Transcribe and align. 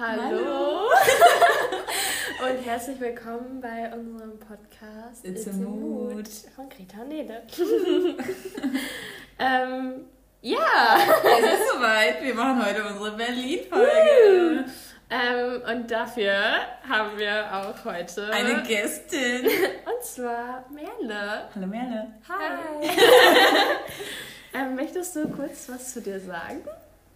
Hallo. 0.00 0.88
und 2.42 2.64
herzlich 2.64 2.98
willkommen 2.98 3.60
bei 3.60 3.92
unserem 3.92 4.38
Podcast 4.38 5.26
It's, 5.26 5.46
a 5.46 5.52
Mood. 5.52 6.26
von 6.56 6.70
Greta 6.70 7.02
und 7.02 7.08
Nele. 7.08 7.42
ähm, 9.38 10.06
ja. 10.40 10.96
Es 10.96 11.52
ist 11.52 11.68
soweit. 11.74 12.22
Wir 12.22 12.34
machen 12.34 12.64
heute 12.64 12.82
unsere 12.82 13.14
Berlin-Folge. 13.14 14.64
Ähm, 15.10 15.62
und 15.70 15.90
dafür 15.90 16.32
haben 16.88 17.18
wir 17.18 17.50
auch 17.52 17.84
heute 17.84 18.32
Eine 18.32 18.62
Gästin. 18.62 19.44
Und 19.44 20.02
zwar 20.02 20.64
Merle. 20.70 21.46
Hallo 21.54 21.66
Merle. 21.66 22.06
Hi. 22.26 22.88
ähm, 24.54 24.76
möchtest 24.76 25.14
du 25.14 25.28
kurz 25.28 25.68
was 25.68 25.92
zu 25.92 26.00
dir 26.00 26.18
sagen? 26.20 26.64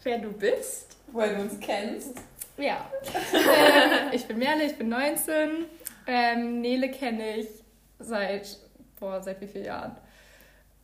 Wer 0.03 0.19
du 0.19 0.33
bist? 0.33 0.99
Weil 1.13 1.35
du 1.35 1.41
uns 1.41 1.59
kennst. 1.61 2.13
Ja. 2.57 2.91
äh, 3.33 4.15
ich 4.15 4.27
bin 4.27 4.39
Merle, 4.39 4.65
ich 4.65 4.77
bin 4.77 4.89
19. 4.89 5.67
Ähm, 6.07 6.61
Nele 6.61 6.91
kenne 6.91 7.37
ich 7.39 7.49
seit, 7.99 8.59
boah, 8.99 9.23
seit 9.23 9.41
wie 9.41 9.47
vielen 9.47 9.65
Jahren? 9.65 9.97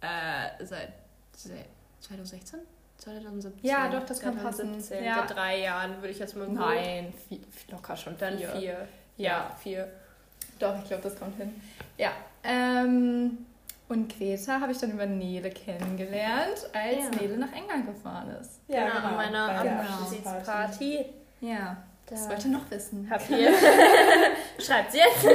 Äh, 0.01 0.65
seit, 0.65 0.93
seit 1.37 1.67
2016? 2.01 2.61
2017? 2.99 3.71
Ja, 3.71 3.89
doch, 3.89 4.05
das 4.05 4.21
kann 4.21 4.37
passen. 4.37 4.81
2017. 4.81 5.05
Ja. 5.05 5.27
Seit 5.27 5.37
drei 5.37 5.61
Jahren 5.61 5.97
würde 5.97 6.09
ich 6.11 6.19
jetzt 6.19 6.37
mal 6.37 6.49
Nein, 6.49 7.13
viel, 7.29 7.41
locker 7.71 7.97
schon 7.97 8.17
Dann 8.19 8.37
vier. 8.39 8.49
vier. 8.51 8.89
Ja. 9.17 9.29
Ja, 9.29 9.57
vier. 9.63 9.89
Doch, 10.59 10.77
ich 10.79 10.89
glaube, 10.89 11.03
das 11.03 11.19
kommt 11.19 11.37
hin. 11.37 11.61
Ja. 11.97 12.11
Ähm, 12.43 13.47
und 13.89 14.17
Greta 14.17 14.61
habe 14.61 14.73
ich 14.73 14.79
dann 14.79 14.93
über 14.93 15.07
Nele 15.07 15.51
kennengelernt, 15.51 16.71
als 16.73 16.97
Ja. 16.97 17.21
Nele 17.21 17.37
nach 17.39 17.53
England 17.53 17.87
gefahren 17.87 18.31
ist. 18.41 18.61
Ja, 18.69 18.89
genau, 18.89 19.09
an 19.09 19.17
meiner 19.17 19.47
bei 19.49 19.63
der 19.65 19.81
Abschiedsparty. 19.81 21.07
Ja. 21.41 21.77
Das 22.07 22.25
Da 22.25 22.31
wollte 22.31 22.49
ich 22.49 22.53
noch 22.53 22.71
wissen. 22.71 23.09
habt 23.11 23.31
ihr. 23.31 23.53
Schreibt 24.59 24.93
sie 24.93 24.99
jetzt. 24.99 25.25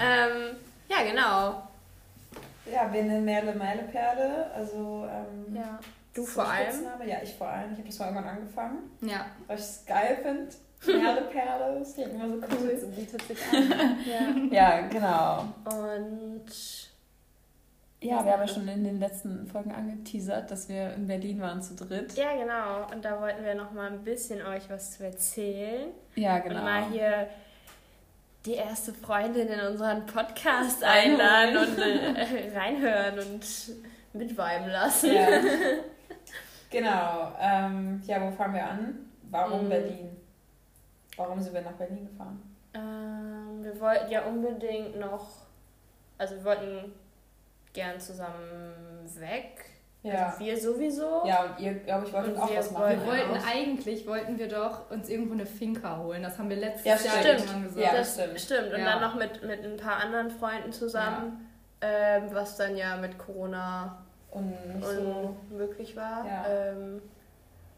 ähm, 0.00 0.56
ja, 0.88 1.02
genau. 1.02 1.62
Ja, 2.72 2.92
wir 2.92 3.02
nennen 3.02 3.24
Merle 3.24 3.54
meine 3.54 3.82
Perle. 3.82 4.50
Also, 4.54 5.06
ähm, 5.10 5.54
Ja. 5.56 5.78
Du 6.14 6.22
das 6.24 6.32
vor 6.32 6.48
allem. 6.48 6.70
Spitzname. 6.70 7.08
Ja, 7.08 7.16
ich 7.22 7.34
vor 7.34 7.48
allem. 7.48 7.72
Ich 7.72 7.78
habe 7.78 7.88
das 7.88 7.98
mal 7.98 8.06
irgendwann 8.06 8.28
angefangen, 8.36 8.78
Ja. 9.00 9.26
weil 9.46 9.56
ich 9.58 9.62
es 9.64 9.84
geil 9.86 10.18
finde. 10.22 10.48
Merle 10.98 11.22
Perle, 11.22 11.78
das 11.78 11.94
klingt 11.94 12.14
immer 12.14 12.28
so 12.28 12.34
cool. 12.36 12.74
Das 12.74 12.90
bietet 12.90 13.22
sich 13.22 13.38
an. 13.52 13.98
Ja. 14.04 14.20
Ja, 14.80 14.80
genau. 14.88 15.44
Und 15.64 16.44
Ja, 18.02 18.24
wir 18.24 18.32
haben 18.32 18.40
ja 18.40 18.48
schon 18.48 18.66
in 18.68 18.82
den 18.82 18.98
letzten 18.98 19.46
Folgen 19.46 19.72
angeteasert, 19.72 20.50
dass 20.50 20.68
wir 20.70 20.94
in 20.94 21.06
Berlin 21.06 21.40
waren 21.40 21.60
zu 21.62 21.74
dritt. 21.74 22.14
ja, 22.16 22.32
genau. 22.34 22.90
Und 22.90 23.04
da 23.04 23.20
wollten 23.20 23.44
wir 23.44 23.54
noch 23.54 23.72
mal 23.72 23.88
ein 23.90 24.02
bisschen 24.04 24.40
euch 24.46 24.70
was 24.70 24.96
zu 24.96 25.04
erzählen. 25.04 25.88
Ja, 26.14 26.36
Und 26.36 26.44
genau. 26.44 26.62
mal 26.62 26.84
hier 26.90 27.28
die 28.46 28.54
erste 28.54 28.94
Freundin 28.94 29.48
in 29.48 29.60
unseren 29.60 30.06
Podcast 30.06 30.82
einladen 30.82 31.58
und 31.58 31.78
äh, 31.78 32.50
reinhören 32.58 33.18
und 33.18 33.44
mitviben 34.14 34.68
lassen. 34.70 35.12
Ja. 35.12 35.26
genau. 36.70 37.32
Ähm, 37.38 38.02
ja, 38.06 38.22
wo 38.22 38.30
fahren 38.30 38.54
wir 38.54 38.64
an? 38.66 38.98
Warum 39.30 39.64
Mhm. 39.64 39.68
Berlin? 39.68 40.16
Warum 41.16 41.38
sind 41.40 41.52
wir 41.52 41.60
nach 41.60 41.72
Berlin 41.72 42.08
gefahren? 42.10 42.42
Ähm, 42.72 43.62
wir 43.62 43.78
wollten 43.78 44.10
ja 44.10 44.22
unbedingt 44.24 44.98
noch, 44.98 45.26
also 46.16 46.34
wir 46.36 46.44
wollten 46.44 46.92
gern 47.72 47.98
zusammen 48.00 48.72
weg. 49.18 49.64
Also 50.02 50.38
wir 50.40 50.58
sowieso. 50.58 51.22
Ja, 51.26 51.44
und 51.44 51.60
ihr, 51.60 51.74
glaube 51.74 52.06
ich, 52.06 52.12
wolltet 52.14 52.34
Und 52.34 52.40
auch 52.40 52.50
wir 52.50 52.58
was 52.58 52.70
machen. 52.70 52.82
wollten- 52.84 53.06
Wir 53.06 53.16
ja. 53.18 53.28
wollten 53.28 53.44
eigentlich, 53.46 54.06
wollten 54.06 54.38
wir 54.38 54.48
doch 54.48 54.90
uns 54.90 55.08
irgendwo 55.10 55.34
eine 55.34 55.44
Finca 55.44 55.98
holen. 55.98 56.22
Das 56.22 56.38
haben 56.38 56.48
wir 56.48 56.56
letztes 56.56 56.84
Ja, 56.86 56.92
Jahr 57.12 57.20
stimmt. 57.22 57.38
irgendwann 57.40 57.62
gesagt. 57.64 57.86
Ja, 57.86 57.92
das 57.92 58.14
stimmt. 58.14 58.40
stimmt. 58.40 58.72
Und 58.72 58.78
Ja. 58.80 58.84
dann 58.86 59.00
noch 59.02 59.14
mit, 59.16 59.42
mit 59.42 59.62
ein 59.62 59.76
paar 59.76 59.98
anderen 59.98 60.30
Freunden 60.30 60.72
zusammen, 60.72 61.46
ähm, 61.82 62.22
was 62.32 62.56
dann 62.56 62.76
ja 62.76 62.96
mit 62.96 63.18
Corona 63.18 63.98
Und 64.30 64.54
so. 64.80 65.36
unmöglich 65.50 65.94
war. 65.96 66.24
Ja. 66.26 66.46
Ähm, 66.48 67.02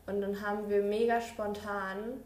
und 0.07 0.21
dann 0.21 0.41
haben 0.47 0.69
wir 0.69 0.81
mega 0.83 1.21
spontan. 1.21 2.21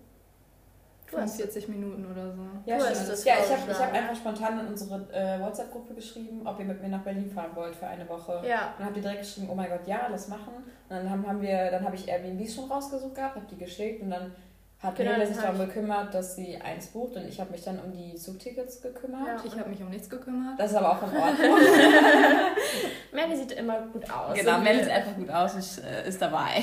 Du 1.17 1.23
hast 1.23 1.37
45 1.37 1.69
Minuten 1.69 2.07
oder 2.11 2.33
so. 2.33 2.43
Ja, 2.67 2.77
Du 2.77 2.83
stimmt. 2.85 2.99
hast 3.01 3.09
das 3.11 3.25
ja 3.25 3.35
ich 3.43 3.51
habe 3.51 3.79
hab 3.79 3.93
einfach 3.95 4.17
spontan 4.17 4.61
in 4.61 4.67
unsere 4.69 4.95
äh, 5.13 5.41
WhatsApp-Gruppe 5.41 5.95
geschrieben, 5.95 6.43
ob 6.47 6.59
ihr 6.59 6.65
mit 6.67 6.81
mir 6.83 6.89
nach 6.89 7.03
Berlin 7.03 7.31
fahren 7.31 7.51
wollt 7.55 7.75
für 7.75 7.87
eine 7.87 8.09
Woche. 8.09 8.43
Ja. 8.47 8.69
Und 8.73 8.81
dann 8.81 8.87
habt 8.87 8.97
ihr 8.97 9.03
direkt 9.03 9.21
geschrieben, 9.21 9.49
oh 9.51 9.55
mein 9.55 9.69
Gott, 9.71 9.87
ja, 9.87 10.07
lass 10.11 10.29
machen. 10.29 10.53
Und 10.57 10.65
dann 10.97 11.11
haben, 11.11 11.27
haben 11.27 11.41
wir, 11.41 11.71
dann 11.71 11.85
habe 11.85 11.97
ich 11.97 12.07
Airbnb 12.09 12.49
schon 12.49 12.71
rausgesucht 12.71 13.15
gehabt, 13.15 13.37
habe 13.37 13.47
die 13.51 13.57
geschickt 13.59 14.03
und 14.03 14.11
dann 14.11 14.33
hat 14.79 14.95
Genau, 14.95 15.13
Nele 15.13 15.27
sich 15.27 15.39
darum 15.39 15.59
gekümmert, 15.59 16.13
dass 16.13 16.37
sie 16.37 16.59
eins 16.61 16.89
bucht 16.89 17.17
und 17.17 17.27
ich 17.27 17.41
habe 17.41 17.51
mich 17.51 17.65
dann 17.65 17.79
um 17.81 17.91
die 17.93 18.15
Zugtickets 18.15 18.83
gekümmert. 18.83 19.27
Ja. 19.27 19.37
Ich 19.43 19.59
habe 19.59 19.71
mich 19.71 19.81
um 19.83 19.89
nichts 19.89 20.09
gekümmert. 20.11 20.61
Das 20.61 20.71
ist 20.71 20.77
aber 20.77 20.91
auch 20.93 21.03
in 21.03 21.17
Ordnung. 21.17 21.59
Melly 23.13 23.37
sieht 23.37 23.53
immer 23.53 23.81
gut 23.91 24.05
aus. 24.11 24.35
genau, 24.39 24.57
Und 24.59 24.65
Mel 24.65 24.77
wir- 24.77 24.85
sieht 24.85 24.93
einfach 24.93 25.15
gut 25.17 25.31
aus 25.31 25.55
und 25.55 25.83
äh, 25.85 26.07
ist 26.07 26.21
dabei. 26.21 26.63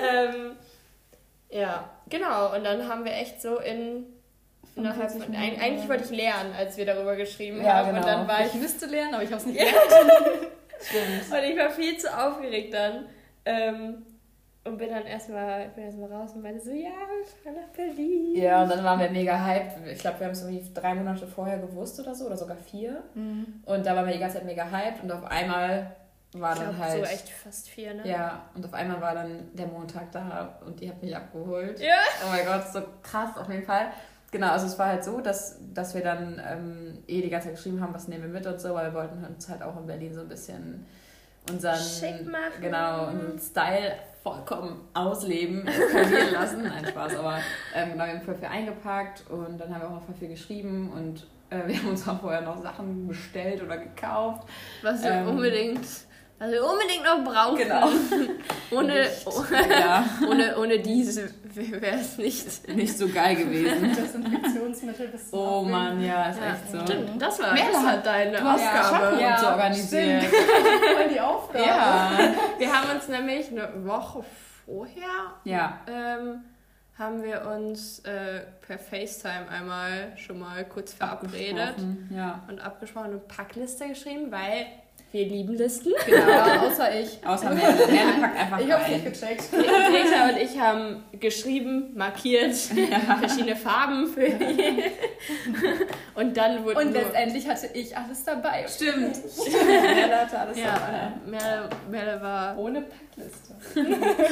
ähm, 0.00 0.52
ja, 1.50 1.90
genau. 2.12 2.54
Und 2.54 2.62
dann 2.64 2.88
haben 2.88 3.04
wir 3.04 3.12
echt 3.12 3.42
so 3.42 3.58
in. 3.58 4.06
Innerhalb 4.74 5.10
45 5.10 5.24
von, 5.26 5.34
eigentlich 5.62 5.82
ja. 5.82 5.88
wollte 5.90 6.04
ich 6.04 6.10
lernen, 6.10 6.54
als 6.56 6.76
wir 6.78 6.86
darüber 6.86 7.14
geschrieben 7.16 7.62
Ja, 7.62 7.74
haben. 7.74 7.88
Und 7.90 7.94
genau. 7.96 8.06
dann 8.06 8.28
war 8.28 8.40
Ich 8.40 8.54
ich. 8.54 8.60
müsste 8.60 8.86
lernen, 8.86 9.14
aber 9.14 9.22
ich 9.22 9.30
habe 9.30 9.40
es 9.40 9.46
nicht 9.46 9.58
gelernt. 9.58 9.76
Stimmt. 10.80 11.30
Und 11.30 11.50
ich 11.50 11.58
war 11.58 11.70
viel 11.70 11.98
zu 11.98 12.08
aufgeregt 12.08 12.72
dann. 12.72 13.06
Ähm, 13.44 14.06
und 14.64 14.78
bin 14.78 14.88
dann 14.90 15.04
erstmal 15.04 15.70
erst 15.76 15.98
mal 15.98 16.10
raus 16.10 16.30
und 16.34 16.42
meinte 16.42 16.60
so, 16.64 16.70
ja, 16.70 16.88
wir 16.90 17.26
fahren 17.42 17.56
nach 17.60 17.68
Berlin. 17.76 18.36
Ja, 18.36 18.62
und 18.62 18.70
dann 18.70 18.84
waren 18.84 19.00
wir 19.00 19.10
mega 19.10 19.44
hyped. 19.44 19.72
Ich 19.92 19.98
glaube, 19.98 20.20
wir 20.20 20.26
haben 20.26 20.32
es 20.32 20.42
irgendwie 20.42 20.64
drei 20.72 20.94
Monate 20.94 21.26
vorher 21.26 21.58
gewusst 21.58 21.98
oder 21.98 22.14
so, 22.14 22.26
oder 22.26 22.36
sogar 22.36 22.56
vier. 22.56 23.02
Und 23.14 23.84
da 23.84 23.96
waren 23.96 24.06
wir 24.06 24.12
die 24.14 24.20
ganze 24.20 24.36
Zeit 24.36 24.46
mega 24.46 24.70
hyped 24.70 25.02
und 25.02 25.10
auf 25.10 25.24
einmal 25.24 25.96
war 26.34 26.52
ich 26.54 26.60
dann 26.60 26.74
glaub, 26.74 26.86
halt. 26.86 27.06
so 27.06 27.12
echt 27.12 27.28
fast 27.28 27.68
vier, 27.68 27.94
ne? 27.94 28.08
Ja, 28.08 28.42
und 28.54 28.64
auf 28.64 28.72
einmal 28.74 29.00
war 29.00 29.14
dann 29.14 29.50
der 29.54 29.66
Montag 29.66 30.10
da 30.12 30.58
und 30.64 30.80
die 30.80 30.88
hat 30.88 31.02
mich 31.02 31.14
abgeholt. 31.14 31.78
Ja. 31.80 31.96
Oh 32.24 32.30
mein 32.30 32.46
Gott, 32.46 32.72
so 32.72 32.82
krass 33.02 33.36
auf 33.36 33.48
jeden 33.48 33.64
Fall. 33.64 33.92
Genau, 34.30 34.48
also 34.48 34.66
es 34.66 34.78
war 34.78 34.86
halt 34.86 35.04
so, 35.04 35.20
dass, 35.20 35.58
dass 35.74 35.94
wir 35.94 36.02
dann 36.02 36.40
ähm, 36.42 36.98
eh 37.06 37.20
die 37.20 37.28
ganze 37.28 37.48
Zeit 37.48 37.56
geschrieben 37.56 37.82
haben, 37.82 37.92
was 37.92 38.08
nehmen 38.08 38.22
wir 38.22 38.30
mit 38.30 38.46
und 38.46 38.58
so, 38.58 38.74
weil 38.74 38.86
wir 38.86 38.94
wollten 38.94 39.22
uns 39.24 39.46
halt 39.48 39.62
auch 39.62 39.76
in 39.76 39.86
Berlin 39.86 40.14
so 40.14 40.22
ein 40.22 40.28
bisschen 40.28 40.86
unseren, 41.50 41.76
Schick 41.76 42.24
machen. 42.26 42.62
genau, 42.62 43.08
unseren 43.08 43.38
Style 43.38 43.92
vollkommen 44.22 44.88
ausleben, 44.94 45.66
eskalieren 45.66 46.32
lassen. 46.32 46.62
Nein, 46.62 46.86
Spaß, 46.86 47.16
aber 47.16 47.40
ähm, 47.74 47.92
genau, 47.92 48.04
wir 48.06 48.12
haben 48.14 48.22
voll 48.22 48.36
viel 48.36 48.48
eingepackt 48.48 49.24
und 49.28 49.58
dann 49.58 49.74
haben 49.74 49.82
wir 49.82 49.88
auch 49.88 49.94
noch 49.96 50.04
voll 50.04 50.14
viel 50.14 50.28
geschrieben 50.28 50.90
und 50.92 51.26
äh, 51.50 51.66
wir 51.68 51.76
haben 51.76 51.88
uns 51.88 52.08
auch 52.08 52.20
vorher 52.20 52.40
noch 52.40 52.62
Sachen 52.62 53.06
bestellt 53.08 53.62
oder 53.62 53.76
gekauft. 53.76 54.48
Was 54.82 55.02
wir 55.02 55.10
Ähm, 55.10 55.28
unbedingt, 55.28 55.84
was 56.42 56.50
wir 56.50 56.64
unbedingt 56.64 57.04
noch 57.04 57.22
brauchen. 57.32 57.56
Genau. 57.56 57.88
Ohne, 58.72 59.06
ja, 59.70 60.04
ohne, 60.30 60.56
ohne 60.58 60.78
diese 60.78 61.30
wäre 61.54 61.96
es 62.00 62.16
nicht. 62.16 62.66
nicht 62.74 62.96
so 62.96 63.06
geil 63.06 63.36
gewesen. 63.36 63.94
Desinfektionsmittel 63.94 65.08
bis 65.08 65.28
zum 65.30 65.38
Oh. 65.38 65.62
Mann, 65.62 66.02
ja, 66.02 66.30
ist 66.30 66.40
Ja, 66.40 66.46
echt 66.54 66.70
so. 66.72 66.80
Stimmt, 66.80 67.20
das 67.20 67.38
war, 67.38 67.52
Merle 67.52 67.70
das 67.72 67.84
war 67.84 67.96
deine 67.98 68.36
Du 68.38 68.42
hast 68.44 68.62
Aufgabe. 68.62 69.20
Ja, 69.20 69.38
so 69.38 69.46
organisiert. 69.48 70.24
Voll 70.24 71.08
die 71.12 71.20
Aufgabe. 71.20 71.64
Ja. 71.64 72.10
Wir 72.58 72.72
haben 72.72 72.96
uns 72.96 73.08
nämlich 73.08 73.50
eine 73.50 73.68
Woche 73.86 74.24
vorher 74.64 75.34
Ja. 75.44 75.80
ähm, 75.86 76.42
haben 76.98 77.22
wir 77.22 77.46
uns 77.54 77.98
äh, 78.00 78.40
per 78.66 78.78
FaceTime 78.78 79.48
einmal 79.50 80.12
schon 80.16 80.38
mal 80.38 80.64
kurz 80.64 80.94
verabredet 80.94 81.58
Abgesprochen, 81.60 82.10
Ja. 82.16 82.42
und 82.48 82.60
abgesprochen 82.60 83.06
eine 83.06 83.18
Packliste 83.18 83.88
geschrieben, 83.88 84.30
weil 84.32 84.66
wir 85.12 85.26
lieben 85.26 85.54
Listen. 85.54 85.92
Ja, 86.08 86.62
außer 86.66 86.98
ich. 86.98 87.18
Außer 87.24 87.50
Merle. 87.50 87.86
Merle 87.86 88.12
packt 88.20 88.38
einfach 88.38 88.60
Ich 88.60 88.72
hab's 88.72 88.88
nicht 88.88 89.04
gecheckt. 89.04 89.44
Greta 89.52 90.30
und 90.30 90.38
ich 90.38 90.58
haben 90.58 91.04
geschrieben, 91.20 91.92
markiert, 91.94 92.54
verschiedene 93.20 93.54
Farben 93.54 94.06
für 94.06 94.26
jeden. 94.26 94.82
Und 96.14 96.36
dann 96.36 96.64
wurde 96.64 96.80
Und 96.80 96.92
letztendlich 96.92 97.46
hatte 97.46 97.68
ich 97.74 97.94
alles 97.96 98.24
dabei. 98.24 98.66
Stimmt. 98.66 99.18
Merle 99.94 100.20
hatte 100.22 100.38
alles 100.38 100.58
ja, 100.58 100.72
dabei. 100.72 101.12
Merle, 101.30 101.68
Merle 101.90 102.22
war 102.22 102.58
Ohne 102.58 102.82
Packliste. 102.82 103.54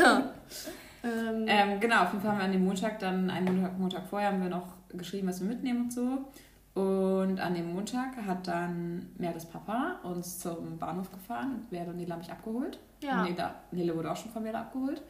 ja. 0.01 0.31
ähm, 1.05 1.47
Ähm, 1.47 1.81
genau, 1.81 2.05
auf 2.05 2.13
jeden 2.13 2.23
Fall 2.23 2.33
haben 2.33 2.39
wir 2.39 2.45
an 2.45 2.53
dem 2.53 2.65
Montag, 2.65 2.99
dann 3.01 3.29
einen 3.31 3.57
Montag, 3.57 3.79
Montag 3.79 4.03
vorher, 4.09 4.29
haben 4.29 4.43
wir 4.43 4.49
noch 4.49 4.69
geschrieben, 4.89 5.29
was 5.29 5.41
wir 5.41 5.49
mitnehmen 5.49 5.83
und 5.83 5.93
so. 5.93 6.25
Und 6.75 7.41
an 7.41 7.55
dem 7.55 7.73
Montag 7.73 8.17
hat 8.27 8.47
dann 8.47 9.11
Merles 9.19 9.45
Papa 9.47 9.97
uns 10.05 10.39
zum 10.39 10.79
Bahnhof 10.79 11.11
gefahren. 11.11 11.67
Merle 11.71 11.91
und 11.91 11.97
Nele 11.97 12.13
haben 12.13 12.21
mich 12.21 12.31
abgeholt. 12.31 12.79
Ja. 13.03 13.25
Nele, 13.25 13.51
Nele 13.73 13.97
wurde 13.97 14.11
auch 14.11 14.17
schon 14.17 14.31
von 14.31 14.43
Merle 14.43 14.59
abgeholt. 14.59 15.03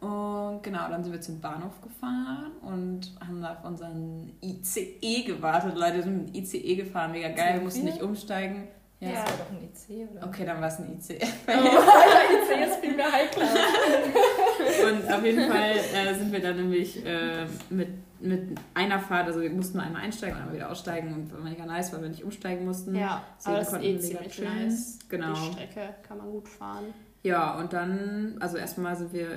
Und 0.00 0.62
genau, 0.62 0.88
dann 0.88 1.02
sind 1.04 1.12
wir 1.12 1.20
zum 1.20 1.40
Bahnhof 1.40 1.80
gefahren 1.82 2.52
und 2.62 3.12
haben 3.20 3.42
da 3.42 3.52
auf 3.52 3.64
unseren 3.64 4.32
ICE 4.42 5.24
gewartet. 5.24 5.76
Leute 5.76 6.02
sind 6.02 6.16
mit 6.16 6.34
dem 6.34 6.42
ICE 6.42 6.76
gefahren, 6.76 7.12
mega 7.12 7.28
geil, 7.28 7.54
wir 7.54 7.62
mussten 7.62 7.84
nicht 7.84 8.00
umsteigen. 8.00 8.68
Ja. 9.00 9.08
Ja. 9.08 9.24
Das 9.24 9.32
war 9.32 9.38
doch 9.38 9.50
ein 9.50 9.64
IC, 9.64 10.10
oder? 10.10 10.26
Okay, 10.26 10.44
dann 10.44 10.60
war 10.60 10.68
es 10.68 10.78
ein 10.78 10.96
ICE. 10.96 11.18
Alter, 11.46 11.64
IC 12.62 12.68
ist 12.68 12.76
viel 12.80 12.96
mehr. 12.96 13.06
Und 13.06 15.00
Und 15.04 15.12
auf 15.12 15.24
jeden 15.24 15.50
Fall 15.50 15.72
äh, 15.94 16.14
sind 16.14 16.32
wir 16.32 16.40
dann 16.40 16.56
nämlich 16.56 17.04
äh, 17.04 17.46
mit, 17.70 17.88
mit 18.22 18.58
einer 18.74 18.98
Fahrt, 19.00 19.26
also 19.26 19.40
wir 19.40 19.50
mussten 19.50 19.78
nur 19.78 19.86
einmal 19.86 20.02
einsteigen 20.02 20.34
und 20.36 20.40
einmal 20.42 20.56
wieder 20.56 20.70
aussteigen 20.70 21.12
und 21.14 21.32
war 21.32 21.40
mega 21.40 21.64
nice, 21.66 21.92
weil 21.92 22.02
wir 22.02 22.08
nicht 22.10 22.24
umsteigen 22.24 22.64
mussten. 22.64 22.94
Ja, 22.94 23.22
Deswegen 23.38 23.56
aber 23.56 23.64
das 23.64 23.72
ist 23.72 23.82
eh 23.82 23.98
ziemlich 24.00 24.32
chillen. 24.32 24.58
nice. 24.66 24.98
Genau. 25.08 25.32
Die 25.34 25.52
Strecke 25.52 25.94
kann 26.06 26.18
man 26.18 26.30
gut 26.30 26.48
fahren. 26.48 26.84
Ja, 27.22 27.58
und 27.58 27.72
dann, 27.72 28.36
also 28.40 28.56
erstmal 28.56 28.96
sind 28.96 29.12
wir, 29.12 29.28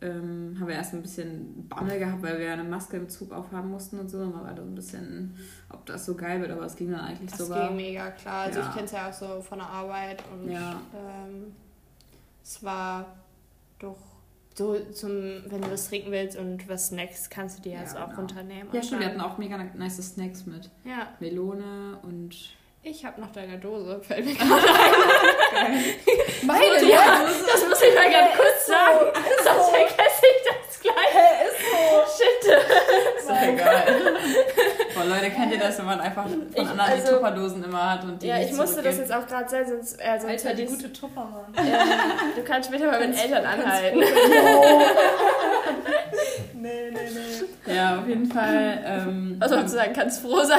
ähm, 0.00 0.56
haben 0.60 0.68
wir 0.68 0.74
erst 0.76 0.94
ein 0.94 1.02
bisschen 1.02 1.68
Bammel 1.68 1.98
gehabt, 1.98 2.22
weil 2.22 2.38
wir 2.38 2.52
eine 2.52 2.62
Maske 2.64 2.96
im 2.96 3.08
Zug 3.08 3.32
aufhaben 3.32 3.70
mussten 3.70 3.98
und 3.98 4.08
so. 4.08 4.18
Und 4.18 4.32
man 4.34 4.44
war 4.44 4.56
so 4.56 4.62
ein 4.62 4.74
bisschen, 4.74 5.36
ob 5.70 5.84
das 5.86 6.04
so 6.06 6.14
geil 6.14 6.40
wird, 6.40 6.50
aber 6.52 6.64
es 6.66 6.76
ging 6.76 6.90
dann 6.92 7.00
eigentlich 7.00 7.30
Das 7.30 7.38
sogar. 7.40 7.68
ging 7.68 7.76
mega 7.76 8.10
klar. 8.10 8.42
Also 8.44 8.60
Ja. 8.60 8.66
ich 8.68 8.72
kenne 8.74 8.84
es 8.86 8.92
ja 8.92 9.08
auch 9.08 9.12
so 9.12 9.40
von 9.40 9.58
der 9.58 9.68
Arbeit 9.68 10.22
und 10.32 10.50
Ja. 10.50 10.80
ähm, 10.94 11.52
es 12.44 12.62
war 12.62 13.06
doch 13.78 13.96
so 14.54 14.78
zum, 14.92 15.42
wenn 15.46 15.62
du 15.62 15.70
was 15.70 15.88
trinken 15.88 16.10
willst 16.12 16.36
und 16.36 16.68
was 16.68 16.88
Snacks, 16.88 17.30
kannst 17.30 17.58
du 17.58 17.62
dir 17.62 17.78
jetzt 17.78 17.94
Ja, 17.94 18.02
auch 18.04 18.08
genau. 18.08 18.20
runternehmen. 18.20 18.68
Ja, 18.72 18.82
stimmt, 18.82 19.00
wir 19.00 19.08
hatten 19.08 19.20
auch 19.20 19.38
mega 19.38 19.56
nice 19.74 19.96
Snacks 19.96 20.44
mit. 20.46 20.68
Ja, 20.84 21.08
Melone 21.20 21.98
und. 22.02 22.34
ich 22.82 23.04
habe 23.04 23.20
noch 23.20 23.32
deine 23.32 23.58
Dose, 23.58 24.00
fällt 24.02 24.26
mir 24.26 24.34
gerade 24.36 24.62
ein. 25.56 25.84
Meine, 26.42 26.84
Ja, 26.88 27.22
das 27.24 27.68
muss 27.68 27.80
ich 27.82 27.94
mal 27.94 28.10
ganz 28.10 28.36
kurz 28.36 28.66
sagen, 28.66 29.06
sonst 29.44 29.70
vergesse 29.70 30.22
ich 30.22 30.48
das 30.48 30.80
gleich. 30.80 31.14
ist 31.46 31.60
so. 31.70 32.22
Shit. 32.24 32.58
Ist 33.18 33.28
doch 33.28 33.42
egal. 33.42 34.16
Boah, 34.94 35.04
Leute, 35.04 35.30
kennt 35.30 35.52
ihr 35.52 35.58
das, 35.58 35.78
wenn 35.78 35.80
man 35.96 36.00
einfach 36.00 36.24
von 36.28 36.46
Ich- 36.52 36.58
anderen 36.60 36.76
die 36.94 37.00
also- 37.00 37.12
Tupperdosen 37.14 37.64
immer 37.64 37.90
hat 37.92 38.04
und 38.04 38.22
die 38.22 38.26
Ja, 38.26 38.38
ich 38.38 38.52
musste 38.52 38.82
das 38.82 38.98
jetzt 38.98 39.12
auch 39.12 39.26
gerade 39.26 39.48
sagen, 39.48 39.66
sonst, 39.68 39.94
äh, 40.00 40.18
sonst 40.20 40.44
Alter, 40.46 40.54
die 40.54 40.64
gute 40.66 40.92
Tupper, 40.92 41.24
Mann. 41.24 41.66
ähm, 41.66 41.74
Du 42.36 42.42
kannst 42.42 42.68
später 42.68 42.86
mal 42.90 43.00
mit 43.06 43.16
den 43.16 43.24
Eltern 43.24 43.44
anhalten. 43.44 44.02
Nee, 46.54 46.90
nee, 46.92 46.98
nee. 47.66 47.74
Ja, 47.74 47.98
auf 47.98 48.06
jeden 48.06 48.26
Fall. 48.30 48.78
Ähm, 48.84 49.36
Was 49.40 49.50
soll 49.50 49.62
ich 49.64 49.68
sagen, 49.68 49.92
kannst 49.94 50.20
froh 50.22 50.44
sein. 50.44 50.58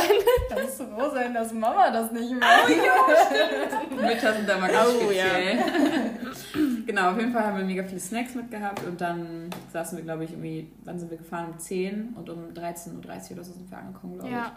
Kannst 0.49 0.79
du 0.81 0.83
froh 0.85 1.09
sein, 1.13 1.33
dass 1.33 1.53
Mama 1.53 1.89
das 1.91 2.11
nicht 2.11 2.33
macht. 2.37 2.67
Mütter 4.01 4.33
sind 4.33 4.49
da 4.49 4.57
mal 4.57 4.69
ganz 4.69 4.89
Oh, 5.01 5.11
ja. 5.11 5.23
speziell. 5.23 5.59
genau, 6.85 7.11
auf 7.11 7.17
jeden 7.17 7.31
Fall 7.31 7.45
haben 7.45 7.57
wir 7.57 7.63
mega 7.63 7.83
viele 7.85 8.01
Snacks 8.01 8.35
mitgehabt 8.35 8.83
und 8.85 8.99
dann 8.99 9.49
saßen 9.71 9.97
wir, 9.97 10.03
glaube 10.03 10.25
ich, 10.25 10.31
irgendwie, 10.31 10.71
wann 10.83 10.99
sind 10.99 11.09
wir 11.09 11.17
gefahren? 11.17 11.51
Um 11.53 11.59
10 11.59 12.15
und 12.17 12.29
um 12.29 12.53
13.30 12.53 12.91
Uhr 12.95 12.99
oder 13.35 13.43
so 13.45 13.53
sind 13.53 13.71
wir 13.71 13.77
angekommen, 13.77 14.15
glaube 14.19 14.33
Ja. 14.33 14.51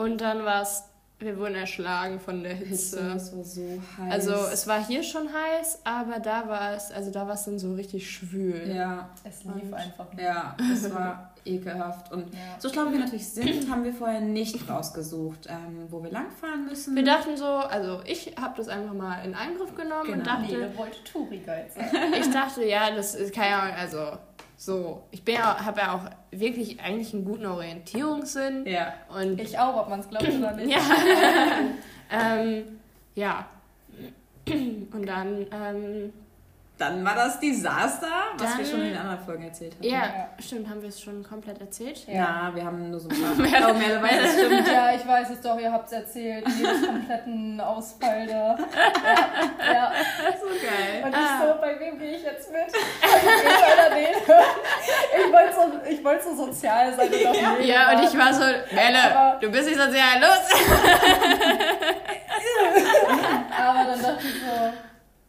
Und 0.00 0.20
dann 0.20 0.44
war 0.44 0.62
es, 0.62 0.84
wir 1.18 1.36
wurden 1.38 1.54
erschlagen 1.54 2.18
von 2.18 2.42
der. 2.42 2.54
Hitze. 2.54 3.12
Es 3.16 3.36
war 3.36 3.44
so 3.44 3.82
heiß. 3.98 4.10
Also 4.12 4.32
es 4.52 4.66
war 4.66 4.84
hier 4.86 5.02
schon 5.02 5.28
heiß, 5.28 5.80
aber 5.84 6.18
da 6.18 6.48
war 6.48 6.72
es, 6.74 6.90
also 6.90 7.10
da 7.10 7.26
war 7.26 7.34
es 7.34 7.44
dann 7.44 7.58
so 7.58 7.74
richtig 7.74 8.10
schwül. 8.10 8.72
Ja, 8.74 9.10
Es 9.24 9.44
lief 9.44 9.64
Und- 9.64 9.74
einfach 9.74 10.10
nicht. 10.14 10.22
ja, 10.24 10.56
es 10.72 10.92
war 10.94 11.34
ekelhaft. 11.44 12.12
Und 12.12 12.32
Ja. 12.34 12.38
so 12.58 12.68
schlau 12.68 12.86
wie 12.88 12.92
wir 12.92 12.98
natürlich 13.00 13.28
sind, 13.28 13.70
haben 13.70 13.82
wir 13.84 13.92
vorher 13.94 14.20
nicht 14.20 14.68
rausgesucht, 14.68 15.46
ähm, 15.48 15.86
wo 15.90 16.02
wir 16.02 16.10
langfahren 16.10 16.66
müssen. 16.66 16.94
Wir 16.96 17.04
dachten 17.04 17.36
so, 17.36 17.46
also 17.46 18.00
ich 18.04 18.34
habe 18.40 18.54
das 18.56 18.68
einfach 18.68 18.92
mal 18.94 19.22
in 19.24 19.34
Angriff 19.34 19.74
genommen 19.74 20.06
und 20.12 20.12
Genau. 20.12 20.24
dachte, 20.24 20.42
Nele 20.52 20.76
wollte 20.76 21.02
Touri-Guide 21.04 21.66
sein. 21.74 21.90
ich 22.20 22.30
dachte, 22.30 22.64
ja, 22.64 22.90
das 22.94 23.14
ist 23.14 23.34
keine 23.34 23.56
Ahnung, 23.56 23.74
also 23.74 23.98
so, 24.60 25.04
ich 25.10 25.24
bin 25.24 25.36
ja, 25.36 25.64
habe 25.64 25.80
ja 25.80 25.94
auch 25.94 26.38
wirklich 26.38 26.78
eigentlich 26.80 27.14
einen 27.14 27.24
guten 27.24 27.46
Orientierungssinn 27.46 28.66
ja. 28.66 28.92
und 29.08 29.40
Ich 29.40 29.58
auch, 29.58 29.74
ob 29.74 29.88
man 29.88 30.00
es 30.00 30.08
glaubt 30.10 30.28
oder 30.28 30.52
nicht. 30.52 30.70
Ja. 30.70 30.82
ähm, 32.10 32.78
ja. 33.14 33.46
Und 34.46 35.06
dann, 35.06 35.46
ähm, 35.50 36.12
Dann 36.80 37.04
war 37.04 37.14
das 37.14 37.38
Desaster, 37.38 38.06
was 38.38 38.56
wir 38.56 38.64
Dann- 38.64 38.72
schon 38.72 38.80
in 38.80 38.88
den 38.88 38.96
anderen 38.96 39.18
Folgen 39.22 39.44
erzählt 39.44 39.74
haben. 39.74 39.84
ja, 39.84 39.98
Ja. 39.98 40.28
stimmt, 40.38 40.66
haben 40.68 40.80
wir 40.80 40.88
es 40.88 40.98
schon 40.98 41.22
komplett 41.22 41.60
erzählt? 41.60 42.06
Ja. 42.08 42.14
Ja, 42.14 42.50
wir 42.54 42.64
haben 42.64 42.90
nur 42.90 42.98
so 42.98 43.10
ein 43.10 43.20
paar. 43.20 43.32
oh, 43.70 43.74
Merle 43.74 44.02
weiß 44.02 44.22
es 44.24 44.32
stimmt. 44.32 44.66
Ja, 44.66 44.90
ich 44.94 45.06
weiß 45.06 45.28
es 45.30 45.40
doch, 45.42 45.58
ihr 45.60 45.70
habt 45.70 45.86
es 45.88 45.92
erzählt. 45.92 46.48
Jedes 46.48 46.86
kompletten 46.86 47.60
Ausfall 47.60 48.26
da. 48.26 48.56
Ja, 48.56 48.56
ja. 49.74 49.92
So 50.40 50.46
geil. 50.48 51.04
Und 51.04 51.14
Ah. 51.14 51.18
ich 51.20 51.46
so, 51.46 51.54
bei 51.60 51.78
wem 51.78 51.98
gehe 51.98 52.16
ich 52.16 52.22
jetzt 52.22 52.50
mit? 52.50 52.72
Ich 55.16 55.32
wollte 55.32 55.54
so, 55.54 55.90
ich 55.90 56.04
wollte 56.04 56.24
so 56.24 56.34
sozial 56.46 56.92
sein 56.94 57.08
und 57.08 57.26
auf 57.26 57.36
Nele 57.58 57.64
Ja, 57.66 57.90
und 57.92 58.02
ich 58.04 58.16
war 58.18 58.32
so, 58.32 58.44
Melle, 58.74 59.02
Aber- 59.16 59.38
du 59.38 59.50
bist 59.50 59.68
nicht 59.68 59.78
so 59.78 59.90
sehr 59.90 60.18
los. 60.18 60.50
Aber 63.58 63.84
dann 63.84 64.02
dachte 64.02 64.26
ich 64.26 64.34
so, 64.40 64.72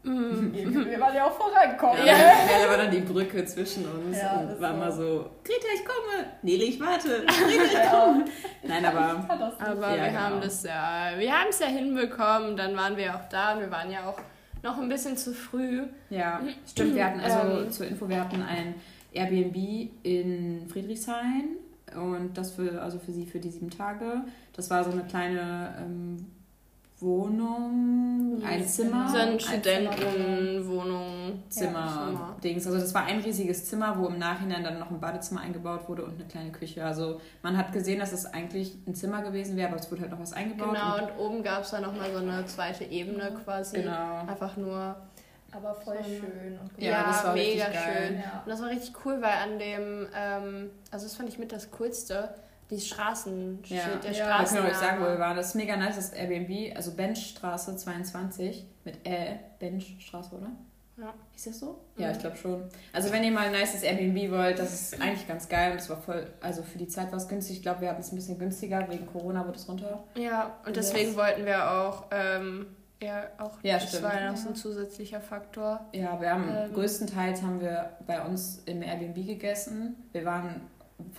Irgendwie 0.04 0.74
will 0.74 0.98
man 0.98 1.14
ja 1.14 1.26
auch 1.26 1.34
vorankommen. 1.34 2.06
Ja? 2.06 2.14
Merle 2.16 2.70
war 2.70 2.78
dann 2.78 2.92
die 2.92 3.02
Brücke 3.02 3.46
zwischen 3.46 3.86
uns 3.86 4.18
Ja, 4.18 4.40
und 4.40 4.50
das 4.50 4.60
war 4.62 4.70
so. 4.72 4.76
immer 4.76 4.92
so, 4.92 5.30
Greta, 5.44 5.68
ich 5.76 5.86
komme. 5.86 6.28
Nele, 6.42 6.64
ich 6.64 6.80
warte. 6.80 7.24
Greta, 7.28 7.64
ich 7.66 7.74
Ja. 7.74 7.90
komme. 7.90 8.26
Nein, 8.64 8.86
aber. 8.86 9.26
Aber 9.60 9.96
Ja, 9.96 10.04
wir 10.04 10.08
genau. 10.10 10.20
haben 10.20 10.42
das 10.42 10.64
ja, 10.64 11.12
wir 11.18 11.32
haben 11.32 11.48
es 11.50 11.60
ja 11.60 11.68
hinbekommen, 11.68 12.58
dann 12.58 12.76
waren 12.76 12.98
wir 12.98 13.16
auch 13.16 13.30
da 13.30 13.54
und 13.54 13.60
wir 13.62 13.72
waren 13.72 13.92
ja 13.92 14.08
auch 14.10 14.18
noch 14.64 14.80
ein 14.80 14.90
bisschen 14.90 15.16
zu 15.18 15.34
früh. 15.34 15.84
ja, 16.10 16.40
stimmt. 16.68 16.96
Wir 16.96 17.06
hatten 17.06 17.20
also 17.20 17.62
Ähm. 17.64 17.72
zur 17.72 17.88
Info, 17.88 18.10
wir 18.10 18.20
hatten 18.22 18.42
ein 18.44 18.76
Airbnb 19.14 19.56
in 20.04 20.68
Friedrichshain 20.68 21.58
und 21.96 22.38
das 22.38 22.52
für, 22.54 22.82
also 22.82 22.98
für 23.00 23.12
sie 23.12 23.26
für 23.26 23.40
die 23.40 23.50
sieben 23.52 23.70
Tage. 23.70 24.24
Das 24.56 24.70
war 24.70 24.84
so 24.84 24.92
eine 24.92 25.04
kleine 25.04 25.76
ähm, 25.80 26.26
Wohnung, 27.02 28.42
ein 28.46 28.66
Zimmer. 28.68 29.08
So 29.10 29.18
ein 29.18 29.40
Studentenwohnung. 29.40 31.44
Zimmer. 31.50 32.36
Dings. 32.44 32.66
Also 32.66 32.80
das 32.80 32.94
war 32.94 33.06
ein 33.06 33.20
riesiges 33.20 33.66
Zimmer, 33.66 33.98
wo 33.98 34.08
im 34.08 34.20
Nachhinein 34.20 34.64
dann 34.64 34.80
noch 34.80 34.90
ein 34.92 35.00
Badezimmer 35.00 35.42
eingebaut 35.42 35.88
wurde 35.90 36.04
und 36.06 36.16
eine 36.16 36.26
kleine 36.26 36.52
Küche. 36.52 36.84
Also 36.86 37.20
man 37.42 37.58
hat 37.58 37.72
gesehen, 37.74 38.00
dass 38.00 38.12
es 38.14 38.26
eigentlich 38.26 38.76
ein 38.88 38.96
Zimmer 38.96 39.22
gewesen 39.22 39.58
wäre, 39.58 39.70
aber 39.70 39.80
es 39.80 39.90
wurde 39.92 40.02
halt 40.02 40.12
noch 40.12 40.20
was 40.20 40.34
eingebaut. 40.34 40.70
Genau, 40.74 40.96
Und, 40.96 41.02
und 41.04 41.18
oben 41.20 41.44
gab 41.44 41.64
es 41.64 41.72
dann 41.72 41.84
nochmal 41.84 42.12
so 42.12 42.18
eine 42.20 42.46
zweite 42.46 42.84
Ebene 42.86 43.32
quasi. 43.44 43.78
genau. 43.82 44.20
Einfach 44.28 44.56
nur 44.58 44.96
Aber 45.52 45.74
voll 45.74 45.98
So. 46.04 46.10
schön. 46.10 46.60
Und 46.62 46.74
gut. 46.76 46.84
Ja, 46.84 47.04
das 47.08 47.24
war 47.26 47.34
mega 47.34 47.66
schön. 47.66 48.18
Ja. 48.20 48.42
Und 48.46 48.50
das 48.50 48.62
war 48.62 48.70
richtig 48.70 48.94
cool, 49.06 49.22
weil 49.22 49.34
an 49.44 49.60
dem, 49.60 50.08
ähm, 50.16 50.70
also 50.92 51.06
das 51.06 51.16
fand 51.16 51.30
ich 51.30 51.40
mit 51.40 51.52
das 51.52 51.72
Coolste, 51.72 52.30
die 52.72 52.80
Straßenschild, 52.80 53.70
Ja. 53.82 53.96
der 54.02 54.12
Ja. 54.12 54.26
Können 54.26 54.36
Straßenname. 54.48 54.68
wir 54.68 54.72
euch 54.74 54.78
sagen, 54.80 55.02
wo 55.02 55.06
wir 55.08 55.20
waren. 55.20 55.36
Das 55.38 55.48
ist 55.50 55.56
mega 55.56 55.76
nice, 55.78 55.96
das 55.98 56.14
Airbnb, 56.14 56.76
also 56.76 56.92
Benchstraße 56.94 57.76
22 57.76 58.66
mit 58.86 59.06
Ä, 59.06 59.40
Benchstraße, 59.60 60.36
oder? 60.36 60.48
Ja. 60.98 61.14
Ist 61.36 61.48
das 61.48 61.60
so? 61.60 61.80
Ja, 61.98 62.08
Mhm. 62.08 62.14
ich 62.14 62.20
glaube 62.20 62.36
schon. 62.38 62.64
Also 62.94 63.12
wenn 63.12 63.24
ihr 63.24 63.32
mal 63.32 63.48
ein 63.48 63.52
nices 63.54 63.82
Airbnb 63.84 64.32
wollt, 64.32 64.60
das 64.60 64.74
ist 64.74 65.02
eigentlich 65.02 65.28
ganz 65.28 65.50
geil 65.50 65.72
und 65.72 65.80
es 65.80 65.90
war 65.90 65.98
voll, 65.98 66.28
also 66.42 66.62
für 66.64 66.78
die 66.78 66.88
Zeit 66.88 67.12
war 67.12 67.18
es 67.18 67.28
günstig. 67.28 67.58
Ich 67.58 67.62
glaube, 67.64 67.82
wir 67.82 67.90
hatten 67.90 68.02
es 68.02 68.12
ein 68.12 68.16
bisschen 68.16 68.38
günstiger, 68.38 68.88
wegen 68.90 69.08
Corona 69.08 69.46
wurde 69.46 69.58
es 69.58 69.68
runter. 69.68 70.04
Ja, 70.16 70.58
und 70.66 70.76
deswegen 70.76 71.16
wollten 71.16 71.46
wir 71.46 71.72
auch, 71.72 72.06
ähm, 72.12 72.68
ja, 73.02 73.24
auch, 73.40 73.54
Ja, 73.64 73.76
das 73.80 73.90
stimmt. 73.90 74.04
war 74.04 74.14
ja 74.22 74.30
noch 74.32 74.38
so 74.38 74.50
ein 74.50 74.56
zusätzlicher 74.56 75.22
Faktor. 75.22 75.80
Ja, 75.94 76.22
wir 76.22 76.30
haben 76.32 76.48
Ähm. 76.56 76.74
größtenteils 76.74 77.42
haben 77.42 77.60
wir 77.62 77.90
bei 78.06 78.22
uns 78.24 78.62
im 78.66 78.84
Airbnb 78.84 79.16
gegessen. 79.26 79.96
Wir 80.12 80.24
waren 80.26 80.62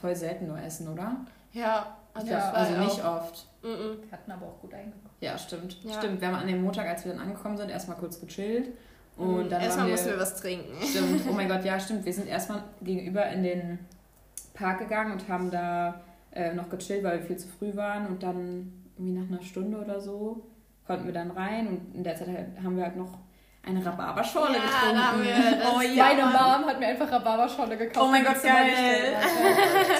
voll 0.00 0.14
selten 0.14 0.46
nur 0.46 0.60
essen, 0.60 0.86
oder? 0.86 1.16
Ja, 1.52 1.96
also 2.14 2.30
Ja, 2.30 2.50
also 2.50 2.76
nicht 2.78 3.04
auch, 3.04 3.22
oft. 3.22 3.46
Mm 3.62 3.66
-mm. 3.66 4.02
Wir 4.02 4.12
hatten 4.12 4.30
aber 4.32 4.46
auch 4.46 4.60
gut 4.60 4.74
eingekommen. 4.74 5.10
Ja, 5.20 5.38
stimmt. 5.38 5.82
Ja. 5.84 5.94
Stimmt. 5.94 6.20
Wir 6.20 6.28
haben 6.28 6.36
an 6.36 6.46
dem 6.46 6.62
Montag, 6.62 6.88
als 6.88 7.04
wir 7.04 7.12
dann 7.12 7.22
angekommen 7.22 7.56
sind, 7.56 7.70
erstmal 7.70 7.96
kurz 7.96 8.20
gechillt. 8.20 8.70
Und 9.16 9.52
dann 9.52 9.60
Erstmal 9.60 9.88
mussten 9.88 10.10
wir 10.10 10.18
was 10.18 10.40
trinken. 10.40 10.74
Stimmt, 10.82 11.22
oh 11.28 11.32
mein 11.32 11.48
Gott, 11.48 11.64
ja, 11.64 11.78
stimmt. 11.78 12.04
Wir 12.04 12.12
sind 12.12 12.28
erstmal 12.28 12.64
gegenüber 12.80 13.26
in 13.28 13.42
den 13.42 13.78
Park 14.54 14.78
gegangen 14.78 15.12
und 15.12 15.28
haben 15.28 15.50
da 15.50 16.00
äh, 16.32 16.54
noch 16.54 16.68
gechillt, 16.70 17.04
weil 17.04 17.18
wir 17.18 17.26
viel 17.26 17.36
zu 17.36 17.48
früh 17.48 17.76
waren. 17.76 18.06
Und 18.06 18.22
dann 18.22 18.72
irgendwie 18.96 19.20
nach 19.20 19.28
einer 19.28 19.42
Stunde 19.42 19.78
oder 19.78 20.00
so 20.00 20.42
konnten 20.86 21.06
wir 21.06 21.12
dann 21.12 21.30
rein. 21.30 21.68
Und 21.68 21.94
in 21.94 22.04
der 22.04 22.16
Zeit 22.16 22.28
halt, 22.28 22.48
haben 22.62 22.76
wir 22.76 22.84
halt 22.84 22.96
noch 22.96 23.18
eine 23.64 23.84
Rhabarberschorle 23.84 24.56
Ja, 24.56 24.62
getrunken. 24.62 24.96
da 24.96 25.02
haben 25.12 25.22
wir 25.22 25.34
das- 25.58 25.72
oh 25.74 25.80
ja. 25.80 26.04
Meine 26.04 26.24
Mom 26.24 26.66
hat 26.68 26.80
mir 26.80 26.86
einfach 26.88 27.10
Rhabarberschorle 27.12 27.76
gekauft. 27.76 28.06
Oh 28.06 28.10
mein 28.10 28.24
Gott, 28.24 28.42
geil. 28.42 29.14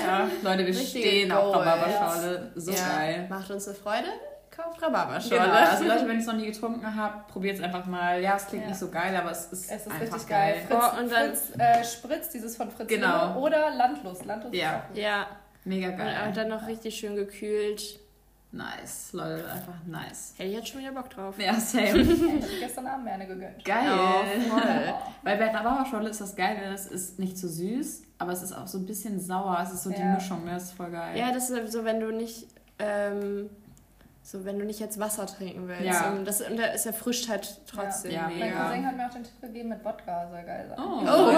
Ja, 0.06 0.28
Leute, 0.42 0.58
wir 0.66 0.66
Richtige 0.74 1.08
stehen 1.08 1.32
auf 1.32 1.52
Goals. 1.52 1.66
Rhabarberschorle. 1.66 2.52
So 2.56 2.72
ja, 2.72 2.78
geil. 2.98 3.26
Macht 3.28 3.50
uns 3.50 3.68
eine 3.68 3.76
Freude? 3.76 4.08
Kauft 4.50 4.82
Rhabarberschorle. 4.82 5.42
Genau, 5.44 5.54
also 5.54 5.84
Leute, 5.88 6.00
wenn 6.08 6.16
ihr 6.16 6.20
es 6.20 6.26
noch 6.26 6.34
nie 6.34 6.46
getrunken 6.46 6.96
habt, 6.96 7.28
probiert 7.28 7.56
es 7.56 7.62
einfach 7.62 7.86
mal. 7.86 8.20
Ja, 8.20 8.36
es 8.36 8.46
klingt 8.46 8.64
Ja. 8.64 8.70
nicht 8.70 8.78
so 8.80 8.90
geil, 8.90 9.16
aber 9.16 9.30
es 9.30 9.46
ist, 9.46 9.70
Es 9.70 9.86
ist 9.86 9.86
einfach 9.86 10.00
richtig 10.00 10.28
geil. 10.28 10.56
Fritz, 10.68 10.78
Oh, 10.82 11.00
und 11.00 11.12
dann- 11.12 11.28
Fritz 11.34 11.52
äh, 11.58 11.84
Spritz, 11.84 12.28
dieses 12.30 12.56
von 12.56 12.70
Fritz 12.70 12.88
Genau. 12.88 13.38
Oder 13.38 13.70
Landlust. 13.70 14.24
Landlust 14.26 14.54
Ja. 14.54 14.70
ist 14.70 14.74
auch 14.82 14.88
gut. 14.88 14.98
Ja, 14.98 15.26
Mega 15.64 15.88
und 15.90 15.96
geil. 15.98 16.16
auch 16.28 16.34
dann 16.34 16.48
noch 16.48 16.66
richtig 16.66 16.96
schön 16.96 17.14
gekühlt. 17.14 18.00
Nice, 18.54 19.14
Leute, 19.14 19.50
einfach 19.50 19.72
nice. 19.86 20.34
Hätte 20.36 20.50
ich 20.50 20.54
jetzt 20.56 20.68
schon 20.68 20.80
wieder 20.82 20.92
Bock 20.92 21.08
drauf. 21.08 21.34
Ja, 21.38 21.54
same. 21.54 22.00
Ich 22.02 22.22
hab 22.42 22.50
gestern 22.60 22.86
Abend 22.86 23.04
mir 23.06 23.12
eine 23.12 23.26
gegönnt. 23.26 23.64
Geil. 23.64 23.86
Ja, 23.86 24.24
voll. 24.50 24.94
Weil 25.22 25.38
bei 25.38 25.48
Rhabarberscholle 25.50 26.10
ist 26.10 26.20
das 26.20 26.36
Geile, 26.36 26.60
es 26.74 26.86
ist 26.86 27.18
nicht 27.18 27.38
zu 27.38 27.48
süß, 27.48 28.02
aber 28.18 28.32
es 28.32 28.42
ist 28.42 28.52
auch 28.52 28.66
so 28.66 28.76
ein 28.76 28.84
bisschen 28.84 29.18
sauer. 29.18 29.58
Es 29.62 29.72
ist 29.72 29.84
so 29.84 29.90
die 29.90 29.98
Ja. 29.98 30.14
Mischung, 30.14 30.44
ne? 30.44 30.50
Das 30.52 30.64
ist 30.64 30.72
voll 30.72 30.90
geil. 30.90 31.18
Ja, 31.18 31.32
das 31.32 31.48
ist 31.48 31.72
so, 31.72 31.84
wenn 31.86 31.98
du 32.00 32.12
nicht, 32.12 32.46
ähm, 32.78 33.48
so 34.22 34.44
wenn 34.44 34.58
du 34.58 34.66
nicht 34.66 34.80
jetzt 34.80 35.00
Wasser 35.00 35.24
trinken 35.24 35.66
willst. 35.66 35.84
Ja. 35.84 36.10
Und 36.10 36.26
das 36.26 36.42
und 36.42 36.58
es 36.58 36.84
erfrischt 36.84 37.30
halt 37.30 37.58
trotzdem 37.66 38.12
Ja. 38.12 38.28
Mein 38.28 38.38
mega. 38.38 38.64
Cousin 38.68 38.86
hat 38.86 38.96
mir 38.98 39.06
auch 39.06 39.14
den 39.14 39.24
Tipp 39.24 39.40
gegeben 39.40 39.70
mit 39.70 39.82
Wodka, 39.82 40.28
soll 40.28 40.42
geil 40.44 40.66
sein. 40.68 40.78
Oh. 40.78 41.00
Oh. 41.08 41.32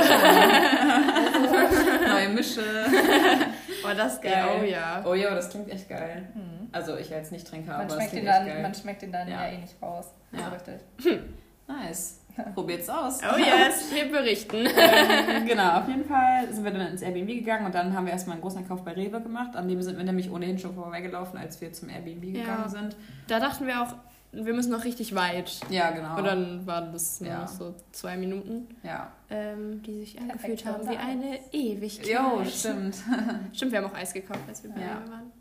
Mische. 2.34 2.60
oh, 3.84 3.94
das 3.96 4.14
ist 4.14 4.22
geil. 4.22 4.46
Oh 4.60 4.64
ja. 4.64 5.04
Oh 5.06 5.14
ja, 5.14 5.32
das 5.32 5.48
klingt 5.48 5.70
echt 5.70 5.88
geil. 5.88 6.28
Mhm. 6.34 6.53
Also 6.74 6.96
ich 6.96 7.14
als 7.14 7.30
Nicht-Trinker, 7.30 7.76
aber 7.76 7.98
es 7.98 8.10
klingt 8.10 8.26
dann, 8.26 8.46
geil. 8.46 8.62
Man 8.62 8.74
schmeckt 8.74 9.02
den 9.02 9.12
dann 9.12 9.28
ja, 9.28 9.46
ja 9.46 9.52
eh 9.52 9.58
nicht 9.58 9.80
raus. 9.80 10.06
Ja. 10.32 10.48
richtig. 10.48 10.80
Hm. 11.02 11.34
Nice. 11.68 12.20
Probiert's 12.54 12.88
aus. 12.88 13.20
Oh 13.22 13.36
yes, 13.38 13.94
wir 13.94 14.10
berichten. 14.10 14.66
ähm, 14.66 15.46
genau, 15.46 15.78
auf 15.78 15.86
jeden 15.88 16.04
Fall 16.04 16.52
sind 16.52 16.64
wir 16.64 16.72
dann 16.72 16.88
ins 16.88 17.02
Airbnb 17.02 17.28
gegangen 17.28 17.66
und 17.66 17.74
dann 17.76 17.94
haben 17.94 18.06
wir 18.06 18.12
erstmal 18.12 18.34
einen 18.34 18.42
großen 18.42 18.58
Einkauf 18.58 18.82
bei 18.82 18.90
Rewe 18.90 19.20
gemacht. 19.20 19.54
An 19.54 19.68
dem 19.68 19.80
sind 19.82 19.96
wir 19.96 20.04
nämlich 20.04 20.32
ohnehin 20.32 20.58
schon 20.58 20.74
vorbeigelaufen, 20.74 21.38
als 21.38 21.60
wir 21.60 21.72
zum 21.72 21.90
Airbnb 21.90 22.22
gegangen 22.22 22.64
ja. 22.64 22.68
sind. 22.68 22.96
Da 23.28 23.38
dachten 23.38 23.68
wir 23.68 23.80
auch, 23.80 23.94
wir 24.32 24.52
müssen 24.52 24.72
noch 24.72 24.84
richtig 24.84 25.14
weit. 25.14 25.60
Ja, 25.70 25.92
genau. 25.92 26.16
Und 26.16 26.24
dann 26.24 26.66
waren 26.66 26.92
das 26.92 27.20
nur 27.20 27.30
ja. 27.30 27.42
noch 27.42 27.48
so 27.48 27.74
zwei 27.92 28.16
Minuten, 28.16 28.66
ja. 28.82 29.12
ähm, 29.30 29.80
die 29.82 30.00
sich 30.00 30.20
angefühlt 30.20 30.66
haben 30.66 30.88
wie 30.88 30.96
eine 30.96 31.38
Ewigkeit. 31.52 32.08
Jo, 32.08 32.44
stimmt. 32.44 32.96
stimmt, 33.52 33.70
wir 33.70 33.78
haben 33.78 33.90
auch 33.92 33.96
Eis 33.96 34.12
gekauft, 34.12 34.40
als 34.48 34.64
wir 34.64 34.70
bei 34.70 34.80
ja. 34.80 34.98
Rewe 34.98 35.10
waren. 35.12 35.32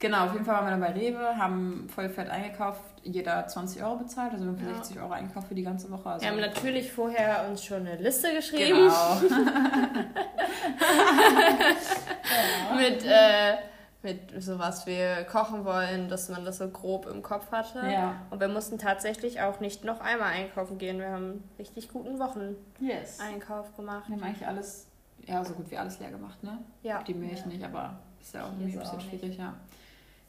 Genau, 0.00 0.24
auf 0.24 0.32
jeden 0.32 0.46
Fall 0.46 0.54
waren 0.54 0.64
wir 0.64 0.70
dann 0.70 0.80
bei 0.80 0.92
Rewe, 0.98 1.36
haben 1.36 1.86
voll 1.94 2.08
fett 2.08 2.30
eingekauft, 2.30 2.80
jeder 3.02 3.46
20 3.46 3.82
Euro 3.82 3.96
bezahlt, 3.96 4.32
also 4.32 4.44
wir 4.44 4.52
haben 4.52 4.58
für 4.58 4.70
ja. 4.70 4.76
60 4.76 4.98
Euro 4.98 5.12
eingekauft 5.12 5.48
für 5.48 5.54
die 5.54 5.62
ganze 5.62 5.90
Woche. 5.90 6.08
Also 6.08 6.24
wir 6.24 6.32
haben 6.32 6.40
natürlich 6.40 6.90
vorher 6.90 7.46
uns 7.48 7.62
schon 7.62 7.86
eine 7.86 7.96
Liste 7.96 8.32
geschrieben. 8.34 8.78
Genau. 8.78 9.20
Mit 12.76 13.04
äh, 13.04 13.56
mit 14.02 14.42
so 14.42 14.58
was 14.58 14.86
wir 14.86 15.24
kochen 15.24 15.66
wollen, 15.66 16.08
dass 16.08 16.30
man 16.30 16.42
das 16.44 16.58
so 16.58 16.68
grob 16.68 17.06
im 17.06 17.22
Kopf 17.22 17.52
hatte. 17.52 17.80
Ja. 17.90 18.22
Und 18.30 18.40
wir 18.40 18.48
mussten 18.48 18.78
tatsächlich 18.78 19.42
auch 19.42 19.60
nicht 19.60 19.84
noch 19.84 20.00
einmal 20.00 20.32
einkaufen 20.32 20.78
gehen. 20.78 20.98
Wir 20.98 21.10
haben 21.10 21.24
einen 21.24 21.44
richtig 21.58 21.90
guten 21.90 22.18
Wochen-Einkauf 22.18 23.66
yes. 23.66 23.76
gemacht. 23.76 24.08
Wir 24.08 24.16
haben 24.16 24.22
eigentlich 24.22 24.46
alles, 24.46 24.86
ja, 25.26 25.44
so 25.44 25.52
gut 25.52 25.70
wie 25.70 25.76
alles 25.76 26.00
leer 26.00 26.10
gemacht, 26.10 26.42
ne? 26.42 26.56
Ja. 26.82 27.02
Die 27.02 27.12
Milch 27.12 27.40
ja. 27.40 27.46
nicht, 27.46 27.62
aber 27.62 27.98
ist 28.20 28.32
ja 28.32 28.44
auch 28.44 28.52
irgendwie 28.58 28.72
ein 28.72 28.78
bisschen 28.78 29.02
schwierig, 29.02 29.36
ja. 29.36 29.52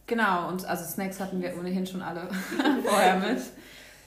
Genau, 0.08 0.50
und 0.50 0.66
also 0.66 0.84
Snacks 0.84 1.20
hatten 1.20 1.42
wir 1.42 1.58
ohnehin 1.58 1.86
schon 1.86 2.02
alle 2.02 2.28
vorher 2.86 3.18
mit. 3.18 3.42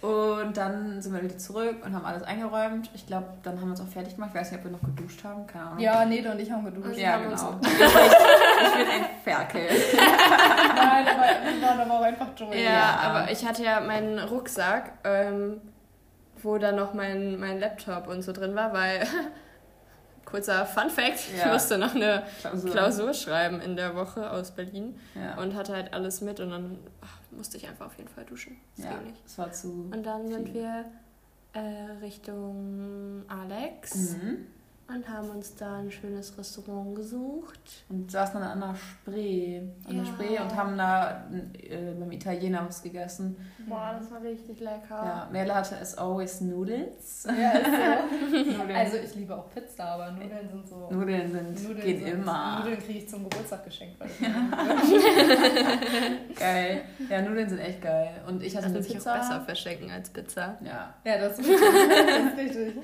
Und 0.05 0.55
dann 0.59 1.01
sind 1.01 1.15
wir 1.15 1.23
wieder 1.23 1.39
zurück 1.39 1.77
und 1.83 1.95
haben 1.95 2.05
alles 2.05 2.23
eingeräumt. 2.25 2.91
Ich 2.93 3.07
glaube, 3.07 3.27
dann 3.43 3.59
haben 3.59 3.69
wir 3.69 3.71
uns 3.71 3.81
auch 3.81 3.89
fertig 3.89 4.17
gemacht. 4.17 4.33
Ich 4.35 4.41
weiß 4.41 4.51
nicht, 4.51 4.61
ob 4.61 4.67
wir 4.67 4.73
noch 4.73 4.83
geduscht 4.83 5.25
haben. 5.25 5.47
Keine 5.47 5.65
Ahnung. 5.65 5.79
Ja, 5.79 6.05
Nede 6.05 6.31
und 6.31 6.39
ich 6.39 6.51
haben 6.53 6.63
geduscht. 6.63 6.99
Ja, 6.99 7.13
haben 7.13 7.31
genau. 7.31 7.59
ich, 7.63 7.69
ich 7.71 8.75
bin 8.75 8.87
ein 8.87 9.05
Ferkel. 9.25 9.63
Nein, 10.77 11.07
aber 11.09 11.57
wir 11.57 11.63
waren 11.63 11.81
aber 11.81 12.01
auch 12.01 12.03
einfach 12.03 12.27
Joy. 12.37 12.55
Ja, 12.55 12.71
ja, 12.71 12.99
aber 13.03 13.31
ich 13.31 13.47
hatte 13.47 13.65
ja 13.65 13.81
meinen 13.81 14.19
Rucksack, 14.19 14.93
ähm, 15.05 15.63
wo 16.43 16.59
dann 16.59 16.77
noch 16.77 16.93
mein, 16.93 17.41
mein 17.41 17.59
Laptop 17.59 18.07
und 18.07 18.21
so 18.21 18.33
drin 18.33 18.55
war, 18.55 18.75
weil 18.75 19.07
kurzer 20.25 20.67
Fun 20.67 20.91
Fact, 20.91 21.21
ja. 21.37 21.47
ich 21.47 21.53
musste 21.53 21.79
noch 21.79 21.95
eine 21.95 22.25
Klausur. 22.41 22.71
Klausur. 22.71 23.15
schreiben 23.15 23.61
in 23.61 23.77
der 23.77 23.95
Woche 23.95 24.31
aus 24.31 24.51
Berlin 24.51 24.99
ja. 25.15 25.41
und 25.41 25.55
hatte 25.55 25.75
halt 25.75 25.93
alles 25.93 26.21
mit 26.21 26.41
und 26.41 26.51
dann 26.51 26.79
ach, 27.01 27.19
musste 27.31 27.57
ich 27.57 27.69
einfach 27.69 27.87
auf 27.87 27.97
jeden 27.97 28.09
Fall 28.09 28.25
duschen. 28.25 28.57
Das 28.77 28.87
ja, 28.87 29.01
nicht. 29.01 29.25
Das 29.25 29.39
war 29.39 29.53
zu. 29.53 29.91
Und 29.93 30.05
dann 30.05 30.29
sind 30.29 30.55
wir 30.55 30.85
äh, 31.53 31.61
Richtung 32.03 33.25
Alex. 33.29 34.17
Mhm 34.17 34.47
und 34.87 35.09
haben 35.09 35.31
uns 35.31 35.55
da 35.55 35.79
ein 35.79 35.91
schönes 35.91 36.37
Restaurant 36.37 36.95
gesucht. 36.95 37.87
Und 37.89 38.11
saßen 38.11 38.39
dann 38.39 38.51
an 38.51 38.61
der 38.61 38.75
Spree, 38.75 39.63
an 39.89 39.97
ja. 39.97 40.03
der 40.03 40.05
Spree 40.05 40.39
und 40.39 40.55
haben 40.55 40.77
da 40.77 41.27
äh, 41.55 41.95
beim 41.99 42.13
Italiener 42.13 42.67
was 42.67 42.83
gegessen. 42.83 43.35
Boah, 43.67 43.97
das 43.99 44.11
war 44.11 44.21
richtig 44.23 44.61
lecker. 44.61 44.83
Ja, 44.91 45.27
Merle 45.33 45.55
hatte 45.55 45.79
as 45.79 45.97
always 45.97 46.43
Noodles. 46.43 47.27
Ja, 47.27 47.53
ist 47.53 47.67
so. 47.67 47.73
also 48.75 48.99
ich 48.99 49.15
liebe 49.15 49.35
auch 49.35 49.49
Pizza, 49.51 49.85
aber 49.85 50.13
Nudeln 50.13 50.51
sind 50.51 50.69
so... 50.69 50.91
Nudeln 50.91 51.33
sind, 51.33 51.63
Nudeln 51.63 51.87
geht 51.87 52.01
sind, 52.01 52.09
immer. 52.09 52.59
Nudeln 52.61 52.79
kriege 52.79 52.99
ich 52.99 53.09
zum 53.09 53.25
Geburtstag 53.25 53.65
geschenkt. 53.65 53.99
Weil 53.99 54.11
geil. 56.39 56.83
Ja, 57.09 57.23
Nudeln 57.23 57.49
sind 57.49 57.59
echt 57.59 57.81
geil. 57.81 58.23
Und 58.27 58.43
ich 58.43 58.55
hatte 58.55 58.69
das 58.69 58.85
eine 58.85 58.95
Pizza. 58.95 59.13
auch 59.13 59.19
besser 59.19 59.41
verschenken 59.41 59.91
als 59.91 60.11
Pizza. 60.11 60.59
Ja. 60.63 60.93
Ja, 61.05 61.19
das 61.19 61.39
ist 61.39 61.49
richtig. 61.49 61.65
Das 62.05 62.33
ist 62.33 62.39
richtig. 62.39 62.75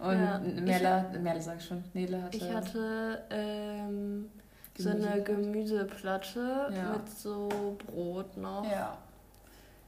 Und 0.00 0.22
ja. 0.22 0.38
Merle, 0.38 1.18
Merle 1.20 1.42
sag 1.42 1.58
ich 1.58 1.64
schon, 1.66 1.84
Nele 1.92 2.22
hatte. 2.22 2.36
Ich 2.36 2.52
hatte 2.52 3.22
ähm, 3.30 4.30
so 4.76 4.88
eine 4.88 5.22
Gemüseplatte 5.22 6.68
ja. 6.74 6.92
mit 6.92 7.08
so 7.10 7.76
Brot 7.86 8.36
noch. 8.36 8.64
Ja. 8.64 8.96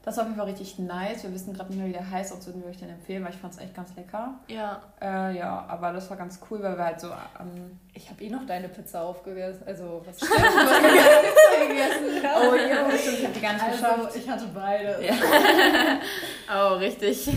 Das 0.03 0.17
war 0.17 0.23
auf 0.23 0.27
jeden 0.27 0.37
Fall 0.37 0.49
richtig 0.49 0.77
nice. 0.79 1.23
Wir 1.23 1.33
wissen 1.33 1.53
gerade 1.53 1.69
nicht 1.69 1.79
mehr, 1.79 1.87
wie 1.87 1.93
der 1.93 2.09
heißt, 2.09 2.33
ob 2.33 2.45
würden 2.45 2.61
wir 2.61 2.69
euch 2.69 2.77
den 2.77 2.89
empfehlen, 2.89 3.23
weil 3.23 3.31
ich 3.31 3.37
fand 3.37 3.53
es 3.53 3.59
echt 3.59 3.73
ganz 3.73 3.95
lecker. 3.95 4.33
Ja. 4.49 4.81
Äh, 5.01 5.37
ja, 5.37 5.65
aber 5.69 5.93
das 5.93 6.09
war 6.09 6.17
ganz 6.17 6.41
cool, 6.51 6.61
weil 6.61 6.77
wir 6.77 6.83
halt 6.83 6.99
so. 6.99 7.07
Ähm, 7.07 7.79
ich 7.93 8.09
habe 8.09 8.21
eh 8.21 8.29
noch 8.29 8.45
deine 8.45 8.67
Pizza 8.67 9.01
aufgegessen. 9.01 9.63
Also, 9.65 10.01
was 10.05 10.19
Pizza 10.19 10.35
gegessen? 11.69 12.21
Oh 12.21 12.53
ja, 12.53 12.97
stimmt, 12.97 13.17
ich 13.17 13.23
habe 13.23 13.33
die 13.33 13.39
gar 13.39 13.53
nicht 13.53 13.63
also, 13.63 13.77
geschafft. 13.77 14.15
Ich 14.17 14.29
hatte 14.29 14.45
beide. 14.53 15.05
Ja. 15.05 15.13
oh, 16.73 16.73
richtig. 16.75 17.29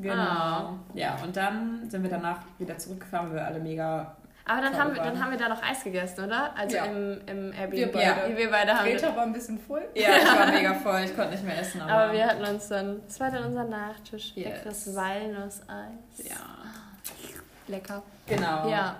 Genau. 0.00 0.14
Ah. 0.14 0.74
Ja, 0.94 1.18
und 1.22 1.36
dann 1.36 1.88
sind 1.88 2.02
wir 2.02 2.10
danach 2.10 2.40
wieder 2.58 2.76
zurückgefahren, 2.78 3.28
weil 3.28 3.36
wir 3.36 3.46
alle 3.46 3.60
mega 3.60 4.16
aber 4.48 4.62
dann 4.62 4.78
haben, 4.78 4.94
wir, 4.94 5.02
dann 5.02 5.22
haben 5.22 5.30
wir 5.30 5.38
da 5.38 5.48
noch 5.48 5.62
Eis 5.62 5.84
gegessen, 5.84 6.24
oder? 6.24 6.56
Also 6.56 6.76
ja. 6.76 6.86
im, 6.86 7.20
im 7.26 7.52
Airbnb. 7.52 7.72
Wir 7.72 7.92
beide. 7.92 8.36
Wir 8.36 8.50
beide 8.50 8.74
haben 8.74 8.86
Greta 8.86 9.14
war 9.14 9.24
ein 9.24 9.32
bisschen 9.32 9.58
voll. 9.58 9.86
Ja, 9.94 10.16
ich 10.16 10.24
war 10.24 10.46
mega 10.52 10.74
voll. 10.74 11.02
Ich 11.04 11.14
konnte 11.14 11.32
nicht 11.32 11.44
mehr 11.44 11.60
essen. 11.60 11.82
Aber, 11.82 11.92
aber 11.92 12.12
wir 12.14 12.26
hatten 12.26 12.44
uns 12.44 12.68
dann, 12.68 13.02
das 13.06 13.20
war 13.20 13.30
dann 13.30 13.44
unser 13.44 13.64
Nachtisch. 13.64 14.32
Yes. 14.34 14.46
Leckeres 14.46 14.96
Walnusseis. 14.96 15.64
Ja. 16.24 16.36
Lecker. 17.66 18.02
Genau. 18.26 18.68
Ja. 18.68 18.96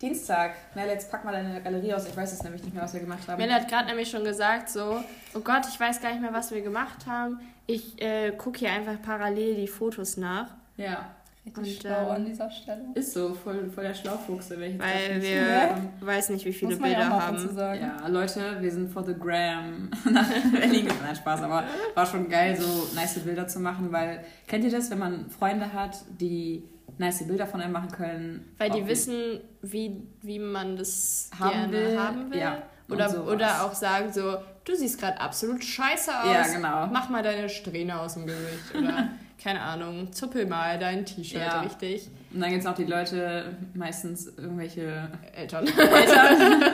Dienstag. 0.00 0.54
Mel, 0.74 0.88
jetzt 0.88 1.10
pack 1.10 1.24
mal 1.24 1.32
deine 1.32 1.60
Galerie 1.60 1.94
aus. 1.94 2.06
Ich 2.06 2.16
weiß 2.16 2.32
es 2.32 2.42
nämlich 2.42 2.62
nicht 2.62 2.74
mehr, 2.74 2.84
was 2.84 2.92
wir 2.92 3.00
gemacht 3.00 3.26
haben. 3.26 3.40
Mel 3.40 3.52
hat 3.52 3.68
gerade 3.68 3.86
nämlich 3.86 4.10
schon 4.10 4.24
gesagt, 4.24 4.68
so, 4.68 5.02
oh 5.34 5.40
Gott, 5.40 5.66
ich 5.68 5.78
weiß 5.78 6.00
gar 6.00 6.10
nicht 6.10 6.22
mehr, 6.22 6.32
was 6.32 6.50
wir 6.50 6.60
gemacht 6.60 7.06
haben. 7.06 7.40
Ich 7.66 8.00
äh, 8.00 8.32
gucke 8.32 8.60
hier 8.60 8.70
einfach 8.70 9.00
parallel 9.02 9.54
die 9.56 9.68
Fotos 9.68 10.16
nach. 10.16 10.46
Ja. 10.76 11.06
Richtig 11.44 11.58
und, 11.58 11.80
schlau 11.80 12.06
ähm, 12.06 12.10
an 12.12 12.24
dieser 12.24 12.48
Stelle. 12.50 12.84
Ist 12.94 13.14
so, 13.14 13.34
voll, 13.34 13.68
voll 13.68 13.82
der 13.82 13.94
Schlaufuchs. 13.94 14.50
Weil 14.50 14.78
wir 15.20 15.34
ja. 15.34 15.76
weiß 16.00 16.30
nicht, 16.30 16.44
wie 16.44 16.52
viele 16.52 16.76
Bilder 16.76 17.08
haben. 17.08 17.56
Ja, 17.56 18.06
Leute, 18.06 18.58
wir 18.60 18.70
sind 18.70 18.88
for 18.88 19.04
the 19.04 19.14
gram 19.14 19.90
nach 20.10 20.28
Berlin 20.52 20.84
gefahren. 20.84 21.06
Nein, 21.06 21.16
Spaß, 21.16 21.42
aber 21.42 21.64
war 21.94 22.06
schon 22.06 22.28
geil, 22.28 22.56
so 22.56 22.94
nice 22.94 23.18
Bilder 23.18 23.48
zu 23.48 23.58
machen, 23.58 23.90
weil 23.90 24.24
kennt 24.46 24.64
ihr 24.64 24.70
das, 24.70 24.88
wenn 24.92 25.00
man 25.00 25.30
Freunde 25.30 25.72
hat, 25.72 26.04
die 26.20 26.62
nice 26.98 27.26
Bilder 27.26 27.46
von 27.46 27.60
einem 27.60 27.72
machen 27.72 27.90
können? 27.90 28.54
Weil 28.58 28.70
die 28.70 28.86
wissen, 28.86 29.40
wie, 29.62 30.00
wie 30.20 30.38
man 30.38 30.76
das 30.76 31.28
haben 31.40 31.72
will. 31.72 31.98
haben 31.98 32.30
will. 32.30 32.38
Ja. 32.38 32.62
Oder, 32.88 33.26
oder 33.26 33.64
auch 33.64 33.74
sagen 33.74 34.12
so, 34.12 34.36
du 34.64 34.76
siehst 34.76 35.00
gerade 35.00 35.20
absolut 35.20 35.64
scheiße 35.64 36.10
aus. 36.20 36.32
Ja, 36.32 36.46
genau. 36.54 36.86
Mach 36.86 37.08
mal 37.08 37.22
deine 37.22 37.48
Strähne 37.48 37.98
aus 37.98 38.14
dem 38.14 38.26
Gesicht. 38.26 38.74
Oder 38.78 39.08
keine 39.42 39.60
Ahnung, 39.60 40.12
zuppel 40.12 40.46
mal 40.46 40.78
dein 40.78 41.04
T-Shirt 41.04 41.40
ja. 41.40 41.60
richtig. 41.62 42.08
Und 42.32 42.40
dann 42.40 42.50
gibt 42.50 42.62
es 42.62 42.66
auch 42.66 42.74
die 42.74 42.84
Leute, 42.84 43.56
meistens 43.74 44.26
irgendwelche 44.38 45.08
Eltern, 45.34 45.66
Eltern 45.66 46.70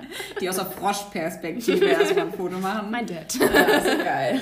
die 0.40 0.48
aus 0.48 0.56
der 0.56 0.66
Froschperspektive 0.66 1.84
erstmal 1.84 2.26
ein 2.26 2.32
Foto 2.32 2.58
machen. 2.58 2.90
Mein 2.90 3.06
Dad. 3.06 3.34
Ja, 3.34 3.48
das 3.48 3.84
ist 3.84 4.04
geil. 4.04 4.40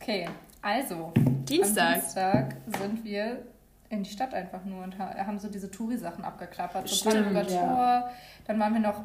Okay, 0.00 0.28
also. 0.62 1.12
Dienstag. 1.14 1.86
Am 1.86 2.00
Dienstag 2.00 2.56
sind 2.78 3.04
wir 3.04 3.42
in 3.90 4.02
die 4.02 4.10
Stadt 4.10 4.32
einfach 4.32 4.64
nur 4.64 4.82
und 4.84 4.98
haben 4.98 5.38
so 5.38 5.48
diese 5.48 5.70
Touri-Sachen 5.70 6.24
abgeklappert. 6.24 6.88
So 6.88 7.08
Brandenburger 7.08 7.50
ja. 7.50 7.60
Tor. 7.60 8.10
Dann 8.46 8.58
waren 8.58 8.72
wir 8.72 8.80
noch, 8.80 9.02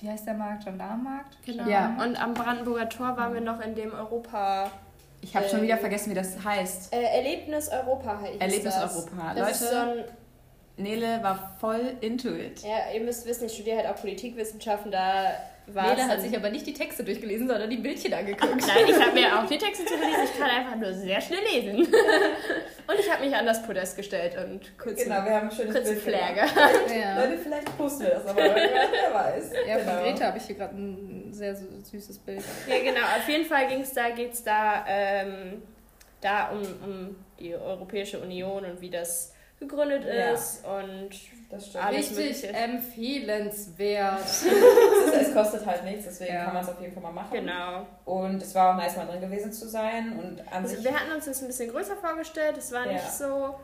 wie 0.00 0.08
heißt 0.08 0.26
der 0.26 0.34
Markt? 0.34 0.64
Gendarmenmarkt? 0.64 1.38
Genau. 1.44 1.66
Ja. 1.66 1.96
Und 2.02 2.22
am 2.22 2.34
Brandenburger 2.34 2.88
Tor 2.88 3.16
waren 3.16 3.32
wir 3.32 3.40
noch 3.40 3.60
in 3.60 3.74
dem 3.74 3.92
Europa... 3.92 4.70
Ich 5.24 5.34
habe 5.34 5.46
äh, 5.46 5.48
schon 5.48 5.62
wieder 5.62 5.78
vergessen, 5.78 6.10
wie 6.10 6.14
das 6.14 6.44
heißt. 6.44 6.92
Äh, 6.92 7.02
Erlebnis 7.02 7.70
Europa 7.70 8.20
heißt 8.20 8.40
Erlebnis 8.40 8.74
das. 8.74 8.94
Europa. 8.94 9.34
Das 9.34 9.60
Leute, 9.60 9.74
so 9.74 9.80
ein, 9.80 10.04
Nele 10.76 11.22
war 11.22 11.56
voll 11.58 11.94
into 12.02 12.28
it. 12.28 12.62
Ja, 12.62 12.92
ihr 12.94 13.00
müsst 13.00 13.24
wissen, 13.26 13.46
ich 13.46 13.54
studiere 13.54 13.78
halt 13.78 13.86
auch 13.86 14.00
Politikwissenschaften, 14.00 14.92
da 14.92 15.32
war 15.66 15.94
Nele 15.94 16.06
hat 16.08 16.20
sich 16.20 16.36
aber 16.36 16.50
nicht 16.50 16.66
die 16.66 16.74
Texte 16.74 17.04
durchgelesen, 17.04 17.48
sondern 17.48 17.70
die 17.70 17.78
Bildchen 17.78 18.12
angeguckt. 18.12 18.66
Nein, 18.66 18.84
ich 18.86 19.00
habe 19.00 19.12
mir 19.12 19.38
auch 19.38 19.46
die 19.46 19.56
Texte 19.56 19.84
zugelesen, 19.86 20.24
ich 20.24 20.38
kann 20.38 20.50
einfach 20.50 20.76
nur 20.76 20.92
sehr 20.92 21.20
schnell 21.20 21.40
lesen. 21.42 21.76
und 22.86 22.98
ich 22.98 23.10
habe 23.10 23.24
mich 23.24 23.34
an 23.34 23.46
das 23.46 23.62
Podest 23.62 23.96
gestellt 23.96 24.36
und 24.36 24.76
kurz 24.78 25.02
Genau, 25.02 25.24
wir 25.24 25.34
haben 25.34 25.48
ein 25.48 25.54
schönes 25.54 25.82
Bild 25.82 25.98
Flair 26.00 26.34
gehabt. 26.34 26.54
Ja. 26.94 27.18
Leute, 27.18 27.38
vielleicht 27.38 27.76
posten 27.78 28.04
wir 28.04 28.10
das, 28.10 28.26
aber 28.26 28.42
wer 28.42 29.14
weiß. 29.14 29.52
Ja, 29.66 29.78
von 29.78 29.86
genau. 29.86 30.02
Greta 30.02 30.26
habe 30.26 30.38
ich 30.38 30.44
hier 30.44 30.56
gerade 30.56 30.76
ein 30.76 31.32
sehr 31.32 31.56
süßes 31.56 32.18
Bild. 32.18 32.44
Ja, 32.68 32.78
genau, 32.80 33.00
auf 33.00 33.28
jeden 33.28 33.46
Fall 33.46 33.66
ging's 33.68 33.92
da, 33.92 34.10
geht 34.10 34.34
es 34.34 34.44
da, 34.44 34.84
ähm, 34.86 35.62
da 36.20 36.50
um, 36.50 36.60
um 36.60 37.16
die 37.40 37.54
Europäische 37.54 38.20
Union 38.20 38.64
und 38.64 38.80
wie 38.80 38.90
das 38.90 39.32
gegründet 39.58 40.04
ist 40.04 40.64
ja. 40.64 40.78
und 40.78 41.10
das 41.54 41.66
stimmt. 41.68 41.84
Alles 41.84 42.16
Richtig 42.16 42.42
Mögliche. 42.42 42.48
empfehlenswert. 42.48 44.20
es 45.20 45.34
kostet 45.34 45.66
halt 45.66 45.84
nichts, 45.84 46.04
deswegen 46.04 46.34
ja. 46.34 46.44
kann 46.44 46.54
man 46.54 46.62
es 46.62 46.68
auf 46.68 46.80
jeden 46.80 46.92
Fall 46.92 47.02
mal 47.02 47.12
machen. 47.12 47.30
Genau. 47.32 47.86
Und 48.04 48.42
es 48.42 48.54
war 48.54 48.72
auch 48.72 48.76
nice, 48.76 48.96
mal 48.96 49.06
drin 49.06 49.20
gewesen 49.20 49.52
zu 49.52 49.68
sein. 49.68 50.18
Und 50.18 50.40
an 50.52 50.64
also 50.64 50.74
sich 50.74 50.84
wir 50.84 50.92
hatten 50.92 51.12
uns 51.12 51.24
das 51.24 51.40
ein 51.40 51.46
bisschen 51.46 51.70
größer 51.70 51.96
vorgestellt. 51.96 52.56
Es 52.58 52.72
war 52.72 52.86
ja. 52.86 52.92
nicht 52.92 53.10
so 53.10 53.54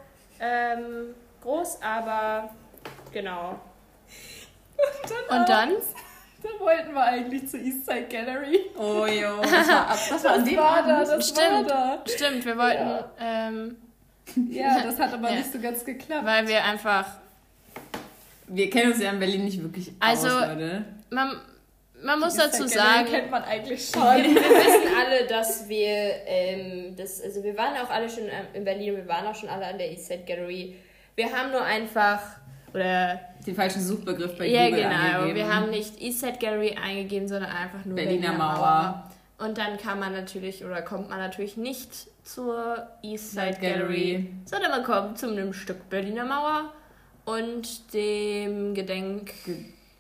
ähm, 0.41 1.15
groß, 1.43 1.81
aber 1.83 2.51
genau. 3.13 3.61
Und 4.77 5.11
dann? 5.29 5.41
Und 5.41 5.49
dann? 5.49 5.71
Dann 6.43 6.59
wollten 6.59 6.95
wir 6.95 7.03
eigentlich 7.03 7.49
zur 7.49 7.61
Eastside 7.61 8.07
Gallery. 8.09 8.71
Oh 8.79 9.05
jo, 9.07 9.43
das 9.43 9.69
war, 9.69 9.87
das 10.11 10.25
war, 10.25 10.39
das 10.39 10.57
war 10.57 10.83
da, 10.83 11.05
das 11.05 11.29
stimmt, 11.29 11.51
war 11.51 11.65
da. 11.65 12.03
Stimmt, 12.07 12.45
wir 12.47 12.57
wollten. 12.57 12.89
Ja, 12.89 13.11
ähm, 13.21 13.77
ja 14.49 14.83
das 14.83 14.99
hat 14.99 15.13
aber 15.13 15.29
ja. 15.31 15.37
nicht 15.37 15.53
so 15.53 15.61
ganz 15.61 15.85
geklappt. 15.85 16.25
Weil 16.25 16.49
wir 16.49 16.65
einfach. 16.65 17.20
Wir 18.53 18.69
kennen 18.69 18.93
uns 18.93 19.01
ja 19.01 19.11
in 19.11 19.19
Berlin 19.21 19.45
nicht 19.45 19.63
wirklich 19.63 19.93
also, 20.01 20.27
aus, 20.27 20.49
Leute. 20.49 20.85
Man, 21.11 21.37
man 22.03 22.19
muss 22.19 22.35
dazu 22.35 22.67
sagen. 22.67 23.07
kennt 23.09 23.31
man 23.31 23.45
eigentlich 23.45 23.89
schon. 23.95 24.03
wir 24.03 24.35
wissen 24.35 24.97
alle, 24.99 25.27
dass 25.29 25.69
wir. 25.69 26.27
Ähm, 26.27 26.97
das, 26.97 27.23
also 27.23 27.43
wir 27.45 27.57
waren 27.57 27.77
auch 27.77 27.91
alle 27.91 28.09
schon 28.09 28.25
ähm, 28.25 28.47
in 28.55 28.65
Berlin 28.65 28.95
und 28.95 28.97
wir 28.99 29.09
waren 29.09 29.27
auch 29.27 29.35
schon 29.35 29.49
alle 29.49 29.67
an 29.67 29.79
der 29.79 29.91
Eastside 29.93 30.25
Gallery. 30.27 30.75
Wir 31.15 31.33
haben 31.33 31.53
nur 31.53 31.63
einfach. 31.63 32.21
Oder 32.75 33.21
den 33.47 33.55
falschen 33.55 33.83
Suchbegriff 33.83 34.37
bei 34.37 34.47
ja, 34.47 34.67
Google 34.67 34.83
genau. 34.83 34.95
Angegeben. 34.95 35.35
Wir 35.37 35.55
haben 35.55 35.71
nicht 35.71 36.01
Eastside 36.01 36.39
Gallery 36.41 36.77
eingegeben, 36.77 37.29
sondern 37.29 37.51
einfach 37.51 37.85
nur 37.85 37.97
Berliner, 37.97 38.33
Berliner 38.33 38.39
Mauer. 38.39 38.57
Mauer. 38.59 39.11
Und 39.39 39.59
dann 39.59 39.79
kann 39.79 39.99
man 39.99 40.13
natürlich 40.13 40.65
oder 40.65 40.83
kommt 40.83 41.09
man 41.09 41.19
natürlich 41.19 41.57
nicht 41.57 42.09
zur 42.25 42.89
Eastside 43.03 43.57
Gallery, 43.61 44.29
sondern 44.45 44.71
man 44.71 44.85
kommt 44.85 45.19
zu 45.19 45.29
einem 45.31 45.53
Stück 45.53 45.89
Berliner 45.89 46.27
Mauer 46.27 46.73
und 47.37 47.93
dem 47.95 48.75
Gedenk... 48.75 49.33
Ge 49.45 49.57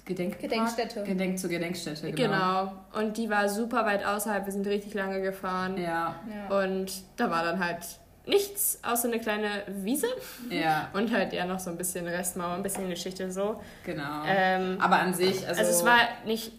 Gedenk 0.06 0.40
Gedenkstätte. 0.40 1.04
Gedenk 1.04 1.38
zur 1.38 1.50
Gedenkstätte, 1.50 2.10
genau. 2.10 2.64
Genau. 2.64 2.72
Und 2.94 3.16
die 3.16 3.30
war 3.30 3.48
super 3.48 3.86
weit 3.86 4.04
außerhalb. 4.04 4.44
Wir 4.44 4.52
sind 4.52 4.66
richtig 4.66 4.94
lange 4.94 5.20
gefahren. 5.20 5.76
Ja. 5.76 6.16
ja. 6.28 6.64
Und 6.64 6.90
da 7.16 7.30
war 7.30 7.44
dann 7.44 7.64
halt 7.64 7.78
nichts 8.26 8.80
außer 8.82 9.08
eine 9.08 9.20
kleine 9.20 9.62
Wiese. 9.68 10.08
Ja. 10.48 10.88
Und 10.94 11.12
halt 11.12 11.32
ja 11.32 11.44
noch 11.44 11.60
so 11.60 11.70
ein 11.70 11.76
bisschen 11.76 12.06
Restmauer, 12.06 12.54
ein 12.54 12.62
bisschen 12.62 12.88
Geschichte 12.88 13.30
so. 13.30 13.60
Genau. 13.84 14.22
Ähm, 14.26 14.78
Aber 14.80 14.98
an 14.98 15.14
sich, 15.14 15.46
also. 15.46 15.60
Also 15.60 15.70
es 15.70 15.84
war 15.84 16.00
nicht. 16.24 16.52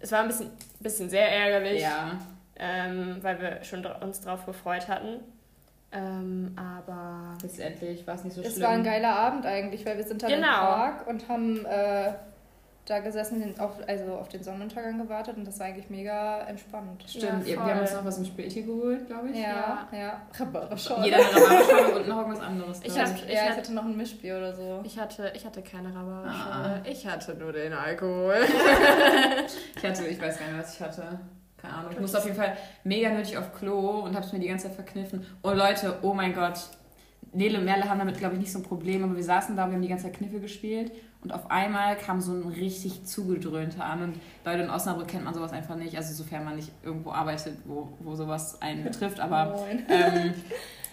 Es 0.00 0.12
war 0.12 0.20
ein 0.20 0.28
bisschen, 0.28 0.50
bisschen 0.80 1.10
sehr 1.10 1.28
ärgerlich. 1.28 1.82
Ja. 1.82 2.18
Ähm, 2.58 3.18
weil 3.22 3.40
wir 3.40 3.64
schon 3.64 3.84
uns 3.84 4.20
drauf 4.20 4.46
gefreut 4.46 4.88
hatten. 4.88 5.20
Ähm, 5.92 6.56
aber. 6.56 7.38
Letztendlich 7.42 8.06
war 8.06 8.14
es 8.14 8.24
nicht 8.24 8.34
so 8.34 8.42
schlimm. 8.42 8.54
Es 8.54 8.60
war 8.60 8.70
ein 8.70 8.84
geiler 8.84 9.14
Abend 9.16 9.46
eigentlich, 9.46 9.86
weil 9.86 9.96
wir 9.96 10.04
sind 10.04 10.22
dann 10.22 10.30
genau. 10.30 10.46
im 10.46 10.52
Park 10.52 11.06
und 11.06 11.28
haben. 11.28 11.64
Äh, 11.64 12.12
da 12.86 13.00
gesessen, 13.00 13.54
auf, 13.58 13.72
also 13.86 14.14
auf 14.14 14.28
den 14.28 14.42
Sonnenuntergang 14.42 14.98
gewartet 14.98 15.36
und 15.36 15.44
das 15.44 15.58
war 15.58 15.66
eigentlich 15.66 15.90
mega 15.90 16.40
entspannt. 16.42 17.04
Stimmt, 17.06 17.46
ja, 17.46 17.56
wir 17.56 17.74
haben 17.74 17.80
uns 17.80 17.92
noch 17.92 18.04
was 18.04 18.18
im 18.18 18.24
Späti 18.24 18.62
geholt, 18.62 19.06
glaube 19.06 19.30
ich. 19.30 19.36
Ja, 19.36 19.88
ja. 19.90 19.98
ja. 19.98 20.22
Rhabarberschorle. 20.38 21.04
Jeder 21.04 21.18
eine 21.18 21.26
Rhabarberschorle 21.26 21.96
und 21.96 22.08
noch 22.08 22.18
irgendwas 22.18 22.40
anderes. 22.46 22.80
Ich, 22.84 22.98
hab, 22.98 23.14
ich, 23.14 23.28
ja, 23.28 23.50
ich 23.50 23.56
hatte 23.56 23.74
noch 23.74 23.84
ein 23.84 23.96
Mischbier 23.96 24.36
oder 24.36 24.54
so. 24.54 24.80
Ich 24.84 24.98
hatte, 24.98 25.32
ich 25.34 25.44
hatte 25.44 25.62
keine 25.62 25.88
Rhabarberschorle. 25.88 26.82
Ah. 26.84 26.88
Ich 26.88 27.06
hatte 27.06 27.34
nur 27.34 27.52
den 27.52 27.72
Alkohol. 27.72 28.36
ich 29.76 29.84
hatte, 29.84 30.06
ich 30.06 30.20
weiß 30.20 30.38
gar 30.38 30.46
nicht, 30.46 30.58
was 30.58 30.74
ich 30.74 30.80
hatte. 30.80 31.18
Keine 31.66 31.78
Ahnung. 31.78 31.92
Ich 31.92 32.00
musste 32.00 32.18
auf 32.18 32.24
jeden 32.24 32.36
Fall 32.36 32.56
mega 32.84 33.10
nötig 33.10 33.36
auf 33.36 33.54
Klo 33.54 34.00
und 34.00 34.14
habe 34.14 34.24
es 34.24 34.32
mir 34.32 34.38
die 34.38 34.48
ganze 34.48 34.66
Zeit 34.66 34.74
verkniffen. 34.74 35.24
Oh 35.42 35.50
Leute, 35.50 35.98
oh 36.02 36.14
mein 36.14 36.34
Gott. 36.34 36.60
Nele 37.32 37.58
und 37.58 37.64
Merle 37.64 37.88
haben 37.88 37.98
damit, 37.98 38.18
glaube 38.18 38.34
ich, 38.34 38.40
nicht 38.40 38.52
so 38.52 38.60
ein 38.60 38.62
Problem, 38.62 39.04
aber 39.04 39.14
wir 39.16 39.24
saßen 39.24 39.56
da, 39.56 39.66
wir 39.66 39.74
haben 39.74 39.82
die 39.82 39.88
ganze 39.88 40.04
Zeit 40.04 40.14
Kniffe 40.14 40.40
gespielt 40.40 40.90
und 41.26 41.32
auf 41.32 41.50
einmal 41.50 41.96
kam 41.96 42.20
so 42.20 42.32
ein 42.32 42.46
richtig 42.46 43.04
zugedröhnter 43.04 43.84
an. 43.84 44.00
Und 44.00 44.14
Leute 44.44 44.62
in 44.62 44.70
Osnabrück 44.70 45.08
kennt 45.08 45.24
man 45.24 45.34
sowas 45.34 45.52
einfach 45.52 45.74
nicht. 45.74 45.96
Also 45.96 46.14
sofern 46.14 46.44
man 46.44 46.54
nicht 46.54 46.70
irgendwo 46.84 47.10
arbeitet, 47.10 47.56
wo, 47.64 47.88
wo 47.98 48.14
sowas 48.14 48.62
einen 48.62 48.84
betrifft. 48.84 49.18
Aber 49.18 49.66
ähm, 49.88 50.34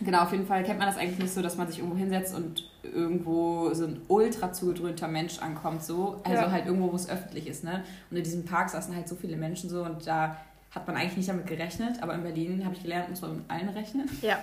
genau, 0.02 0.24
auf 0.24 0.32
jeden 0.32 0.48
Fall 0.48 0.64
kennt 0.64 0.80
man 0.80 0.88
das 0.88 0.98
eigentlich 0.98 1.20
nicht 1.20 1.34
so, 1.34 1.44
dass 1.44 1.56
man 1.56 1.68
sich 1.68 1.78
irgendwo 1.78 1.98
hinsetzt 1.98 2.34
und 2.34 2.68
irgendwo 2.82 3.72
so 3.74 3.86
ein 3.86 4.02
ultra 4.08 4.52
zugedröhnter 4.52 5.08
Mensch 5.08 5.38
ankommt. 5.38 5.84
So. 5.84 6.20
Also 6.24 6.42
ja. 6.42 6.52
halt 6.52 6.66
irgendwo, 6.66 6.92
wo 6.92 6.96
es 6.96 7.08
öffentlich 7.08 7.46
ist. 7.46 7.64
Ne? 7.64 7.84
Und 8.10 8.18
in 8.18 8.24
diesem 8.24 8.44
Park 8.44 8.72
saßen 8.72 8.96
halt 8.96 9.08
so 9.08 9.16
viele 9.16 9.38
Menschen 9.38 9.70
so 9.70 9.84
und 9.84 10.08
da 10.08 10.38
hat 10.74 10.88
man 10.88 10.98
eigentlich 10.98 11.18
nicht 11.18 11.30
damit 11.30 11.46
gerechnet, 11.46 12.02
aber 12.02 12.16
in 12.16 12.24
Berlin 12.24 12.66
habe 12.66 12.74
ich 12.74 12.82
gelernt, 12.82 13.10
muss 13.10 13.22
man 13.22 13.38
mit 13.38 13.52
allen 13.52 13.70
rechnen. 13.70 14.10
Ja. 14.24 14.40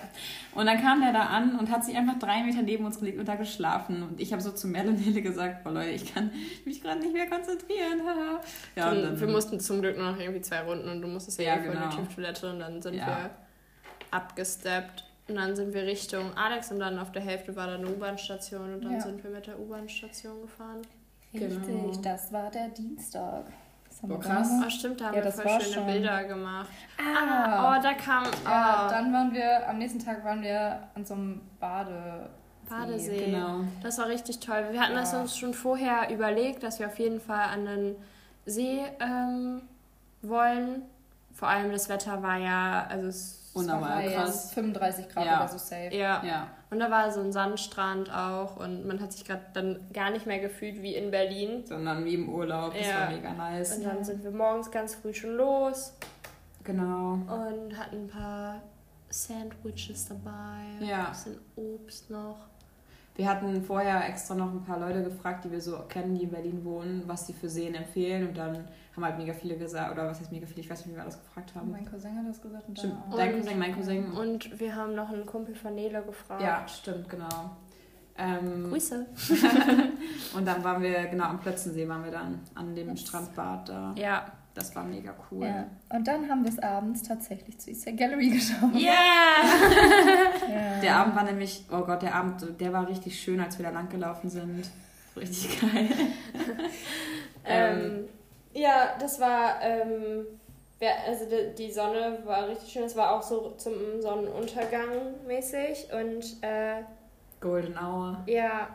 Und 0.55 0.65
dann 0.65 0.81
kam 0.81 1.01
der 1.01 1.11
da 1.11 1.25
an 1.25 1.59
und 1.59 1.69
hat 1.69 1.83
sich 1.83 1.95
einfach 1.97 2.19
drei 2.19 2.43
Meter 2.43 2.61
neben 2.61 2.85
uns 2.85 2.99
gelegt 2.99 3.19
und 3.19 3.27
da 3.27 3.35
geschlafen. 3.35 4.03
Und 4.03 4.21
ich 4.21 4.31
habe 4.31 4.41
so 4.41 4.51
zu 4.51 4.67
Merle 4.67 4.93
gesagt, 5.21 5.63
boah 5.63 5.71
Leute, 5.71 5.89
ich 5.89 6.13
kann 6.13 6.31
mich 6.63 6.81
gerade 6.81 7.01
nicht 7.01 7.13
mehr 7.13 7.29
konzentrieren. 7.29 8.01
ja, 8.75 8.91
und 8.91 9.01
dann, 9.01 9.19
wir 9.19 9.27
mussten 9.27 9.59
zum 9.59 9.81
Glück 9.81 9.97
nur 9.97 10.11
noch 10.11 10.19
irgendwie 10.19 10.41
zwei 10.41 10.61
Runden 10.61 10.87
und 10.87 11.01
du 11.01 11.07
musstest 11.07 11.37
ja, 11.39 11.55
ja 11.55 11.57
genau. 11.57 11.91
vor 11.91 12.03
die 12.07 12.15
Toilette 12.15 12.53
und 12.53 12.59
dann 12.59 12.81
sind 12.81 12.95
ja. 12.95 13.07
wir 13.07 13.29
abgesteppt. 14.11 15.05
Und 15.27 15.35
dann 15.35 15.55
sind 15.55 15.73
wir 15.73 15.83
Richtung 15.83 16.35
Alex 16.35 16.71
und 16.71 16.79
dann 16.79 16.99
auf 16.99 17.11
der 17.11 17.21
Hälfte 17.21 17.55
war 17.55 17.67
da 17.67 17.75
eine 17.75 17.87
U-Bahn-Station 17.87 18.73
und 18.73 18.83
dann 18.83 18.93
ja. 18.93 19.01
sind 19.01 19.23
wir 19.23 19.31
mit 19.31 19.47
der 19.47 19.59
U-Bahn-Station 19.59 20.41
gefahren. 20.41 20.81
Richtig, 21.33 21.65
genau. 21.65 21.91
das 22.01 22.33
war 22.33 22.51
der 22.51 22.67
Dienstag. 22.69 23.45
Oh, 24.03 24.17
krass. 24.17 24.49
Oh, 24.65 24.69
stimmt, 24.69 24.99
da 24.99 25.07
haben 25.07 25.15
ja, 25.15 25.23
wir 25.23 25.31
voll 25.31 25.61
schöne 25.61 25.73
schon. 25.73 25.85
Bilder 25.85 26.23
gemacht. 26.23 26.69
Ah, 26.97 27.03
ah, 27.23 27.77
oh, 27.77 27.81
da 27.81 27.93
kam. 27.93 28.23
Oh. 28.25 28.49
Ja, 28.49 28.87
dann 28.89 29.13
waren 29.13 29.33
wir, 29.33 29.67
am 29.69 29.77
nächsten 29.77 29.99
Tag 29.99 30.23
waren 30.25 30.41
wir 30.41 30.87
an 30.95 31.05
so 31.05 31.13
einem 31.13 31.41
Bade. 31.59 32.29
Badesee. 32.69 33.25
Genau. 33.25 33.65
Das 33.83 33.97
war 33.97 34.07
richtig 34.07 34.39
toll. 34.39 34.67
Wir 34.71 34.81
hatten 34.81 34.93
ja. 34.93 35.01
das 35.01 35.13
uns 35.13 35.37
schon 35.37 35.53
vorher 35.53 36.09
überlegt, 36.09 36.63
dass 36.63 36.79
wir 36.79 36.87
auf 36.87 36.97
jeden 36.99 37.19
Fall 37.19 37.49
an 37.49 37.65
den 37.65 37.95
See 38.45 38.81
ähm, 38.99 39.61
wollen. 40.21 40.83
Vor 41.33 41.49
allem 41.49 41.71
das 41.71 41.89
Wetter 41.89 42.23
war 42.23 42.37
ja, 42.37 42.87
also 42.89 43.07
es 43.07 43.51
Unnormal 43.53 44.09
krass. 44.09 44.53
35 44.53 45.09
Grad 45.09 45.25
ja. 45.25 45.39
oder 45.39 45.47
so 45.49 45.57
safe. 45.57 45.93
Ja. 45.93 46.23
ja. 46.23 46.47
Und 46.71 46.79
da 46.79 46.89
war 46.89 47.11
so 47.11 47.19
ein 47.19 47.33
Sandstrand 47.33 48.09
auch 48.13 48.55
und 48.55 48.87
man 48.87 49.01
hat 49.01 49.11
sich 49.11 49.25
gerade 49.25 49.43
dann 49.53 49.79
gar 49.91 50.09
nicht 50.09 50.25
mehr 50.25 50.39
gefühlt 50.39 50.81
wie 50.81 50.95
in 50.95 51.11
Berlin. 51.11 51.65
Sondern 51.65 52.05
wie 52.05 52.13
im 52.15 52.29
Urlaub. 52.29 52.73
Das 52.73 52.87
ja. 52.87 53.01
war 53.01 53.11
mega 53.11 53.33
nice. 53.33 53.77
Und 53.77 53.83
dann 53.83 54.03
sind 54.05 54.23
wir 54.23 54.31
morgens 54.31 54.71
ganz 54.71 54.95
früh 54.95 55.13
schon 55.13 55.35
los. 55.35 55.93
Genau. 56.63 57.13
Und 57.13 57.77
hatten 57.77 58.05
ein 58.05 58.07
paar 58.07 58.61
Sandwiches 59.09 60.07
dabei. 60.07 60.63
Ja. 60.79 61.07
Ein 61.07 61.11
bisschen 61.11 61.37
Obst 61.57 62.09
noch. 62.09 62.50
Wir 63.15 63.29
hatten 63.29 63.61
vorher 63.61 64.07
extra 64.07 64.35
noch 64.35 64.51
ein 64.51 64.63
paar 64.63 64.79
Leute 64.79 65.03
gefragt, 65.03 65.43
die 65.43 65.51
wir 65.51 65.61
so 65.61 65.77
kennen, 65.89 66.15
die 66.15 66.23
in 66.23 66.31
Berlin 66.31 66.63
wohnen, 66.63 67.03
was 67.07 67.27
sie 67.27 67.33
für 67.33 67.49
Seen 67.49 67.75
empfehlen. 67.75 68.29
Und 68.29 68.37
dann 68.37 68.67
haben 68.95 69.05
halt 69.05 69.17
mega 69.17 69.33
viele 69.33 69.57
gesagt, 69.57 69.91
oder 69.91 70.07
was 70.07 70.19
heißt 70.19 70.31
mega 70.31 70.45
viele, 70.45 70.61
ich 70.61 70.69
weiß 70.69 70.79
nicht, 70.79 70.91
wie 70.91 70.95
wir 70.95 71.03
alles 71.03 71.19
gefragt 71.19 71.53
haben. 71.55 71.71
Mein 71.71 71.85
Cousin 71.85 72.17
hat 72.17 72.27
das 72.27 72.41
gesagt. 72.41 72.67
Und 72.69 72.79
stimmt, 72.79 72.95
dein 73.15 73.35
Cousin, 73.35 73.59
mein 73.59 73.75
Cousin. 73.75 74.11
Und 74.11 74.59
wir 74.59 74.75
haben 74.75 74.95
noch 74.95 75.09
einen 75.09 75.25
Kumpel 75.25 75.55
von 75.55 75.75
Nele 75.75 76.01
gefragt. 76.03 76.41
Ja, 76.41 76.65
stimmt, 76.67 77.09
genau. 77.09 77.51
Ähm, 78.17 78.69
Grüße. 78.69 79.05
und 80.35 80.45
dann 80.45 80.63
waren 80.63 80.81
wir, 80.81 81.05
genau, 81.07 81.25
am 81.25 81.39
Plötzensee 81.39 81.87
waren 81.87 82.03
wir 82.03 82.11
dann, 82.11 82.39
an 82.55 82.75
dem 82.75 82.95
Strandbad 82.95 83.69
da. 83.69 83.93
Ja. 83.97 84.25
Das 84.53 84.75
war 84.75 84.83
mega 84.83 85.15
cool. 85.31 85.45
Ja. 85.45 85.67
Und 85.89 86.05
dann 86.05 86.29
haben 86.29 86.43
wir 86.43 86.51
es 86.51 86.59
abends 86.59 87.03
tatsächlich 87.03 87.57
zu 87.57 87.69
Easter 87.69 87.93
Gallery 87.93 88.29
geschaut. 88.31 88.75
Yeah! 88.75 88.91
ja! 90.49 90.79
Der 90.81 90.95
Abend 90.97 91.15
war 91.15 91.23
nämlich, 91.23 91.65
oh 91.71 91.81
Gott, 91.81 92.01
der 92.01 92.15
Abend, 92.15 92.59
der 92.59 92.73
war 92.73 92.87
richtig 92.87 93.19
schön, 93.19 93.39
als 93.39 93.57
wir 93.57 93.65
da 93.65 93.71
lang 93.71 93.87
gelaufen 93.89 94.29
sind. 94.29 94.69
Richtig 95.15 95.59
geil. 95.61 95.89
ähm, 97.45 98.09
ja, 98.53 98.97
das 98.99 99.19
war, 99.19 99.61
ähm, 99.61 100.25
also 101.07 101.25
die 101.57 101.71
Sonne 101.71 102.19
war 102.25 102.47
richtig 102.47 102.71
schön. 102.71 102.83
Es 102.83 102.95
war 102.95 103.15
auch 103.15 103.21
so 103.21 103.51
zum 103.51 104.01
Sonnenuntergang 104.01 105.25
mäßig 105.27 105.87
und 105.93 106.43
äh, 106.43 106.83
Golden 107.39 107.77
Hour. 107.77 108.23
Ja, 108.27 108.69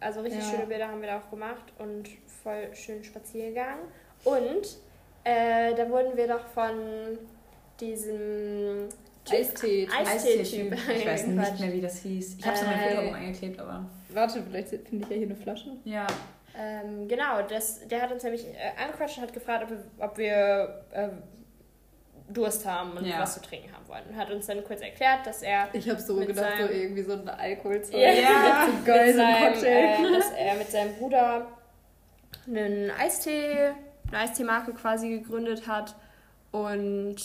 also 0.00 0.20
richtig 0.20 0.42
ja. 0.42 0.50
schöne 0.50 0.66
Bilder 0.66 0.88
haben 0.88 1.00
wir 1.00 1.08
da 1.08 1.18
auch 1.18 1.30
gemacht 1.30 1.72
und 1.78 2.08
voll 2.42 2.74
schön 2.74 3.04
Spaziergang. 3.04 3.78
Und 4.24 4.76
äh, 5.24 5.74
da 5.74 5.88
wurden 5.88 6.16
wir 6.16 6.28
doch 6.28 6.46
von 6.48 6.74
diesem 7.80 8.88
Eistee. 9.30 9.88
Eistee-Typ. 9.88 10.76
Ich 10.96 11.06
weiß 11.06 11.26
nicht 11.26 11.60
mehr, 11.60 11.72
wie 11.72 11.80
das 11.80 11.98
hieß. 11.98 12.36
Ich 12.38 12.46
habe 12.46 12.56
es 12.56 12.62
äh, 12.62 12.64
in 12.64 12.70
mein 12.70 12.96
Foto 12.96 13.14
eingeklebt, 13.14 13.60
aber. 13.60 13.84
Warte, 14.10 14.42
vielleicht 14.42 14.68
finde 14.68 15.04
ich 15.04 15.08
ja 15.08 15.16
hier 15.16 15.26
eine 15.26 15.36
Flasche. 15.36 15.70
Ja. 15.84 16.06
Ähm, 16.56 17.08
genau, 17.08 17.42
das, 17.42 17.86
der 17.88 18.02
hat 18.02 18.12
uns 18.12 18.22
nämlich 18.22 18.46
äh, 18.46 18.80
angequatscht 18.80 19.18
und 19.18 19.24
hat 19.24 19.32
gefragt, 19.32 19.64
ob 19.64 19.70
wir, 19.70 19.84
ob 19.98 20.18
wir 20.18 20.84
äh, 20.92 21.08
Durst 22.32 22.64
haben 22.64 22.92
und 22.96 23.04
ja. 23.04 23.20
was 23.20 23.34
zu 23.34 23.42
trinken 23.42 23.72
haben 23.72 23.86
wollen. 23.88 24.04
Und 24.08 24.16
hat 24.16 24.30
uns 24.30 24.46
dann 24.46 24.62
kurz 24.62 24.80
erklärt, 24.80 25.26
dass 25.26 25.42
er. 25.42 25.68
Ich 25.72 25.88
habe 25.88 26.00
so 26.00 26.16
gedacht, 26.16 26.36
seinem, 26.36 26.68
so 26.68 26.72
irgendwie 26.72 27.02
so 27.02 27.12
ein 27.12 27.28
Alkoholzeug. 27.28 28.00
Ja, 28.00 28.12
ja 28.12 28.68
so 28.78 28.84
geil, 28.84 29.06
mit 29.06 29.16
seinem, 29.16 30.04
äh, 30.04 30.18
dass 30.18 30.30
er 30.30 30.54
mit 30.54 30.70
seinem 30.70 30.94
Bruder 30.94 31.48
einen 32.46 32.90
Eistee, 32.90 33.72
eine 34.08 34.18
Eistee-Marke 34.18 34.72
quasi 34.72 35.10
gegründet 35.10 35.66
hat 35.66 35.94
und 36.52 37.16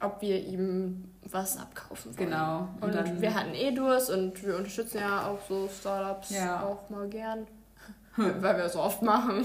ob 0.00 0.20
wir 0.20 0.44
ihm 0.44 1.10
was 1.30 1.56
abkaufen 1.56 2.16
wollen. 2.16 2.30
Genau. 2.30 2.68
Und, 2.80 2.94
und 2.94 3.20
wir 3.20 3.34
hatten 3.34 3.54
eh 3.54 3.72
Durst 3.72 4.10
und 4.10 4.44
wir 4.44 4.56
unterstützen 4.56 4.98
ja 4.98 5.26
auch 5.26 5.38
so 5.48 5.68
Startups 5.68 6.30
ja. 6.30 6.62
auch 6.62 6.88
mal 6.90 7.08
gern. 7.08 7.46
Weil 8.16 8.56
wir 8.56 8.64
es 8.64 8.72
so 8.72 8.80
oft 8.80 9.02
machen. 9.02 9.44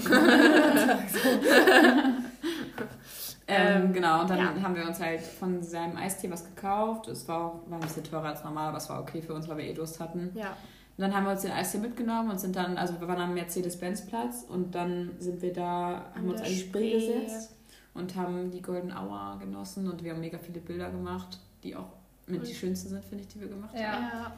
ähm, 3.46 3.84
ähm, 3.84 3.92
genau, 3.92 4.22
und 4.22 4.30
dann 4.30 4.38
ja. 4.38 4.54
haben 4.62 4.74
wir 4.74 4.86
uns 4.86 4.98
halt 4.98 5.20
von 5.20 5.62
seinem 5.62 5.96
Eistee 5.96 6.30
was 6.30 6.44
gekauft. 6.44 7.08
Es 7.08 7.28
war, 7.28 7.38
auch, 7.38 7.60
war 7.66 7.78
ein 7.78 7.82
bisschen 7.82 8.04
teurer 8.04 8.28
als 8.28 8.42
normal, 8.42 8.68
aber 8.68 8.78
es 8.78 8.88
war 8.88 9.00
okay 9.00 9.20
für 9.20 9.34
uns, 9.34 9.46
weil 9.48 9.58
wir 9.58 9.64
eh 9.64 9.74
Durst 9.74 10.00
hatten. 10.00 10.30
Ja. 10.34 10.56
Dann 11.02 11.14
haben 11.14 11.24
wir 11.24 11.32
uns 11.32 11.42
den 11.42 11.52
Eistee 11.52 11.78
mitgenommen 11.78 12.30
und 12.30 12.40
sind 12.40 12.56
dann, 12.56 12.76
also 12.78 13.00
wir 13.00 13.08
waren 13.08 13.20
am 13.20 13.34
Mercedes-Benz-Platz 13.34 14.46
und 14.48 14.74
dann 14.74 15.10
sind 15.18 15.42
wir 15.42 15.52
da, 15.52 16.06
haben 16.14 16.30
uns 16.30 16.40
an 16.40 16.48
die 16.48 16.58
Spree 16.58 16.92
gesetzt 16.92 17.54
und 17.94 18.14
haben 18.16 18.50
die 18.50 18.62
Golden 18.62 18.92
Hour 18.92 19.38
genossen 19.40 19.90
und 19.90 20.02
wir 20.02 20.12
haben 20.12 20.20
mega 20.20 20.38
viele 20.38 20.60
Bilder 20.60 20.90
gemacht, 20.90 21.38
die 21.62 21.76
auch 21.76 21.88
mit 22.26 22.40
und 22.40 22.48
die 22.48 22.54
schönsten 22.54 22.88
sind, 22.88 23.04
finde 23.04 23.24
ich, 23.24 23.28
die 23.28 23.40
wir 23.40 23.48
gemacht 23.48 23.74
ja. 23.74 23.92
haben. 23.92 24.10
Ja. 24.12 24.32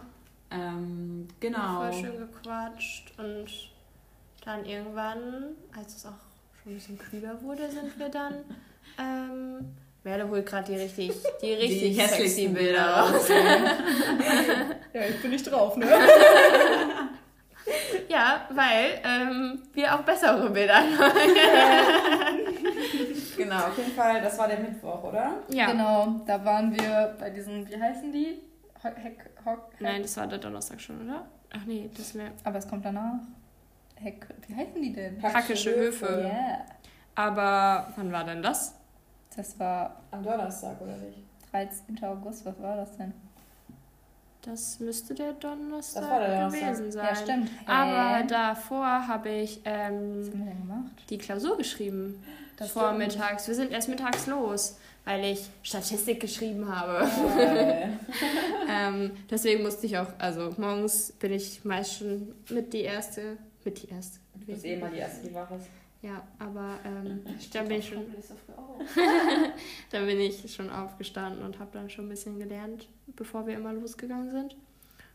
Ähm, 0.50 1.28
genau. 1.40 1.80
Voll 1.80 1.92
schön 1.92 2.18
gequatscht 2.18 3.12
und 3.18 3.46
dann 4.44 4.64
irgendwann, 4.64 5.54
als 5.76 5.96
es 5.96 6.06
auch 6.06 6.12
schon 6.62 6.72
ein 6.72 6.74
bisschen 6.76 6.98
kühler 6.98 7.40
wurde, 7.42 7.70
sind 7.70 7.98
wir 7.98 8.08
dann 8.08 8.34
ähm, 8.98 9.74
Merle 10.04 10.28
holt 10.28 10.44
gerade 10.44 10.70
die 10.70 10.76
richtig, 10.76 11.12
die 11.40 11.54
richtig 11.54 11.96
die 11.96 12.00
sexy 12.00 12.48
Bilder 12.48 12.86
raus. 12.86 13.26
ja, 14.92 15.00
ich 15.08 15.22
bin 15.22 15.30
nicht 15.30 15.50
drauf, 15.50 15.78
ne? 15.78 15.86
ja, 18.08 18.46
weil 18.50 19.00
ähm, 19.02 19.62
wir 19.72 19.94
auch 19.94 20.02
bessere 20.02 20.50
Bilder 20.50 20.74
haben. 20.74 20.98
genau, 23.36 23.56
auf 23.56 23.78
jeden 23.78 23.92
Fall, 23.92 24.20
das 24.20 24.38
war 24.38 24.46
der 24.46 24.60
Mittwoch, 24.60 25.04
oder? 25.04 25.38
Ja. 25.48 25.70
Genau, 25.70 26.20
da 26.26 26.44
waren 26.44 26.78
wir 26.78 27.16
bei 27.18 27.30
diesen, 27.30 27.66
wie 27.66 27.80
heißen 27.80 28.12
die? 28.12 28.42
Heck, 28.82 29.30
Hock, 29.46 29.70
Nein, 29.80 30.02
das 30.02 30.18
war 30.18 30.26
der 30.26 30.36
Donnerstag 30.38 30.82
schon, 30.82 31.08
oder? 31.08 31.24
Ach 31.50 31.64
nee, 31.64 31.88
das 31.96 32.12
mehr. 32.12 32.32
Aber 32.44 32.58
es 32.58 32.68
kommt 32.68 32.84
danach. 32.84 33.20
Heck, 33.94 34.26
wie 34.46 34.54
heißen 34.54 34.82
die 34.82 34.92
denn? 34.92 35.22
Hackische 35.22 35.74
Höfe. 35.74 36.06
Ja. 36.06 36.18
Yeah. 36.28 36.66
Aber 37.14 37.90
wann 37.96 38.12
war 38.12 38.24
denn 38.24 38.42
das? 38.42 38.74
Das 39.36 39.58
war. 39.58 40.02
Am 40.10 40.22
Donnerstag, 40.22 40.80
oder 40.80 40.96
nicht? 40.96 41.18
13. 41.50 42.02
August, 42.02 42.44
was 42.44 42.60
war 42.60 42.76
das 42.76 42.96
denn? 42.96 43.12
Das 44.42 44.78
müsste 44.78 45.14
der 45.14 45.32
Donnerstag, 45.32 46.02
das 46.02 46.10
war 46.10 46.20
der 46.20 46.28
Donnerstag. 46.28 46.60
gewesen 46.60 46.92
sein. 46.92 47.06
Ja, 47.06 47.16
stimmt. 47.16 47.50
Aber 47.66 48.26
davor 48.26 49.08
habe 49.08 49.30
ich 49.30 49.60
ähm, 49.64 50.90
die 51.08 51.16
Klausur 51.16 51.56
geschrieben. 51.56 52.22
Das 52.56 52.70
Vormittags. 52.70 53.48
Wir 53.48 53.54
sind 53.54 53.72
erst 53.72 53.88
mittags 53.88 54.26
los, 54.26 54.78
weil 55.04 55.24
ich 55.24 55.48
Statistik 55.62 56.20
geschrieben 56.20 56.72
habe. 56.72 57.08
Oh, 57.08 57.40
ähm, 58.70 59.12
deswegen 59.30 59.62
musste 59.62 59.86
ich 59.86 59.98
auch, 59.98 60.08
also 60.18 60.54
morgens 60.56 61.12
bin 61.12 61.32
ich 61.32 61.64
meist 61.64 61.98
schon 61.98 62.34
mit 62.50 62.72
die 62.72 62.82
erste, 62.82 63.38
mit 63.64 63.82
die 63.82 63.88
erste. 63.88 64.18
Du 64.34 64.46
bist 64.46 64.64
eh 64.64 64.76
mal 64.76 64.90
die 64.90 64.98
erste, 64.98 65.26
die 65.26 65.34
wach 65.34 65.50
ist. 65.50 65.66
Ja, 66.04 66.22
aber 66.38 66.78
ähm, 66.84 67.24
dann 67.54 67.68
bin 67.68 67.78
ich 67.78 67.88
schon. 67.88 68.04
dann 69.90 70.06
bin 70.06 70.20
ich 70.20 70.54
schon 70.54 70.68
aufgestanden 70.68 71.42
und 71.42 71.58
habe 71.58 71.70
dann 71.72 71.88
schon 71.88 72.06
ein 72.06 72.10
bisschen 72.10 72.38
gelernt, 72.38 72.88
bevor 73.16 73.46
wir 73.46 73.54
immer 73.54 73.72
losgegangen 73.72 74.30
sind. 74.30 74.56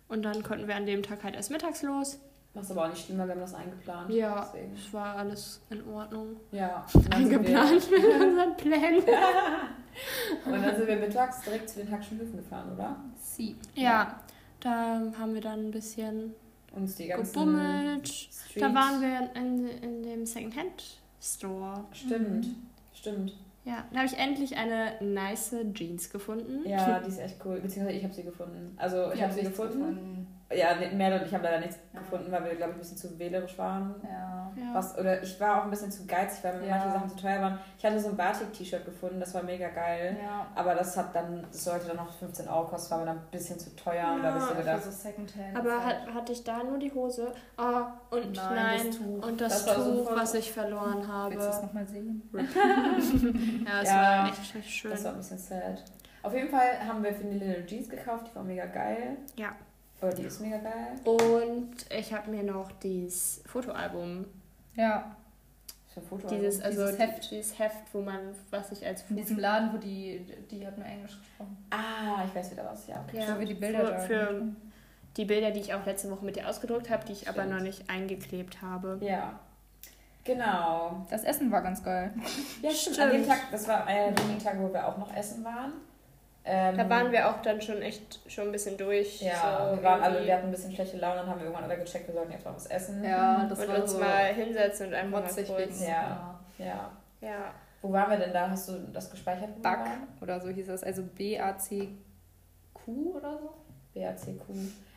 Und 0.08 0.23
dann 0.23 0.41
konnten 0.41 0.67
wir 0.67 0.75
an 0.75 0.88
dem 0.88 1.04
Tag 1.04 1.23
halt 1.23 1.36
erst 1.36 1.52
mittags 1.52 1.84
los. 1.84 2.19
Was 2.56 2.71
aber 2.71 2.86
auch 2.86 2.89
nicht 2.89 3.06
schlimm, 3.06 3.19
weil 3.19 3.28
wir 3.28 3.36
haben 3.36 3.41
das 3.41 3.54
eingeplant. 3.54 4.10
Ja, 4.10 4.52
es 4.75 4.91
war 4.91 5.15
alles 5.17 5.62
in 5.69 5.88
Ordnung. 5.88 6.38
Ja. 6.52 6.84
Eingeplant 7.12 7.91
mit 7.91 8.04
unseren 8.21 8.58
Plänen. 8.58 9.04
und 10.45 10.52
dann 10.52 10.75
sind 10.75 10.88
wir 10.88 10.95
mittags 10.95 11.43
direkt 11.43 11.69
zu 11.69 11.82
den 11.82 11.91
Hackschen 11.91 12.17
Höfen 12.17 12.38
gefahren, 12.38 12.73
oder? 12.73 12.95
Sie. 13.19 13.56
Ja, 13.75 13.84
ja, 13.84 14.19
da 14.60 15.02
haben 15.19 15.36
wir 15.36 15.41
dann 15.41 15.67
ein 15.67 15.71
bisschen 15.71 16.34
uns 16.72 16.96
die 16.96 17.08
ganzen 17.08 17.34
gebummelt. 17.34 18.30
Da 18.56 18.74
waren 18.74 19.02
wir 19.02 19.30
in, 19.36 19.68
in 19.82 20.04
dem 20.04 20.26
Secondhand-Store. 20.26 21.86
Stimmt, 21.92 22.48
mhm. 22.48 22.56
stimmt. 22.94 23.38
Ja, 23.66 23.86
da 23.92 24.00
habe 24.00 24.08
ich 24.08 24.18
endlich 24.18 24.56
eine 24.58 24.94
nice 25.02 25.56
Jeans 25.74 26.10
gefunden. 26.10 26.68
Ja, 26.68 27.00
die 27.00 27.10
ist 27.10 27.20
echt 27.20 27.38
cool. 27.46 27.60
Beziehungsweise 27.60 27.98
ich 27.98 28.04
habe 28.04 28.14
sie 28.14 28.24
gefunden. 28.24 28.74
Also 28.78 29.12
ich 29.14 29.22
habe 29.22 29.34
sie 29.34 29.42
gefunden. 29.42 29.80
gefunden. 29.80 30.28
Ja, 30.52 30.76
mehr 30.76 31.24
ich 31.24 31.34
habe 31.34 31.44
leider 31.44 31.60
nichts 31.60 31.78
ja. 31.94 32.00
gefunden, 32.00 32.32
weil 32.32 32.44
wir, 32.44 32.56
glaube 32.56 32.72
ich, 32.72 32.78
ein 32.78 32.80
bisschen 32.80 32.98
zu 32.98 33.20
wählerisch 33.20 33.56
waren. 33.60 33.96
Ja. 34.04 34.52
Was, 34.74 34.98
oder 34.98 35.22
ich 35.22 35.40
war 35.40 35.60
auch 35.60 35.64
ein 35.66 35.70
bisschen 35.70 35.92
zu 35.92 36.08
geizig, 36.08 36.44
weil 36.44 36.60
mir 36.60 36.68
ja. 36.68 36.78
manche 36.78 36.92
Sachen 36.92 37.10
zu 37.10 37.16
teuer 37.18 37.42
waren. 37.42 37.60
Ich 37.78 37.86
hatte 37.86 38.00
so 38.00 38.10
ein 38.10 38.18
Batik-T-Shirt 38.18 38.84
gefunden, 38.84 39.20
das 39.20 39.34
war 39.36 39.44
mega 39.44 39.70
geil. 39.70 40.18
Ja. 40.20 40.48
Aber 40.56 40.74
das 40.74 40.98
hat 40.98 41.14
dann, 41.14 41.46
das 41.52 41.64
sollte 41.64 41.88
dann 41.88 41.98
noch 41.98 42.12
15 42.12 42.48
Euro 42.48 42.66
kosten, 42.66 42.92
war 42.92 43.00
mir 43.00 43.06
dann 43.06 43.18
ein 43.18 43.32
bisschen 43.32 43.60
zu 43.60 43.76
teuer. 43.76 43.96
Ja, 43.96 44.16
und 44.16 44.24
da 44.24 44.30
habe 44.30 44.40
ich 44.40 44.46
so 44.46 44.56
gedacht. 44.56 44.84
So 44.84 44.92
Secondhand 44.92 45.56
aber 45.56 45.86
hat, 45.86 46.14
hatte 46.14 46.32
ich 46.32 46.44
da 46.44 46.64
nur 46.64 46.80
die 46.80 46.92
Hose? 46.92 47.32
Oh, 47.58 48.16
und 48.16 48.36
nein, 48.36 48.56
nein 48.56 48.88
das 48.88 48.98
Tuch. 48.98 49.28
und 49.28 49.42
das, 49.42 49.66
das 49.66 49.76
Tuch, 49.76 50.10
so 50.10 50.16
was 50.16 50.34
ich 50.34 50.52
verloren 50.52 51.08
habe. 51.08 51.36
Willst 51.36 51.46
du 51.46 51.52
das 51.52 51.62
nochmal 51.62 51.86
sehen? 51.86 52.28
ja, 53.68 53.82
es 53.84 53.90
war 53.92 54.30
echt, 54.30 54.56
echt 54.56 54.70
schön. 54.70 54.92
Das 54.92 55.04
war 55.04 55.12
ein 55.12 55.18
bisschen 55.18 55.38
sad. 55.38 55.84
Auf 56.22 56.34
jeden 56.34 56.50
Fall 56.50 56.86
haben 56.86 57.04
wir 57.04 57.14
für 57.14 57.24
die 57.24 57.38
Little 57.38 57.66
Jeans 57.66 57.88
gekauft, 57.88 58.28
die 58.30 58.36
war 58.36 58.44
mega 58.44 58.66
geil. 58.66 59.18
Ja. 59.38 59.52
Oh, 60.02 60.10
die 60.16 60.24
ist 60.24 60.40
mega 60.40 60.58
geil. 60.58 60.96
Und 61.04 61.76
ich 61.90 62.14
habe 62.14 62.32
mir 62.32 62.44
noch 62.44 62.72
dieses 62.84 63.42
Fotoalbum. 63.46 64.26
Ja. 64.76 65.16
Für 65.94 66.02
Fotoalbum. 66.02 66.40
Dieses, 66.40 66.62
also 66.62 66.86
dieses 66.86 67.00
Heft. 67.00 67.32
Dieses 67.32 67.60
Heft, 67.60 67.94
wo 67.94 68.02
man, 68.02 68.20
was 68.50 68.72
ich 68.72 68.86
als 68.86 69.02
Foto. 69.02 69.16
In 69.16 69.22
diesem 69.22 69.40
Laden, 69.40 69.74
wo 69.74 69.78
die, 69.78 70.26
die 70.50 70.66
hat 70.66 70.78
nur 70.78 70.88
Englisch 70.88 71.18
gesprochen. 71.18 71.58
Ah, 71.70 72.24
ich 72.26 72.34
weiß 72.34 72.52
wieder 72.52 72.66
was, 72.66 72.88
ja. 72.88 73.04
Okay. 73.08 73.20
ja 73.20 73.36
für 73.36 73.46
die 73.46 73.54
Bilder. 73.56 74.00
Für, 74.00 74.08
für 74.08 74.44
die 75.18 75.26
Bilder, 75.26 75.52
die 75.52 75.60
ich 75.60 75.74
auch 75.74 75.86
letzte 75.86 76.10
Woche 76.12 76.24
mit 76.24 76.38
dir 76.38 76.48
ausgedruckt 76.48 76.90
habe, 76.90 77.06
die 77.06 77.12
ich 77.12 77.22
Stimmt. 77.22 77.38
aber 77.38 77.48
noch 77.48 77.62
nicht 77.62 77.90
eingeklebt 77.90 78.62
habe. 78.62 79.00
Ja. 79.02 79.40
Genau. 80.24 81.06
Das 81.10 81.24
Essen 81.24 81.52
war 81.52 81.62
ganz 81.62 81.84
geil. 81.84 82.14
Ja, 82.62 82.70
stimmt. 82.70 82.96
stimmt. 82.96 83.00
An 83.00 83.12
dem 83.12 83.28
Tag, 83.28 83.40
das 83.52 83.68
war 83.68 83.86
einer 83.86 84.12
der 84.12 84.24
wenigen 84.24 84.44
Tage, 84.44 84.60
wo 84.62 84.72
wir 84.72 84.88
auch 84.88 84.98
noch 84.98 85.14
essen 85.16 85.44
waren. 85.44 85.74
Ähm, 86.52 86.76
da 86.76 86.90
waren 86.90 87.12
wir 87.12 87.30
auch 87.30 87.44
dann 87.44 87.62
schon 87.62 87.80
echt 87.84 88.20
schon 88.28 88.46
ein 88.46 88.52
bisschen 88.52 88.76
durch. 88.76 89.22
Ja, 89.22 89.70
so 89.70 89.76
wir, 89.78 89.84
waren 89.84 90.02
alle, 90.02 90.26
wir 90.26 90.34
hatten 90.34 90.48
ein 90.48 90.52
bisschen 90.52 90.74
schlechte 90.74 90.98
Laune 90.98 91.22
und 91.22 91.30
haben 91.30 91.42
irgendwann 91.42 91.64
alle 91.64 91.78
gecheckt, 91.78 92.08
wir 92.08 92.16
sollten 92.16 92.32
jetzt 92.32 92.44
mal 92.44 92.56
was 92.56 92.66
essen. 92.66 93.04
Ja, 93.04 93.46
das 93.48 93.60
und 93.60 93.68
war 93.68 93.82
uns 93.84 93.92
so 93.92 94.00
mal 94.00 94.34
hinsetzen 94.34 94.88
und 94.88 94.96
einfach 94.96 95.22
mal 95.22 95.44
kurz. 95.44 95.86
Ja, 95.88 96.40
ja. 96.58 96.92
ja. 97.22 97.54
Wo 97.84 97.92
waren 97.94 98.10
wir 98.10 98.18
denn 98.18 98.34
da? 98.34 98.50
Hast 98.50 98.68
du 98.68 98.80
das 98.92 99.12
gespeichert? 99.12 99.62
Back 99.62 99.86
oder 100.22 100.40
so 100.40 100.50
hieß 100.50 100.66
das. 100.68 100.84
Also 100.84 101.04
B-A-C-Q 101.04 102.92
oder 103.16 103.38
so? 103.38 103.54
B-A-C-Q. 103.94 104.54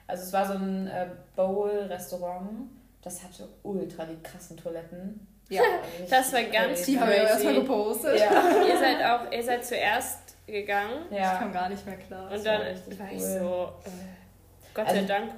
Also 0.06 0.22
es 0.22 0.32
war 0.32 0.46
so 0.46 0.54
ein 0.54 0.86
äh, 0.86 1.06
Bowl-Restaurant. 1.36 2.70
Das 3.02 3.22
hatte 3.22 3.46
ultra 3.62 4.06
die 4.06 4.20
krassen 4.22 4.56
Toiletten. 4.56 5.26
Ja, 5.52 5.62
das 6.10 6.32
war 6.32 6.42
ganz 6.44 6.82
Die 6.84 6.98
haben 6.98 7.08
wir 7.08 7.16
erstmal 7.16 7.54
gepostet. 7.54 8.20
Ja. 8.20 8.30
ihr 8.68 8.78
seid 8.78 9.02
auch, 9.04 9.32
ihr 9.32 9.42
seid 9.42 9.64
zuerst 9.64 10.36
gegangen. 10.46 11.06
Ja. 11.10 11.34
Ich 11.34 11.38
kam 11.38 11.52
gar 11.52 11.68
nicht 11.68 11.86
mehr 11.86 11.96
klar. 11.96 12.30
Und 12.30 12.44
dann 12.44 12.60
war, 12.60 12.98
war 12.98 13.12
ich 13.12 13.22
so, 13.22 13.72
äh, 13.84 13.90
Gott 14.74 14.86
also, 14.86 15.00
sei 15.00 15.06
Dank, 15.06 15.32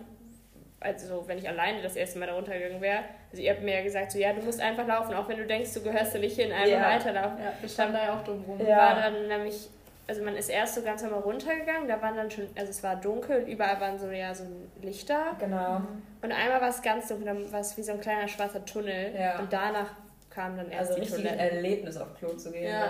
also 0.81 1.25
wenn 1.27 1.39
ich 1.39 1.49
alleine 1.49 1.83
das 1.83 1.97
erste 1.97 2.19
Mal 2.19 2.27
da 2.27 2.35
runtergegangen 2.35 2.81
wäre, 2.81 3.01
also 3.31 3.43
ihr 3.43 3.51
habt 3.51 3.63
mir 3.63 3.75
ja 3.75 3.83
gesagt, 3.83 4.13
so 4.13 4.19
ja, 4.19 4.33
du 4.33 4.43
musst 4.43 4.61
einfach 4.61 4.87
laufen, 4.87 5.15
auch 5.15 5.29
wenn 5.29 5.39
du 5.39 5.47
denkst, 5.47 5.73
du 5.75 5.83
gehörst 5.83 6.15
da 6.15 6.19
nicht 6.19 6.37
hin, 6.37 6.53
einfach 6.53 6.69
ja. 6.69 6.83
weiterlaufen. 6.83 7.39
Ja, 7.39 7.53
wir 7.61 7.69
standen 7.69 7.95
da 7.95 8.05
ja 8.05 8.19
auch 8.19 8.25
drum 8.25 8.45
rum. 8.47 8.61
Ja. 8.61 8.77
War 8.77 8.95
dann 8.97 9.29
nämlich, 9.29 9.69
also 10.07 10.23
man 10.23 10.37
ist 10.37 10.51
erst 10.51 10.75
so 10.75 10.83
ganz 10.83 11.03
normal 11.03 11.21
runtergegangen, 11.21 11.89
da 11.89 12.01
waren 12.03 12.17
dann 12.17 12.31
schon, 12.31 12.49
also 12.55 12.71
es 12.71 12.83
war 12.83 12.97
dunkel, 12.97 13.45
überall 13.49 13.81
waren 13.81 13.99
so 13.99 14.11
ja 14.11 14.35
so 14.35 14.45
Lichter. 14.83 15.37
Genau. 15.41 15.81
Und 16.23 16.33
einmal 16.33 16.61
war 16.61 16.69
es 16.69 16.83
ganz 16.83 17.09
dunkel, 17.09 17.27
dann 17.27 17.53
war 17.53 17.61
es 17.61 17.77
wie 17.77 17.83
so 17.83 17.93
ein 17.93 18.01
kleiner 18.01 18.29
schwarzer 18.29 18.65
Tunnel. 18.65 19.15
Ja. 19.19 19.39
Und 19.39 19.53
danach 19.53 19.91
kam 20.35 20.57
dann 20.57 20.71
erst 20.71 20.91
also 20.91 21.03
die 21.03 21.09
Toilette. 21.09 21.37
Erlebnis 21.37 21.97
auf 21.97 22.15
Klo 22.15 22.35
zu 22.35 22.51
gehen. 22.51 22.71
Ja. 22.71 22.89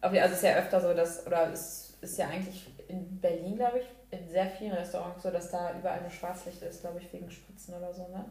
Also 0.00 0.16
es 0.16 0.32
ist 0.32 0.42
ja 0.42 0.56
öfter 0.56 0.80
so, 0.80 0.94
dass, 0.94 1.26
oder 1.26 1.52
es 1.52 1.96
ist 2.00 2.18
ja 2.18 2.28
eigentlich 2.28 2.70
in 2.88 3.20
Berlin, 3.20 3.56
glaube 3.56 3.80
ich, 3.80 3.86
in 4.10 4.28
sehr 4.28 4.46
vielen 4.46 4.72
Restaurants 4.72 5.22
so, 5.22 5.30
dass 5.30 5.50
da 5.50 5.74
überall 5.78 6.00
nur 6.00 6.10
Schwarzlicht 6.10 6.62
ist, 6.62 6.82
glaube 6.82 7.00
ich, 7.00 7.12
wegen 7.12 7.30
Spritzen 7.30 7.74
oder 7.74 7.92
so, 7.92 8.02
ne? 8.08 8.24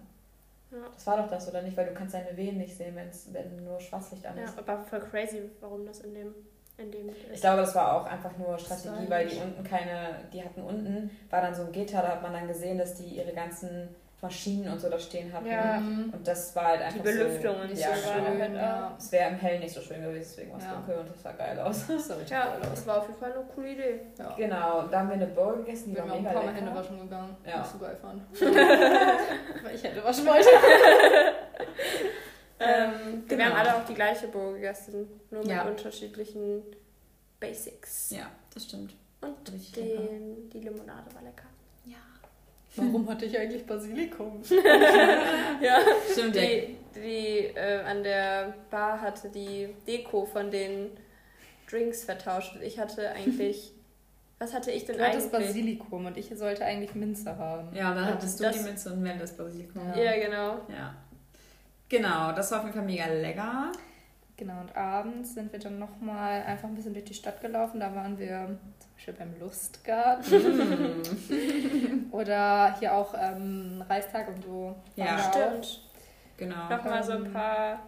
Ja. 0.72 0.78
Das 0.94 1.08
war 1.08 1.18
doch 1.18 1.30
das, 1.30 1.48
oder 1.48 1.62
nicht? 1.62 1.78
Weil 1.78 1.88
du 1.88 1.94
kannst 1.94 2.14
deine 2.14 2.36
Wehen 2.36 2.58
nicht 2.58 2.76
sehen, 2.76 2.96
wenn's, 2.96 3.28
wenn 3.32 3.64
nur 3.64 3.80
Schwarzlicht 3.80 4.26
an 4.26 4.38
ist. 4.38 4.56
Ja, 4.56 4.64
aber 4.66 4.84
voll 4.84 5.00
crazy, 5.00 5.50
warum 5.62 5.86
das 5.86 6.02
in 6.02 6.14
dem, 6.14 6.34
in 6.78 6.92
dem 6.92 7.10
Ich 7.32 7.42
glaube, 7.42 7.62
das 7.62 7.74
war 7.74 7.96
auch 7.96 8.06
einfach 8.06 8.38
nur 8.38 8.58
Strategie, 8.60 9.10
weil 9.10 9.28
die 9.28 9.38
unten 9.38 9.64
keine, 9.64 10.26
die 10.34 10.44
hatten 10.44 10.62
unten, 10.62 11.10
war 11.30 11.42
dann 11.42 11.56
so 11.56 11.64
ein 11.64 11.72
Gitter, 11.72 12.02
da 12.02 12.10
hat 12.10 12.22
man 12.22 12.34
dann 12.34 12.48
gesehen, 12.48 12.78
dass 12.78 12.96
die 12.96 13.06
ihre 13.06 13.34
ganzen 13.34 13.96
Maschinen 14.19 14.67
und 14.71 14.80
so 14.80 14.89
da 14.89 14.97
stehen 14.97 15.32
hatten. 15.32 15.45
Ja. 15.45 15.77
Und 15.77 16.27
das 16.27 16.56
war 16.56 16.65
halt 16.65 16.82
einfach 16.82 16.97
Die 16.97 17.03
Belüftung 17.03 17.56
so, 17.56 17.62
und 17.62 17.77
ja, 17.77 17.95
so 17.95 18.12
schön. 18.12 18.39
Halt 18.39 18.56
ja. 18.56 18.95
Es 18.97 19.12
wäre 19.12 19.30
im 19.30 19.36
Hellen 19.36 19.60
nicht 19.60 19.75
so 19.75 19.82
schön 19.82 20.01
gewesen, 20.01 20.27
deswegen 20.27 20.51
war 20.51 20.58
es 20.58 20.65
ja. 20.65 20.73
dunkel 20.73 20.97
und 20.97 21.10
das 21.10 21.21
sah 21.21 21.32
geil 21.34 21.60
aus. 21.60 21.86
Das 21.88 22.08
sah 22.08 22.15
ja, 22.25 22.47
geil 22.47 22.60
das 22.62 22.88
war 22.88 22.97
auf 22.97 23.08
jeden 23.08 23.19
Fall 23.19 23.34
eine 23.34 23.43
coole 23.43 23.73
Idee. 23.73 23.99
Ja. 24.17 24.34
Genau, 24.36 24.88
da 24.88 24.99
haben 24.99 25.10
wir 25.10 25.15
eine 25.15 25.27
Bowl 25.27 25.58
gegessen, 25.58 25.91
die 25.91 25.97
wir 25.97 26.10
war 26.10 26.15
mega 26.15 26.32
lecker. 26.32 26.49
Ich 26.49 26.56
bin 26.56 26.67
ein 26.67 26.73
paar 26.73 26.73
Mal 26.73 26.75
Hände 26.75 26.75
waschen 26.75 26.99
gegangen. 26.99 27.38
Ja. 27.45 27.63
So 27.63 27.77
geil 27.77 27.95
fand. 28.01 28.23
Weil 29.63 29.75
ich 29.75 29.84
Hände 29.84 30.03
waschen 30.03 30.25
wollte. 30.25 30.49
ähm, 32.60 33.23
genau. 33.27 33.38
Wir 33.38 33.45
haben 33.45 33.56
alle 33.56 33.75
auch 33.75 33.86
die 33.86 33.93
gleiche 33.93 34.30
Bowl 34.30 34.56
gegessen, 34.56 35.21
nur 35.30 35.45
mit 35.45 35.65
unterschiedlichen 35.65 36.63
Basics. 37.39 38.10
Ja, 38.10 38.32
das 38.51 38.63
stimmt. 38.63 38.95
Und 39.21 39.75
den, 39.75 40.49
die 40.49 40.60
Limonade 40.60 41.13
war 41.13 41.21
lecker. 41.21 41.47
Warum 42.78 43.10
hatte 43.10 43.26
ich 43.26 43.38
eigentlich 43.38 43.66
Basilikum? 43.66 44.42
ja, 45.62 45.80
stimmt. 46.12 46.36
Die, 46.36 46.78
die 46.96 47.38
äh, 47.56 47.82
an 47.82 48.04
der 48.04 48.54
Bar 48.70 49.02
hatte 49.02 49.30
die 49.30 49.70
Deko 49.88 50.26
von 50.26 50.52
den 50.52 50.92
Drinks 51.70 52.04
vertauscht. 52.04 52.58
Ich 52.62 52.80
hatte 52.80 53.12
eigentlich 53.12 53.74
Was 54.40 54.54
hatte 54.54 54.72
ich 54.72 54.86
denn 54.86 54.98
du 54.98 55.04
eigentlich? 55.04 55.24
Du 55.24 55.34
hattest 55.34 55.48
Basilikum 55.48 56.06
und 56.06 56.18
ich 56.18 56.30
sollte 56.36 56.63
eigentlich 56.63 56.94
Minze 56.94 57.38
haben. 57.38 57.76
Ja, 57.76 57.94
dann 57.94 58.06
hattest 58.06 58.40
du 58.40 58.44
das, 58.44 58.58
die 58.58 58.63
Minze 58.63 58.94
und 58.94 59.02
Mel 59.02 59.18
das 59.18 59.36
Basilikum. 59.36 59.82
Ja. 59.96 60.04
ja, 60.04 60.26
genau. 60.26 60.62
Ja. 60.70 60.96
Genau, 61.90 62.32
das 62.34 62.52
war 62.52 62.60
auf 62.60 62.66
jeden 62.66 62.76
Fall 62.76 62.86
mega 62.86 63.06
lecker. 63.08 63.72
Genau, 64.36 64.60
und 64.60 64.76
abends 64.76 65.34
sind 65.34 65.52
wir 65.52 65.60
dann 65.60 65.80
nochmal 65.80 66.44
einfach 66.44 66.68
ein 66.68 66.76
bisschen 66.76 66.94
durch 66.94 67.06
die 67.06 67.16
Stadt 67.16 67.42
gelaufen. 67.42 67.80
Da 67.80 67.96
waren 67.96 68.20
wir 68.20 68.60
Beispiel 68.98 69.14
beim 69.14 69.40
Lustgarten. 69.40 71.00
Mm. 71.30 72.12
Oder 72.12 72.78
hier 72.80 72.94
auch 72.94 73.14
ähm, 73.18 73.84
Reistag 73.88 74.28
und 74.28 74.44
so. 74.44 74.76
Ja, 74.96 75.20
stimmt. 75.20 75.82
Genau. 76.38 76.70
Nochmal 76.70 77.04
so 77.04 77.14
ein 77.14 77.32
paar 77.32 77.84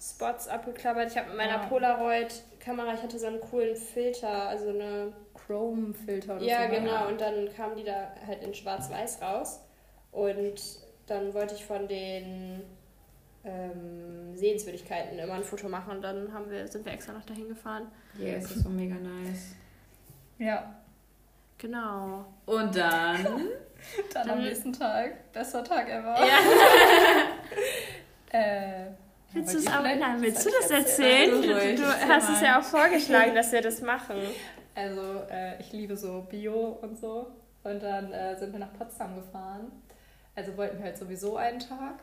Spots 0.00 0.46
abgeklappert. 0.48 1.10
Ich 1.10 1.16
habe 1.16 1.28
mit 1.28 1.36
meiner 1.36 1.62
ja. 1.62 1.66
Polaroid-Kamera, 1.66 2.94
ich 2.94 3.02
hatte 3.02 3.18
so 3.18 3.26
einen 3.26 3.40
coolen 3.40 3.74
Filter, 3.74 4.48
also 4.48 4.68
eine 4.68 5.12
Chrome-Filter 5.34 6.36
oder 6.36 6.44
ja, 6.44 6.56
so. 6.58 6.62
Ja, 6.62 6.78
genau. 6.80 7.08
Und 7.08 7.20
dann 7.20 7.52
kamen 7.52 7.76
die 7.76 7.84
da 7.84 8.12
halt 8.26 8.42
in 8.42 8.54
schwarz-weiß 8.54 9.22
raus. 9.22 9.60
Und 10.12 10.60
dann 11.06 11.34
wollte 11.34 11.54
ich 11.54 11.64
von 11.64 11.88
den 11.88 12.62
ähm, 13.44 14.36
Sehenswürdigkeiten 14.36 15.18
immer 15.18 15.34
ein 15.34 15.44
Foto 15.44 15.68
machen 15.68 15.96
und 15.96 16.02
dann 16.02 16.32
haben 16.32 16.50
wir, 16.50 16.66
sind 16.66 16.84
wir 16.84 16.92
extra 16.92 17.12
noch 17.12 17.24
dahin 17.24 17.48
gefahren. 17.48 17.88
Yes, 18.18 18.54
das 18.54 18.64
war 18.64 18.72
mega 18.72 18.94
nice. 18.94 19.54
Ja. 20.38 20.74
Genau. 21.58 22.26
Und 22.44 22.76
dann? 22.76 23.24
dann, 23.24 23.48
dann 24.14 24.30
am 24.30 24.42
nächsten 24.42 24.72
Tag. 24.72 25.32
Bester 25.32 25.64
Tag 25.64 25.88
ever. 25.88 26.16
Ja. 26.18 26.38
äh, 28.38 28.86
willst 29.32 29.54
du 29.54 29.58
es 29.58 29.66
auch, 29.66 29.82
nein, 29.82 30.20
willst 30.20 30.44
du 30.44 30.50
das 30.50 30.70
erzählen? 30.70 31.42
Du, 31.42 31.82
du 31.82 32.08
hast 32.08 32.30
es 32.30 32.40
ja 32.42 32.60
auch 32.60 32.64
vorgeschlagen, 32.64 33.34
dass 33.34 33.52
wir 33.52 33.62
das 33.62 33.80
machen. 33.80 34.16
Also, 34.74 35.22
äh, 35.30 35.58
ich 35.60 35.72
liebe 35.72 35.96
so 35.96 36.26
Bio 36.28 36.78
und 36.82 36.98
so. 36.98 37.28
Und 37.64 37.82
dann 37.82 38.12
äh, 38.12 38.36
sind 38.36 38.52
wir 38.52 38.60
nach 38.60 38.72
Potsdam 38.74 39.16
gefahren. 39.16 39.72
Also 40.34 40.56
wollten 40.56 40.78
wir 40.78 40.84
halt 40.84 40.98
sowieso 40.98 41.36
einen 41.36 41.58
Tag. 41.58 42.02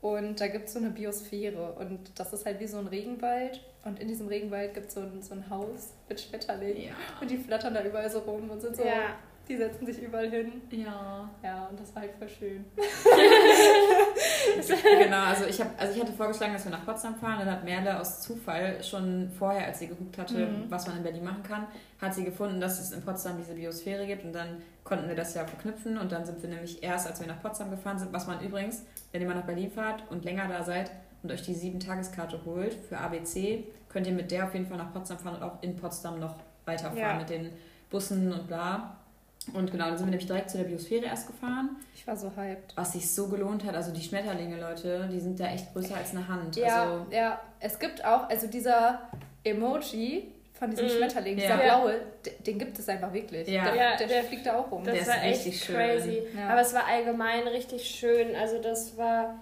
Und 0.00 0.40
da 0.40 0.46
gibt 0.46 0.68
es 0.68 0.74
so 0.74 0.78
eine 0.78 0.90
Biosphäre 0.90 1.72
und 1.72 2.18
das 2.18 2.32
ist 2.32 2.46
halt 2.46 2.60
wie 2.60 2.68
so 2.68 2.78
ein 2.78 2.86
Regenwald. 2.86 3.60
Und 3.84 3.98
in 3.98 4.06
diesem 4.06 4.28
Regenwald 4.28 4.74
gibt 4.74 4.92
so 4.92 5.00
es 5.02 5.26
so 5.26 5.34
ein 5.34 5.50
Haus 5.50 5.94
mit 6.08 6.20
Schmetterlingen. 6.20 6.84
Ja. 6.84 6.92
Und 7.20 7.30
die 7.30 7.36
flattern 7.36 7.74
da 7.74 7.84
überall 7.84 8.08
so 8.08 8.20
rum 8.20 8.48
und 8.48 8.60
sind 8.60 8.76
so 8.76 8.84
ja. 8.84 9.16
Die 9.48 9.56
setzen 9.56 9.86
sich 9.86 10.02
überall 10.02 10.28
hin. 10.28 10.60
Ja. 10.70 11.30
Ja, 11.42 11.66
und 11.66 11.80
das 11.80 11.94
war 11.94 12.02
halt 12.02 12.12
voll 12.18 12.28
schön. 12.28 12.66
genau, 15.02 15.22
also 15.22 15.46
ich, 15.46 15.58
hab, 15.58 15.80
also 15.80 15.94
ich 15.94 16.00
hatte 16.02 16.12
vorgeschlagen, 16.12 16.52
dass 16.52 16.64
wir 16.64 16.72
nach 16.72 16.84
Potsdam 16.84 17.14
fahren. 17.16 17.38
Dann 17.38 17.50
hat 17.50 17.64
Merle 17.64 17.98
aus 17.98 18.20
Zufall 18.20 18.84
schon 18.84 19.30
vorher, 19.38 19.66
als 19.66 19.78
sie 19.78 19.88
geguckt 19.88 20.18
hatte, 20.18 20.46
mhm. 20.46 20.64
was 20.68 20.86
man 20.86 20.98
in 20.98 21.02
Berlin 21.02 21.24
machen 21.24 21.42
kann, 21.42 21.66
hat 22.00 22.14
sie 22.14 22.24
gefunden, 22.24 22.60
dass 22.60 22.78
es 22.78 22.92
in 22.92 23.00
Potsdam 23.00 23.38
diese 23.38 23.54
Biosphäre 23.54 24.06
gibt. 24.06 24.24
Und 24.24 24.34
dann 24.34 24.60
konnten 24.84 25.08
wir 25.08 25.16
das 25.16 25.34
ja 25.34 25.46
verknüpfen. 25.46 25.96
Und 25.96 26.12
dann 26.12 26.26
sind 26.26 26.42
wir 26.42 26.50
nämlich 26.50 26.82
erst, 26.82 27.06
als 27.06 27.20
wir 27.20 27.26
nach 27.26 27.40
Potsdam 27.40 27.70
gefahren 27.70 27.98
sind, 27.98 28.12
was 28.12 28.26
man 28.26 28.40
übrigens, 28.42 28.84
wenn 29.12 29.22
ihr 29.22 29.28
mal 29.28 29.34
nach 29.34 29.46
Berlin 29.46 29.70
fahrt 29.70 30.04
und 30.10 30.24
länger 30.24 30.46
da 30.46 30.62
seid 30.62 30.90
und 31.22 31.32
euch 31.32 31.42
die 31.42 31.54
sieben 31.54 31.80
Tageskarte 31.80 32.40
holt 32.44 32.74
für 32.74 32.98
ABC, 32.98 33.64
könnt 33.88 34.06
ihr 34.06 34.12
mit 34.12 34.30
der 34.30 34.44
auf 34.44 34.52
jeden 34.52 34.66
Fall 34.66 34.76
nach 34.76 34.92
Potsdam 34.92 35.18
fahren 35.18 35.36
und 35.36 35.42
auch 35.42 35.62
in 35.62 35.74
Potsdam 35.74 36.20
noch 36.20 36.36
weiterfahren 36.66 36.98
ja. 36.98 37.14
mit 37.14 37.30
den 37.30 37.50
Bussen 37.90 38.30
und 38.30 38.46
bla. 38.46 38.97
Und 39.54 39.70
genau, 39.70 39.86
dann 39.86 39.96
sind 39.96 40.06
wir 40.06 40.10
nämlich 40.10 40.26
direkt 40.26 40.50
zu 40.50 40.58
der 40.58 40.64
Biosphäre 40.64 41.06
erst 41.06 41.26
gefahren. 41.26 41.76
Ich 41.94 42.06
war 42.06 42.16
so 42.16 42.30
hyped. 42.36 42.72
Was 42.76 42.92
sich 42.92 43.10
so 43.10 43.28
gelohnt 43.28 43.64
hat. 43.64 43.74
Also 43.74 43.92
die 43.92 44.02
Schmetterlinge, 44.02 44.60
Leute, 44.60 45.08
die 45.12 45.20
sind 45.20 45.38
da 45.38 45.46
echt 45.46 45.72
größer 45.72 45.96
als 45.96 46.10
eine 46.10 46.26
Hand. 46.26 46.56
Ja, 46.56 46.82
also, 46.82 47.06
ja. 47.10 47.40
Es 47.60 47.78
gibt 47.78 48.04
auch, 48.04 48.28
also 48.28 48.46
dieser 48.46 49.00
Emoji 49.44 50.32
von 50.58 50.70
diesem 50.70 50.86
mm, 50.86 50.90
Schmetterling, 50.90 51.36
dieser 51.36 51.64
ja. 51.64 51.78
blaue, 51.78 52.00
den 52.44 52.58
gibt 52.58 52.78
es 52.78 52.88
einfach 52.88 53.12
wirklich. 53.12 53.46
Ja. 53.46 53.64
Der, 53.66 53.74
ja, 53.74 53.96
der, 53.96 54.06
der 54.08 54.24
fliegt 54.24 54.46
da 54.46 54.58
auch 54.58 54.70
rum. 54.70 54.82
Das 54.84 54.94
der 54.94 55.06
war 55.06 55.22
echt 55.22 55.66
crazy. 55.66 56.22
Ja. 56.36 56.48
Aber 56.50 56.60
es 56.60 56.74
war 56.74 56.86
allgemein 56.86 57.46
richtig 57.46 57.84
schön. 57.88 58.34
Also 58.34 58.60
das 58.60 58.96
war 58.96 59.38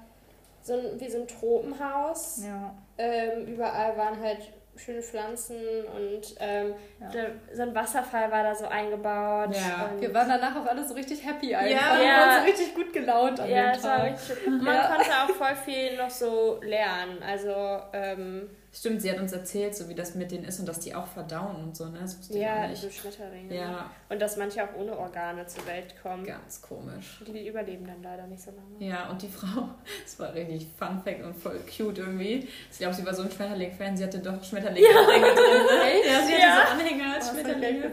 so 0.62 0.74
ein, 0.74 1.00
wie 1.00 1.08
so 1.08 1.20
ein 1.20 1.28
Tropenhaus. 1.28 2.42
Ja. 2.44 2.74
Ähm, 2.98 3.46
überall 3.46 3.96
waren 3.96 4.20
halt 4.20 4.52
schöne 4.76 5.02
Pflanzen 5.02 5.56
und 5.94 6.34
ähm, 6.38 6.74
ja. 7.00 7.08
der, 7.08 7.30
so 7.52 7.62
ein 7.62 7.74
Wasserfall 7.74 8.30
war 8.30 8.42
da 8.42 8.54
so 8.54 8.66
eingebaut. 8.66 9.54
Ja. 9.54 9.90
Wir 9.98 10.12
waren 10.14 10.28
danach 10.28 10.56
auch 10.56 10.66
alle 10.66 10.86
so 10.86 10.94
richtig 10.94 11.24
happy 11.24 11.54
einfach. 11.54 11.70
Ja. 11.70 11.98
Wir 11.98 12.08
waren 12.08 12.40
so 12.40 12.46
richtig 12.46 12.74
gut 12.74 12.92
gelaunt 12.92 13.40
an 13.40 13.48
ja, 13.48 13.72
dem 13.72 13.82
Tag. 13.82 14.12
Richtig, 14.12 14.46
man 14.46 14.66
ja. 14.66 14.86
konnte 14.88 15.10
auch 15.10 15.30
voll 15.30 15.56
viel 15.64 15.96
noch 15.96 16.10
so 16.10 16.60
lernen. 16.62 17.22
Also 17.22 17.80
ähm, 17.92 18.50
Stimmt, 18.76 19.00
sie 19.00 19.10
hat 19.10 19.18
uns 19.18 19.32
erzählt, 19.32 19.74
so 19.74 19.88
wie 19.88 19.94
das 19.94 20.14
mit 20.16 20.30
denen 20.30 20.44
ist 20.44 20.60
und 20.60 20.68
dass 20.68 20.80
die 20.80 20.94
auch 20.94 21.06
verdauen 21.06 21.56
und 21.64 21.74
so, 21.74 21.86
ne? 21.86 22.00
Das 22.02 22.18
wusste 22.18 22.38
ja, 22.38 22.66
ich 22.66 22.82
nicht. 22.82 22.82
so 22.82 22.90
Schmetterlinge. 22.90 23.56
Ja. 23.56 23.90
Und 24.10 24.20
dass 24.20 24.36
manche 24.36 24.62
auch 24.62 24.74
ohne 24.78 24.98
Organe 24.98 25.46
zur 25.46 25.66
Welt 25.66 25.94
kommen. 26.02 26.24
Ganz 26.24 26.60
komisch. 26.60 27.22
Die 27.26 27.48
überleben 27.48 27.86
dann 27.86 28.02
leider 28.02 28.26
nicht 28.26 28.42
so 28.42 28.50
lange. 28.50 28.86
Ja, 28.86 29.08
und 29.08 29.22
die 29.22 29.28
Frau, 29.28 29.70
das 30.04 30.18
war 30.18 30.34
richtig 30.34 30.68
Fun 30.78 31.00
Fact 31.02 31.24
und 31.24 31.34
voll 31.34 31.58
cute 31.60 32.00
irgendwie. 32.00 32.46
Ich 32.70 32.78
glaube, 32.78 32.92
sie 32.92 33.06
war 33.06 33.14
so 33.14 33.22
ein 33.22 33.30
Schmetterling-Fan, 33.30 33.96
sie 33.96 34.04
hatte 34.04 34.18
doch 34.18 34.44
Schmetterlinge 34.44 34.86
ja. 34.86 34.92
drin. 34.92 35.22
Ne? 35.66 36.06
Ja, 36.06 36.26
sie 36.26 36.32
hatte 36.34 36.42
ja. 36.42 36.66
so 36.66 36.72
Anhänger 36.72 37.14
als 37.14 37.30
oh, 37.30 37.32
Schmetterlinge. 37.32 37.92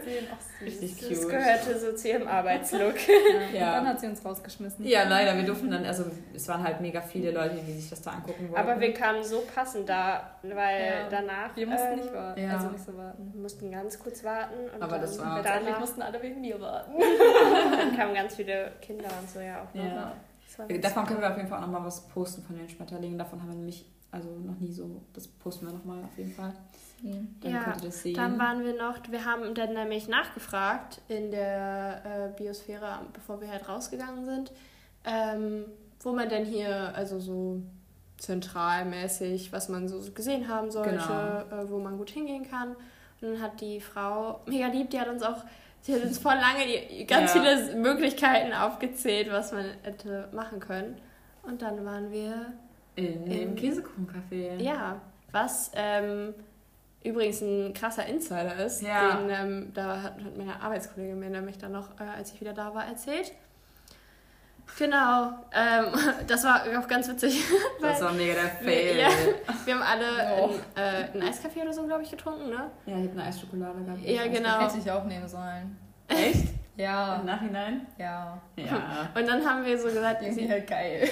Richtig 0.60 0.98
cute. 0.98 1.10
Das 1.10 1.28
gehörte 1.28 1.80
so 1.80 1.92
zu 1.94 2.08
ihrem 2.08 2.28
Arbeitslook. 2.28 2.94
ja. 3.08 3.58
ja. 3.58 3.66
Und 3.68 3.84
dann 3.84 3.88
hat 3.88 4.00
sie 4.00 4.06
uns 4.06 4.22
rausgeschmissen. 4.22 4.84
Ja, 4.84 5.08
leider. 5.08 5.34
Wir 5.34 5.44
durften 5.44 5.70
dann, 5.70 5.86
also 5.86 6.04
es 6.34 6.46
waren 6.46 6.62
halt 6.62 6.80
mega 6.82 7.00
viele 7.00 7.30
Leute, 7.30 7.56
die 7.66 7.72
sich 7.72 7.88
das 7.88 8.02
da 8.02 8.10
angucken 8.10 8.50
wollten. 8.50 8.56
Aber 8.56 8.78
wir 8.78 8.92
kamen 8.92 9.24
so 9.24 9.42
passend 9.54 9.88
da, 9.88 10.38
weil 10.42 10.73
weil 10.74 10.86
ja. 10.86 11.08
danach. 11.08 11.56
Wir 11.56 11.66
mussten 11.66 11.92
ähm, 11.92 12.00
nicht 12.00 12.14
warten. 12.14 12.42
Ja. 12.42 12.50
Also 12.56 12.70
nicht 12.70 12.84
so 12.84 12.96
warten. 12.96 13.30
Wir 13.32 13.42
mussten 13.42 13.70
ganz 13.70 13.98
kurz 13.98 14.24
warten. 14.24 14.70
Und 14.74 14.82
Aber 14.82 14.98
das 14.98 15.18
war. 15.18 15.42
Danach 15.42 15.80
mussten 15.80 16.02
alle 16.02 16.22
wegen 16.22 16.40
mir 16.40 16.60
warten. 16.60 16.92
dann 17.78 17.96
kamen 17.96 18.14
ganz 18.14 18.34
viele 18.36 18.72
Kinder 18.80 19.08
und 19.20 19.28
so 19.28 19.40
ja 19.40 19.62
auch 19.62 19.74
noch. 19.74 19.84
Ja. 19.84 20.78
Davon 20.80 21.04
können 21.06 21.20
wir 21.20 21.30
auf 21.30 21.36
jeden 21.36 21.48
Fall 21.48 21.58
auch 21.58 21.66
nochmal 21.66 21.84
was 21.84 22.06
posten 22.08 22.42
von 22.42 22.56
den 22.56 22.68
Schmetterlingen. 22.68 23.18
Davon 23.18 23.40
haben 23.40 23.48
wir 23.48 23.56
nämlich 23.56 23.86
also 24.10 24.30
noch 24.30 24.58
nie 24.60 24.70
so. 24.70 25.02
Das 25.12 25.26
posten 25.26 25.66
wir 25.66 25.72
nochmal 25.72 26.04
auf 26.04 26.16
jeden 26.16 26.32
Fall. 26.32 26.52
Dann 27.02 27.52
ja, 27.52 27.64
könnt 27.64 27.82
ihr 27.82 27.86
das 27.88 28.02
sehen. 28.02 28.14
Dann 28.14 28.38
waren 28.38 28.64
wir 28.64 28.74
noch, 28.74 28.96
wir 29.10 29.24
haben 29.24 29.54
dann 29.54 29.74
nämlich 29.74 30.08
nachgefragt 30.08 31.02
in 31.08 31.30
der 31.30 32.02
äh, 32.04 32.36
Biosphäre, 32.36 33.00
bevor 33.12 33.40
wir 33.40 33.50
halt 33.50 33.68
rausgegangen 33.68 34.24
sind, 34.24 34.52
ähm, 35.04 35.66
wo 36.00 36.12
man 36.12 36.28
denn 36.30 36.46
hier, 36.46 36.94
also 36.94 37.18
so 37.18 37.60
zentralmäßig, 38.18 39.52
was 39.52 39.68
man 39.68 39.88
so 39.88 40.00
gesehen 40.12 40.48
haben 40.48 40.70
sollte, 40.70 40.90
genau. 40.90 41.62
äh, 41.62 41.70
wo 41.70 41.78
man 41.78 41.98
gut 41.98 42.10
hingehen 42.10 42.48
kann. 42.48 42.70
Und 43.20 43.32
dann 43.34 43.42
hat 43.42 43.60
die 43.60 43.80
Frau, 43.80 44.40
mega 44.46 44.66
lieb, 44.66 44.90
die 44.90 45.00
hat 45.00 45.08
uns 45.08 45.22
auch, 45.22 45.44
sie 45.80 45.94
hat 45.94 46.02
uns 46.02 46.18
voll 46.18 46.34
lange 46.34 47.04
ganz 47.06 47.34
ja. 47.34 47.40
viele 47.42 47.76
Möglichkeiten 47.76 48.52
aufgezählt, 48.52 49.30
was 49.30 49.52
man 49.52 49.64
hätte 49.82 50.28
machen 50.32 50.60
können. 50.60 50.96
Und 51.42 51.62
dann 51.62 51.84
waren 51.84 52.10
wir 52.10 52.52
in, 52.96 53.26
dem 53.26 53.54
Käsekuchencafé. 53.54 54.56
Ja, 54.62 55.00
was 55.32 55.70
ähm, 55.74 56.34
übrigens 57.02 57.40
ein 57.42 57.74
krasser 57.74 58.06
Insider 58.06 58.56
ist. 58.64 58.82
Ja. 58.82 59.16
Den, 59.16 59.30
ähm, 59.30 59.72
da 59.74 60.02
hat, 60.02 60.24
hat 60.24 60.36
meine 60.36 60.60
Arbeitskollegin 60.60 61.18
mir 61.18 61.30
nämlich 61.30 61.58
dann 61.58 61.72
noch, 61.72 62.00
äh, 62.00 62.04
als 62.04 62.32
ich 62.32 62.40
wieder 62.40 62.54
da 62.54 62.74
war, 62.74 62.86
erzählt. 62.86 63.32
Genau, 64.78 65.30
ähm, 65.52 65.86
das 66.26 66.44
war 66.44 66.62
auch 66.78 66.88
ganz 66.88 67.08
witzig. 67.08 67.42
Das 67.80 68.00
war 68.00 68.12
mega 68.12 68.34
der 68.34 68.50
Fail. 68.50 68.98
Ja, 68.98 69.08
wir 69.64 69.74
haben 69.74 69.82
alle 69.82 70.06
oh. 70.40 70.50
ein, 70.74 70.82
äh, 70.82 71.12
einen 71.12 71.22
Eiskaffee 71.22 71.62
oder 71.62 71.72
so, 71.72 71.86
glaube 71.86 72.02
ich, 72.02 72.10
getrunken, 72.10 72.50
ne? 72.50 72.70
Ja, 72.86 72.96
ich 72.98 73.08
habe 73.08 73.10
eine 73.12 73.24
Eisschokolade 73.24 73.84
gehabt. 73.84 74.02
Ja, 74.02 74.26
genau. 74.26 74.60
Hätte 74.60 74.78
ich 74.78 74.90
auch 74.90 75.04
nehmen 75.04 75.28
sollen. 75.28 75.76
Echt? 76.08 76.48
Ja. 76.76 77.16
Im 77.16 77.26
Nachhinein? 77.26 77.86
Ja. 77.98 78.40
Ja. 78.56 79.10
Und 79.14 79.28
dann 79.28 79.44
haben 79.44 79.64
wir 79.64 79.78
so 79.78 79.88
gesagt, 79.88 80.22
irgendwie 80.22 80.50
halt 80.50 80.66
geil. 80.66 81.08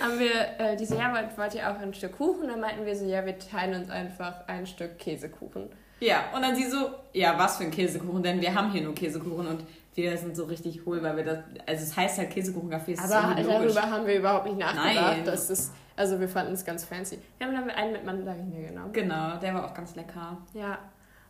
haben 0.00 0.18
wir 0.18 0.58
äh, 0.58 0.76
diese, 0.76 0.96
ja, 0.96 1.12
wollt 1.36 1.54
ihr 1.54 1.68
auch 1.68 1.78
ein 1.80 1.92
Stück 1.92 2.16
Kuchen? 2.16 2.46
Dann 2.46 2.60
meinten 2.60 2.86
wir 2.86 2.94
so, 2.94 3.04
ja, 3.04 3.24
wir 3.24 3.36
teilen 3.38 3.80
uns 3.80 3.90
einfach 3.90 4.46
ein 4.46 4.66
Stück 4.66 4.98
Käsekuchen. 4.98 5.70
Ja, 6.00 6.24
und 6.34 6.42
dann 6.42 6.54
sie 6.54 6.64
so, 6.70 6.90
ja, 7.12 7.36
was 7.36 7.56
für 7.56 7.64
ein 7.64 7.72
Käsekuchen, 7.72 8.22
denn 8.22 8.40
wir 8.40 8.54
haben 8.54 8.70
hier 8.70 8.82
nur 8.82 8.94
Käsekuchen 8.94 9.46
und 9.48 9.64
wir 9.98 10.16
sind 10.16 10.36
so 10.36 10.44
richtig 10.44 10.86
hohl, 10.86 11.02
weil 11.02 11.16
wir 11.16 11.24
das, 11.24 11.38
also 11.66 11.82
es 11.82 11.96
heißt 11.96 12.18
halt 12.18 12.30
Käsekuchencafé. 12.30 12.98
Aber 12.98 13.34
darüber 13.34 13.82
haben 13.82 14.06
wir 14.06 14.18
überhaupt 14.18 14.46
nicht 14.46 14.58
nachgedacht. 14.58 14.94
Nein. 14.94 15.24
Das 15.24 15.50
ist, 15.50 15.72
also 15.96 16.20
wir 16.20 16.28
fanden 16.28 16.52
es 16.52 16.64
ganz 16.64 16.84
fancy. 16.84 17.18
Wir 17.38 17.48
haben 17.48 17.54
dann 17.54 17.70
einen 17.70 17.92
mit 17.92 18.04
Mandarine 18.04 18.68
genommen. 18.68 18.92
Genau, 18.92 19.36
der 19.38 19.54
war 19.54 19.66
auch 19.66 19.74
ganz 19.74 19.96
lecker. 19.96 20.38
Ja. 20.54 20.78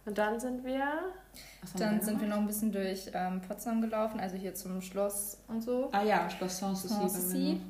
Und 0.05 0.17
dann 0.17 0.39
sind 0.39 0.65
wir. 0.65 0.87
Dann 1.79 2.01
sind 2.01 2.21
wir 2.21 2.29
noch 2.29 2.39
ein 2.39 2.47
bisschen 2.47 2.73
durch 2.73 3.11
ähm, 3.15 3.41
Potsdam 3.41 3.81
gelaufen, 3.81 4.21
also 4.21 4.37
hier 4.37 4.55
zum 4.55 4.81
Schloss 4.81 5.39
und 5.49 5.63
so. 5.63 5.89
Ah 5.93 6.03
ja, 6.03 6.29
Schloss 6.31 6.59
Sanssouci. 6.59 7.61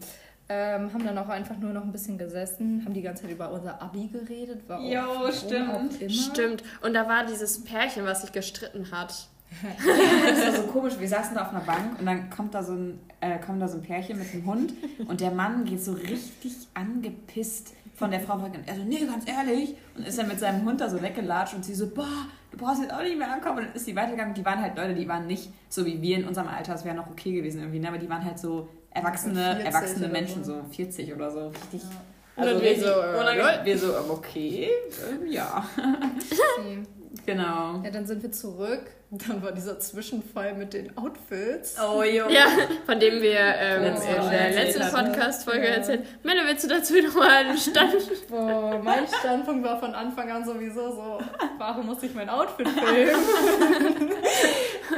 Ähm, 0.50 0.92
haben 0.92 1.04
dann 1.04 1.18
auch 1.18 1.28
einfach 1.28 1.58
nur 1.58 1.72
noch 1.72 1.82
ein 1.82 1.92
bisschen 1.92 2.16
gesessen, 2.16 2.82
haben 2.84 2.94
die 2.94 3.02
ganze 3.02 3.22
Zeit 3.22 3.32
über 3.32 3.50
unser 3.52 3.82
Abi 3.82 4.08
geredet. 4.08 4.66
War 4.66 4.80
jo, 4.80 5.30
stimmt. 5.30 5.94
Stimmt. 6.10 6.62
Und 6.80 6.94
da 6.94 7.06
war 7.06 7.26
dieses 7.26 7.62
Pärchen, 7.64 8.04
was 8.06 8.22
sich 8.22 8.32
gestritten 8.32 8.90
hat. 8.90 9.28
das 10.28 10.46
war 10.46 10.62
so 10.62 10.68
komisch. 10.68 10.94
Wir 10.98 11.08
saßen 11.08 11.34
da 11.34 11.42
auf 11.42 11.50
einer 11.50 11.64
Bank 11.64 11.98
und 11.98 12.06
dann 12.06 12.30
kommt 12.30 12.54
da 12.54 12.62
so 12.62 12.72
ein, 12.72 13.00
äh, 13.20 13.38
kommt 13.38 13.60
da 13.60 13.68
so 13.68 13.78
ein 13.78 13.82
Pärchen 13.82 14.18
mit 14.18 14.32
einem 14.32 14.46
Hund 14.46 14.74
und 15.06 15.20
der 15.20 15.30
Mann 15.30 15.64
geht 15.64 15.82
so 15.82 15.92
richtig 15.92 16.54
angepisst 16.74 17.74
von 17.94 18.10
der 18.10 18.20
Frau 18.20 18.40
weg 18.42 18.52
und 18.54 18.68
er 18.68 18.76
so, 18.76 18.84
nee, 18.84 19.04
ganz 19.04 19.28
ehrlich. 19.28 19.74
Und 19.96 20.06
ist 20.06 20.18
dann 20.18 20.28
mit 20.28 20.38
seinem 20.38 20.64
Hund 20.64 20.80
da 20.80 20.88
so 20.88 21.02
weggelatscht 21.02 21.54
und 21.54 21.64
sie 21.64 21.74
so, 21.74 21.88
boah, 21.90 22.26
du 22.52 22.56
brauchst 22.56 22.80
jetzt 22.80 22.92
auch 22.92 23.02
nicht 23.02 23.18
mehr 23.18 23.32
ankommen. 23.32 23.58
Und 23.58 23.66
dann 23.66 23.74
ist 23.74 23.86
sie 23.86 23.96
weitergegangen. 23.96 24.34
Die 24.34 24.44
waren 24.44 24.62
halt 24.62 24.76
Leute, 24.76 24.94
die 24.94 25.08
waren 25.08 25.26
nicht 25.26 25.50
so 25.68 25.84
wie 25.84 26.00
wir 26.00 26.18
in 26.18 26.28
unserem 26.28 26.48
Alter. 26.48 26.72
Das 26.72 26.84
wäre 26.84 26.94
noch 26.94 27.10
okay 27.10 27.32
gewesen 27.32 27.60
irgendwie, 27.60 27.80
ne? 27.80 27.88
aber 27.88 27.98
die 27.98 28.08
waren 28.08 28.24
halt 28.24 28.38
so 28.38 28.68
erwachsene, 28.90 29.64
erwachsene 29.64 30.08
Menschen, 30.08 30.44
so 30.44 30.62
40 30.70 31.12
oder 31.14 31.30
so. 31.30 31.48
Richtig. 31.48 31.82
Ja. 31.82 31.88
Also 32.36 32.62
wir 32.62 32.78
so, 32.78 32.86
äh, 32.86 33.64
wir 33.64 33.78
so, 33.78 33.94
okay, 34.10 34.68
äh, 34.68 35.28
ja. 35.28 35.64
Genau. 37.26 37.80
Ja, 37.84 37.90
dann 37.90 38.06
sind 38.06 38.22
wir 38.22 38.32
zurück. 38.32 38.82
Dann 39.10 39.42
war 39.42 39.52
dieser 39.52 39.80
Zwischenfall 39.80 40.54
mit 40.54 40.74
den 40.74 40.96
Outfits. 40.98 41.76
Oh, 41.80 42.02
jo. 42.02 42.28
Ja, 42.28 42.46
von 42.84 43.00
dem 43.00 43.22
wir 43.22 43.38
ähm, 43.38 43.94
in 43.94 44.30
der 44.30 44.50
letzten 44.50 44.82
Podcast-Folge 44.90 45.66
ja. 45.66 45.74
erzählt 45.74 46.04
Männer, 46.22 46.42
willst 46.46 46.64
du 46.64 46.68
dazu 46.68 46.94
nochmal 47.00 47.46
einen 47.46 47.56
Stand? 47.56 47.94
Boah, 48.28 48.78
mein 48.82 49.06
Standpunkt 49.06 49.64
war 49.64 49.80
von 49.80 49.94
Anfang 49.94 50.30
an 50.30 50.44
sowieso 50.44 50.90
so, 50.92 51.18
warum 51.56 51.86
muss 51.86 52.02
ich 52.02 52.14
mein 52.14 52.28
Outfit 52.28 52.68
filmen? 52.68 53.24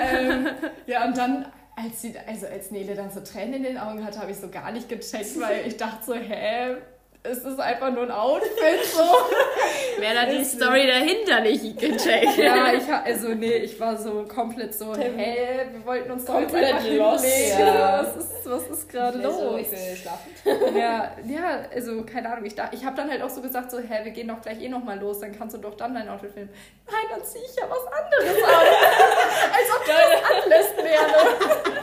ähm, 0.01 0.49
ja, 0.87 1.05
und 1.07 1.17
dann 1.17 1.47
als, 1.77 2.03
sie, 2.03 2.15
also 2.27 2.47
als 2.47 2.73
Nele 2.73 2.95
dann 2.95 3.11
so 3.11 3.21
Tränen 3.21 3.55
in 3.55 3.63
den 3.63 3.79
Augen 3.79 4.05
hatte, 4.05 4.19
habe 4.21 4.33
ich 4.33 4.39
so 4.39 4.49
gar 4.49 4.73
nicht 4.73 4.89
gecheckt, 4.89 5.41
weil 5.41 5.67
ich 5.67 5.77
dachte 5.77 6.05
so, 6.05 6.15
hä, 6.15 6.77
es 7.23 7.39
ist 7.39 7.61
einfach 7.61 7.93
nur 7.93 8.05
ein 8.05 8.11
Outfit 8.11 8.85
so. 8.85 9.03
Wer 9.99 10.15
da 10.15 10.25
die 10.25 10.43
Story 10.43 10.87
dahinter 10.87 11.41
nicht 11.41 11.79
gecheckt. 11.79 12.39
Ja, 12.39 12.73
ich 12.73 12.91
also 12.91 13.29
nee, 13.35 13.57
ich 13.57 13.79
war 13.79 13.97
so 13.97 14.25
komplett 14.27 14.75
so, 14.75 14.95
hä, 14.97 15.67
wir 15.71 15.85
wollten 15.85 16.11
uns 16.13 16.25
doch 16.25 16.41
jetzt 16.41 16.55
einfach 16.55 16.87
los. 16.87 17.23
Ja. 17.51 18.03
Was 18.03 18.17
ist, 18.17 18.51
was 18.51 18.67
ist 18.69 18.89
gerade 18.89 19.19
los? 19.19 19.37
So, 19.37 19.57
ich 19.59 19.71
will 19.71 19.97
schlafen. 19.97 20.31
Ja, 20.81 21.11
ja, 21.27 21.67
also 21.75 22.03
keine 22.05 22.33
Ahnung, 22.33 22.47
ich, 22.47 22.55
ich 22.73 22.85
habe 22.85 22.97
dann 22.97 23.11
halt 23.11 23.23
auch 23.23 23.29
so 23.29 23.43
gesagt, 23.43 23.71
so, 23.71 23.79
hä, 23.79 24.01
wir 24.05 24.13
gehen 24.13 24.29
doch 24.29 24.41
gleich 24.41 24.63
eh 24.63 24.69
nochmal 24.69 24.99
los, 24.99 25.21
dann 25.21 25.37
kannst 25.37 25.55
du 25.55 25.59
doch 25.59 25.77
dann 25.77 25.95
dein 25.95 26.09
Outfit 26.09 26.33
filmen. 26.33 26.51
Nein, 26.91 27.05
dann 27.11 27.25
ziehe 27.25 27.45
ich 27.45 27.55
ja 27.57 27.65
was 27.69 27.87
anderes 27.93 28.43
an. 28.43 28.51
Als 29.53 29.69
ob 29.77 29.85
du 29.85 29.93
das 29.93 30.43
anlässt 30.43 30.77
werde. 30.79 31.81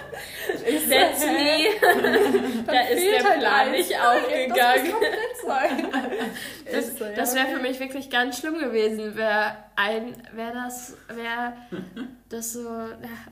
Ich 0.66 0.90
That's 0.90 1.26
me. 1.26 2.64
da 2.66 2.82
ist 2.82 3.06
der 3.06 3.24
halt 3.24 3.40
Plan 3.40 3.72
nicht 3.72 3.94
aufgegangen 4.00 4.94
sein. 5.48 5.88
Das, 6.70 6.96
das 7.16 7.34
wäre 7.34 7.48
für 7.48 7.60
mich 7.60 7.80
wirklich 7.80 8.10
ganz 8.10 8.40
schlimm 8.40 8.60
gewesen, 8.60 9.16
wäre 9.16 9.56
ein, 9.78 10.16
wäre 10.34 10.54
das, 10.54 10.98
wäre 11.08 11.54
das 12.28 12.54
so, 12.54 12.68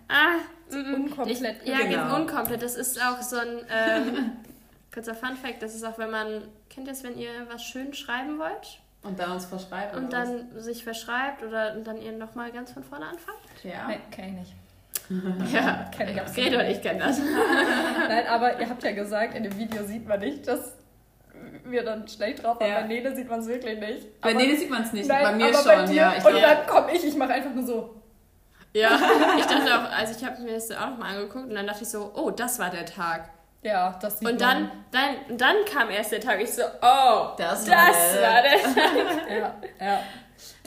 ah, 0.07 0.39
so 0.69 0.77
mm, 0.77 0.81
mm. 0.81 0.93
unkomplett. 0.93 1.57
Ich, 1.63 1.69
ja, 1.69 1.85
genau. 1.85 2.15
unkomplett. 2.15 2.61
Das 2.61 2.75
ist 2.75 2.99
auch 3.01 3.21
so 3.21 3.35
ein 3.35 3.65
ähm, 3.69 4.31
kurzer 4.93 5.15
Fun 5.15 5.35
Fact. 5.35 5.61
Das 5.61 5.75
ist 5.75 5.83
auch, 5.83 5.97
wenn 5.97 6.11
man 6.11 6.43
kennt 6.69 6.87
ihr 6.87 6.93
es, 6.93 7.03
wenn 7.03 7.17
ihr 7.17 7.29
was 7.51 7.63
schön 7.63 7.93
schreiben 7.93 8.39
wollt. 8.39 8.79
Und 9.03 9.19
dann 9.19 9.31
uns 9.33 9.45
verschreibt. 9.45 9.95
Und 9.95 10.13
dann 10.13 10.49
was? 10.53 10.63
sich 10.63 10.83
verschreibt 10.83 11.43
oder 11.43 11.75
dann 11.75 12.01
ihr 12.01 12.13
nochmal 12.13 12.51
ganz 12.51 12.71
von 12.71 12.83
vorne 12.83 13.05
anfangt? 13.05 13.37
Ja. 13.63 13.87
Nee, 13.87 13.99
kenn 14.11 14.29
ich 14.29 14.33
nicht. 14.33 14.55
ja, 15.53 15.89
kenne 15.95 16.13
ich 16.13 16.21
absolut. 16.21 16.49
Gret 16.49 16.59
und 16.59 16.71
ich 16.71 16.81
kenne 16.81 16.99
das. 16.99 17.19
Nein, 17.19 18.27
aber 18.27 18.59
ihr 18.59 18.67
habt 18.67 18.83
ja 18.83 18.91
gesagt, 18.91 19.35
in 19.35 19.43
dem 19.43 19.57
Video 19.57 19.83
sieht 19.83 20.07
man 20.07 20.19
nicht, 20.19 20.47
dass 20.47 20.73
wir 21.71 21.83
dann 21.83 22.07
schlecht 22.07 22.43
drauf 22.43 22.59
waren. 22.59 22.69
Ja. 22.69 22.81
Bei 22.81 22.87
Nele 22.87 23.15
sieht 23.15 23.29
man 23.29 23.39
es 23.39 23.47
wirklich 23.47 23.79
nicht. 23.79 24.21
Bei 24.21 24.31
aber, 24.31 24.39
Nele 24.39 24.57
sieht 24.57 24.69
man 24.69 24.83
es 24.83 24.93
nicht, 24.93 25.07
nein, 25.07 25.23
bei 25.23 25.31
mir 25.33 25.53
schon, 25.53 25.65
bei 25.65 25.83
dir, 25.83 25.95
ja. 25.95 26.13
und 26.13 26.21
glaub, 26.21 26.41
dann 26.41 26.67
komme 26.67 26.91
ich, 26.93 27.05
ich 27.05 27.15
mache 27.15 27.33
einfach 27.33 27.53
nur 27.53 27.65
so. 27.65 28.01
Ja, 28.73 28.99
ich 29.37 29.45
dachte 29.45 29.73
auch, 29.73 29.97
also 29.97 30.13
ich 30.17 30.25
habe 30.25 30.41
mir 30.41 30.53
das 30.53 30.69
auch 30.71 30.89
nochmal 30.89 31.15
angeguckt 31.15 31.45
und 31.45 31.55
dann 31.55 31.65
dachte 31.65 31.83
ich 31.83 31.89
so, 31.89 32.11
oh, 32.13 32.29
das 32.31 32.59
war 32.59 32.69
der 32.69 32.85
Tag. 32.85 33.29
Ja, 33.61 33.97
das 34.01 34.19
sieht 34.19 34.29
Und 34.29 34.39
dann, 34.39 34.69
dann, 34.91 35.37
dann 35.37 35.55
kam 35.71 35.89
erst 35.89 36.11
der 36.11 36.19
Tag, 36.19 36.41
ich 36.41 36.53
so, 36.53 36.61
oh, 36.61 37.29
das, 37.37 37.65
das 37.65 37.67
war, 37.67 38.41
der 38.43 38.61
Tag. 38.61 39.29
ja, 39.29 39.55
ja. 39.79 39.99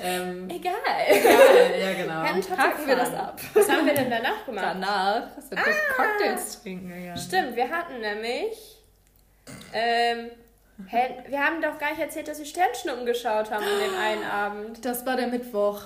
Ähm, 0.01 0.49
egal. 0.49 0.75
Egal, 1.09 1.81
ja 1.81 1.93
genau. 1.93 2.23
Dann 2.23 2.59
hacken 2.59 2.87
wir 2.87 2.97
das 2.97 3.15
ab. 3.15 3.41
Was 3.55 3.69
haben 3.69 3.87
wir 3.87 3.95
denn 3.95 4.11
danach 4.11 4.45
gemacht? 4.47 4.65
Danach 4.65 5.23
sind 5.39 5.53
wir 5.53 5.73
ah, 5.73 5.95
Cocktails 5.97 6.63
trinken 6.63 6.89
gegangen. 6.89 7.17
Stimmt, 7.19 7.57
wir 7.57 7.69
hatten 7.69 8.01
nämlich 8.01 8.79
ähm, 9.73 10.31
Hä, 10.87 11.25
wir 11.27 11.45
haben 11.45 11.61
doch 11.61 11.79
gar 11.79 11.91
nicht 11.91 12.01
erzählt, 12.01 12.29
dass 12.29 12.39
wir 12.39 12.47
Sternschnuppen 12.47 13.05
geschaut 13.05 13.51
haben 13.51 13.65
an 13.65 13.79
dem 13.81 13.99
einen 13.99 14.25
Abend. 14.25 14.85
Das 14.85 15.05
war 15.05 15.17
der 15.17 15.27
Mittwoch. 15.27 15.83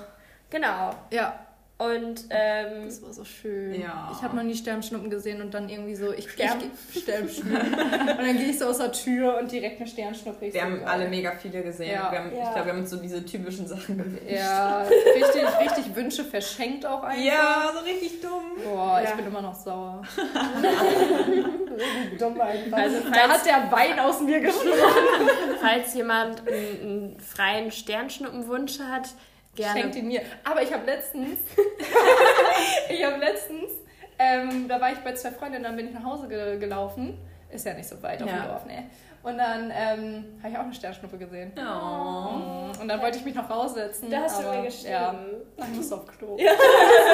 Genau. 0.49 0.91
Ja. 1.11 1.42
Und 1.83 2.25
ähm, 2.29 2.85
das 2.85 3.01
war 3.01 3.11
so 3.11 3.25
schön. 3.25 3.81
Ja. 3.81 4.09
Ich 4.15 4.23
habe 4.23 4.37
noch 4.37 4.43
nie 4.43 4.55
Sternschnuppen 4.55 5.09
gesehen 5.09 5.41
und 5.41 5.53
dann 5.53 5.67
irgendwie 5.67 5.95
so, 5.95 6.13
ich, 6.13 6.31
Stern 6.31 6.61
Sternschnuppen. 6.95 7.57
und 7.57 8.07
dann 8.07 8.37
gehe 8.37 8.51
ich 8.51 8.59
so 8.59 8.67
aus 8.67 8.77
der 8.77 8.93
Tür 8.93 9.37
und 9.37 9.51
direkt 9.51 9.81
eine 9.81 9.89
Sternschnuppe. 9.89 10.41
Wir 10.41 10.51
so 10.51 10.61
haben 10.61 10.79
geil. 10.79 10.87
alle 10.87 11.09
mega 11.09 11.31
viele 11.31 11.61
gesehen. 11.61 11.91
Ja. 11.91 12.11
Haben, 12.11 12.33
ja. 12.33 12.43
Ich 12.43 12.51
glaube, 12.51 12.65
wir 12.65 12.73
haben 12.73 12.79
uns 12.79 12.89
so 12.89 12.97
diese 12.97 13.25
typischen 13.25 13.67
Sachen 13.67 13.97
gewünscht. 13.97 14.23
Ja, 14.29 14.83
richtig, 14.83 15.43
richtig 15.59 15.95
Wünsche 15.95 16.23
verschenkt 16.23 16.85
auch 16.85 17.03
einfach. 17.03 17.21
Ja, 17.21 17.71
so 17.73 17.83
richtig 17.83 18.21
dumm. 18.21 18.63
Boah, 18.63 19.01
ja. 19.01 19.09
ich 19.09 19.15
bin 19.15 19.27
immer 19.27 19.41
noch 19.41 19.55
sauer. 19.55 20.03
dumm 22.17 22.39
einfach. 22.39 22.77
Also, 22.77 22.97
da 23.11 23.27
hat 23.27 23.45
der 23.45 23.69
Wein 23.71 23.99
aus 23.99 24.21
mir 24.21 24.39
gesprochen. 24.39 25.27
falls 25.59 25.93
jemand 25.95 26.47
einen, 26.47 26.81
einen 26.81 27.19
freien 27.19 27.71
Sternschnuppenwunsch 27.71 28.79
hat, 28.79 29.09
Gerne. 29.55 29.81
Schenkt 29.81 29.95
ihn 29.95 30.07
mir. 30.07 30.21
Aber 30.43 30.61
ich 30.63 30.73
habe 30.73 30.85
letztens, 30.85 31.39
ich 32.89 33.03
habe 33.03 33.17
letztens, 33.17 33.71
ähm, 34.17 34.67
da 34.67 34.81
war 34.81 34.91
ich 34.91 34.99
bei 34.99 35.13
zwei 35.13 35.31
Freundinnen, 35.31 35.63
dann 35.63 35.75
bin 35.75 35.87
ich 35.87 35.93
nach 35.93 36.03
Hause 36.03 36.27
ge 36.27 36.57
gelaufen. 36.57 37.17
Ist 37.51 37.65
ja 37.65 37.73
nicht 37.75 37.87
so 37.87 38.01
weit 38.01 38.21
auf 38.23 38.29
ja. 38.29 38.37
dem 38.37 38.47
Dorf, 38.47 38.65
ne? 38.65 38.89
Und 39.23 39.37
dann 39.37 39.71
ähm, 39.73 40.39
habe 40.41 40.51
ich 40.51 40.57
auch 40.57 40.63
eine 40.63 40.73
Sternschnuppe 40.73 41.17
gesehen. 41.17 41.53
Oh. 41.55 42.81
Und 42.81 42.87
dann 42.89 43.01
wollte 43.01 43.19
ich 43.19 43.23
mich 43.23 43.35
noch 43.35 43.49
raussetzen. 43.49 44.09
Da 44.09 44.23
hast 44.23 44.39
aber, 44.39 44.51
du 44.51 44.57
mir 44.57 44.65
geschrieben. 44.65 44.91
Ja, 44.91 45.15
ich 45.59 45.75
musste 45.75 45.95
auf 45.95 46.05
Klo. 46.05 46.35
Ja. 46.39 46.51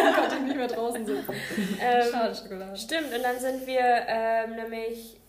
dann 0.04 0.16
konnte 0.16 0.36
ich 0.38 0.42
nicht 0.42 0.56
mehr 0.56 0.68
draußen 0.68 1.06
sitzen. 1.06 1.34
Ähm, 1.80 2.12
Schade, 2.12 2.34
Schokolade. 2.34 2.76
Stimmt, 2.76 3.14
und 3.14 3.22
dann 3.22 3.38
sind 3.38 3.68
wir 3.68 4.06
ähm, 4.08 4.56
nämlich, 4.56 5.20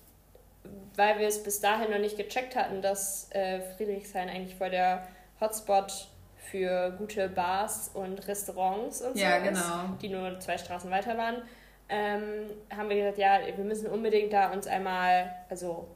weil 0.97 1.19
wir 1.19 1.29
es 1.29 1.43
bis 1.43 1.61
dahin 1.61 1.91
noch 1.91 1.99
nicht 1.99 2.17
gecheckt 2.17 2.57
hatten, 2.57 2.81
dass 2.81 3.29
äh, 3.33 3.61
Friedrichshain 3.77 4.31
eigentlich 4.31 4.55
vor 4.55 4.71
der 4.71 5.07
Hotspot 5.39 6.09
für 6.51 6.93
gute 6.99 7.29
Bars 7.29 7.91
und 7.95 8.27
Restaurants 8.27 9.03
und 9.03 9.17
so 9.17 9.23
ja, 9.23 9.39
genau. 9.39 9.97
die 10.01 10.09
nur 10.09 10.41
zwei 10.41 10.59
Straßen 10.59 10.91
weiter 10.91 11.17
waren, 11.17 11.43
ähm, 11.89 12.51
haben 12.75 12.89
wir 12.89 12.97
gesagt, 12.97 13.19
ja, 13.19 13.39
wir 13.57 13.65
müssen 13.65 13.89
unbedingt 13.89 14.33
da 14.33 14.53
uns 14.53 14.67
einmal, 14.67 15.35
also 15.49 15.89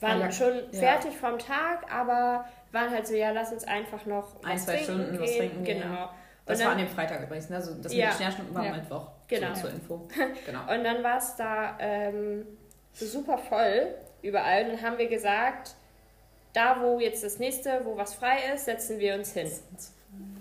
waren 0.00 0.20
ja, 0.20 0.30
schon 0.30 0.54
ja. 0.72 0.78
fertig 0.78 1.16
vom 1.16 1.38
Tag, 1.38 1.92
aber 1.92 2.44
waren 2.72 2.90
halt 2.90 3.06
so, 3.06 3.14
ja, 3.14 3.30
lass 3.30 3.52
uns 3.52 3.64
einfach 3.64 4.06
noch 4.06 4.42
ein, 4.44 4.58
zwei 4.58 4.78
Stunden 4.78 5.12
gehen. 5.12 5.20
was 5.20 5.36
trinken. 5.36 5.64
Genau. 5.64 6.10
Das 6.46 6.58
dann, 6.58 6.66
war 6.66 6.72
an 6.72 6.78
dem 6.78 6.88
Freitag 6.88 7.22
übrigens, 7.22 7.50
ne? 7.50 7.56
Also 7.56 7.74
das 7.74 7.92
ja. 7.92 8.06
mit 8.06 8.14
Sternstunden 8.14 8.54
war 8.54 8.64
am 8.64 8.76
Mittwoch. 8.76 9.08
Genau. 9.26 9.54
So, 9.54 9.62
zur 9.62 9.70
Info. 9.70 10.08
Genau. 10.46 10.60
und 10.72 10.84
dann 10.84 11.02
war 11.02 11.18
es 11.18 11.36
da 11.36 11.76
ähm, 11.78 12.46
super 12.92 13.36
voll 13.36 13.94
überall. 14.22 14.64
Und 14.64 14.72
dann 14.72 14.82
haben 14.82 14.98
wir 14.98 15.08
gesagt, 15.08 15.74
da 16.52 16.80
wo 16.80 17.00
jetzt 17.00 17.22
das 17.24 17.38
nächste, 17.38 17.82
wo 17.84 17.96
was 17.96 18.14
frei 18.14 18.38
ist, 18.54 18.64
setzen 18.64 18.98
wir 18.98 19.14
uns 19.14 19.32
hin. 19.32 19.50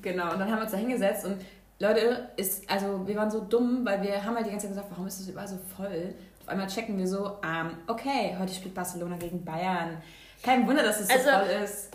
Genau, 0.01 0.31
und 0.31 0.39
dann 0.39 0.49
haben 0.49 0.57
wir 0.57 0.63
uns 0.63 0.71
da 0.71 0.77
hingesetzt 0.77 1.25
und 1.25 1.41
Leute, 1.79 2.29
ist, 2.37 2.69
also 2.69 3.07
wir 3.07 3.15
waren 3.15 3.29
so 3.29 3.41
dumm, 3.41 3.85
weil 3.85 4.01
wir 4.01 4.23
haben 4.23 4.35
halt 4.35 4.47
die 4.47 4.49
ganze 4.49 4.65
Zeit 4.65 4.75
gesagt, 4.75 4.89
warum 4.89 5.05
ist 5.05 5.19
das 5.19 5.27
überall 5.27 5.47
so 5.47 5.57
voll? 5.75 6.15
Auf 6.41 6.49
einmal 6.49 6.67
checken 6.67 6.97
wir 6.97 7.07
so, 7.07 7.37
ähm, 7.43 7.77
okay, 7.87 8.35
heute 8.39 8.53
spielt 8.53 8.73
Barcelona 8.73 9.15
gegen 9.17 9.43
Bayern. 9.45 10.01
Kein 10.41 10.67
Wunder, 10.67 10.81
dass 10.81 11.01
es 11.01 11.07
so 11.07 11.13
also, 11.13 11.29
voll 11.29 11.63
ist. 11.63 11.89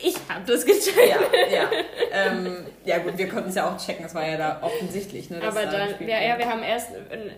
Ich 0.00 0.16
habe 0.28 0.44
das 0.46 0.64
gecheckt. 0.64 0.96
Ja, 0.96 1.20
ja. 1.50 1.70
Ähm, 2.12 2.66
ja 2.84 2.98
gut, 2.98 3.18
wir 3.18 3.28
konnten 3.28 3.48
es 3.48 3.54
ja 3.54 3.68
auch 3.68 3.76
checken, 3.76 4.04
das 4.04 4.14
war 4.14 4.26
ja 4.26 4.36
da 4.36 4.62
offensichtlich. 4.62 5.30
Ne, 5.30 5.40
Aber 5.42 5.66
dann, 5.66 5.90
ja, 6.06 6.20
ja, 6.20 6.38
wir 6.38 6.48
haben 6.48 6.62
erst, 6.62 6.90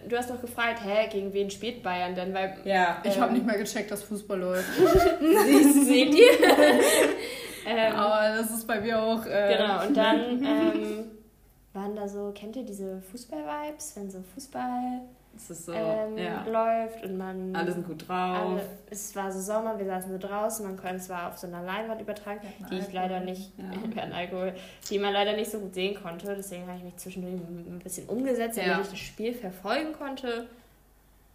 du 0.09 0.17
hast 0.17 0.31
doch 0.31 0.41
gefragt, 0.41 0.81
hä, 0.85 1.09
gegen 1.11 1.33
wen 1.33 1.51
spielt 1.51 1.83
Bayern 1.83 2.15
denn? 2.15 2.35
Weil, 2.35 2.57
ja, 2.65 2.99
ich 3.05 3.17
ähm, 3.17 3.23
habe 3.23 3.33
nicht 3.33 3.47
mehr 3.47 3.59
gecheckt, 3.59 3.91
dass 3.91 4.03
Fußball 4.03 4.39
läuft. 4.39 4.69
Seht 5.87 6.15
ihr? 6.15 6.31
Ähm, 7.67 7.95
Aber 7.95 8.37
das 8.37 8.51
ist 8.51 8.67
bei 8.67 8.81
mir 8.81 9.01
auch. 9.01 9.25
Äh, 9.25 9.57
genau, 9.57 9.87
und 9.87 9.97
dann 9.97 10.21
ähm, 10.45 11.11
waren 11.73 11.97
da 11.97 12.07
so, 12.09 12.33
kennt 12.35 12.57
ihr 12.57 12.65
diese 12.65 13.01
Fußball-Vibes, 13.11 13.97
wenn 13.97 14.11
so 14.11 14.23
Fußball 14.35 15.01
so, 15.37 15.73
ähm, 15.73 16.19
ja. 16.19 16.45
läuft 16.45 17.05
und 17.05 17.17
man. 17.17 17.55
Alle 17.55 17.73
sind 17.73 17.87
gut 17.87 18.09
drauf. 18.09 18.53
Alle, 18.53 18.69
es 18.91 19.15
war 19.17 19.31
so 19.31 19.41
Sommer, 19.41 19.79
wir 19.79 19.87
saßen 19.87 20.11
so 20.11 20.27
draußen, 20.27 20.67
man 20.67 20.77
konnte 20.77 20.97
es 20.97 21.09
war 21.09 21.29
auf 21.29 21.39
so 21.39 21.47
einer 21.47 21.63
Leinwand 21.63 22.01
übertragen, 22.01 22.41
die 22.71 22.79
ich 22.79 22.93
leider 22.93 23.21
nicht, 23.21 23.53
ja. 23.59 24.03
Alkohol, 24.13 24.55
die 24.91 24.99
man 24.99 25.13
leider 25.13 25.35
nicht 25.35 25.51
so 25.51 25.59
gut 25.59 25.75
sehen 25.75 26.01
konnte. 26.01 26.35
Deswegen 26.37 26.67
habe 26.67 26.79
ich 26.79 26.85
mich 26.85 26.97
zwischendurch 26.97 27.35
ein 27.35 27.81
bisschen 27.83 28.09
umgesetzt, 28.09 28.57
damit 28.57 28.73
ja. 28.73 28.81
ich 28.81 28.91
das 28.91 28.99
Spiel 28.99 29.35
verfolgen 29.35 29.93
konnte. 29.93 30.47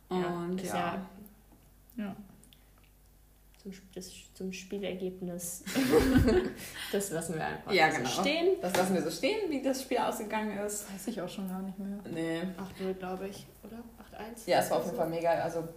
Und 0.09 0.63
ja. 0.63 0.97
ja. 1.97 2.15
Zum, 3.71 3.89
das, 3.93 4.11
zum 4.33 4.53
Spielergebnis. 4.53 5.63
das 6.91 7.11
lassen 7.11 7.35
wir 7.35 7.45
einfach 7.45 7.71
ja, 7.71 7.89
genau. 7.89 8.09
so 8.09 8.21
stehen. 8.21 8.57
Das 8.61 8.75
lassen 8.75 8.93
wir 8.93 9.01
so 9.01 9.11
stehen, 9.11 9.49
wie 9.49 9.61
das 9.61 9.81
Spiel 9.81 9.97
ausgegangen 9.97 10.57
ist. 10.59 10.91
Weiß 10.93 11.07
ich 11.07 11.21
auch 11.21 11.29
schon 11.29 11.47
gar 11.49 11.61
nicht 11.61 11.77
mehr. 11.79 11.99
Nee. 12.11 12.41
8-0, 12.83 12.93
glaube 12.93 13.27
ich, 13.27 13.45
oder? 13.63 13.77
8-1? 14.17 14.49
Ja, 14.49 14.59
es 14.59 14.69
war 14.69 14.77
auf 14.77 14.85
jeden 14.85 14.97
Fall 14.97 15.09
mega, 15.09 15.31
also 15.31 15.67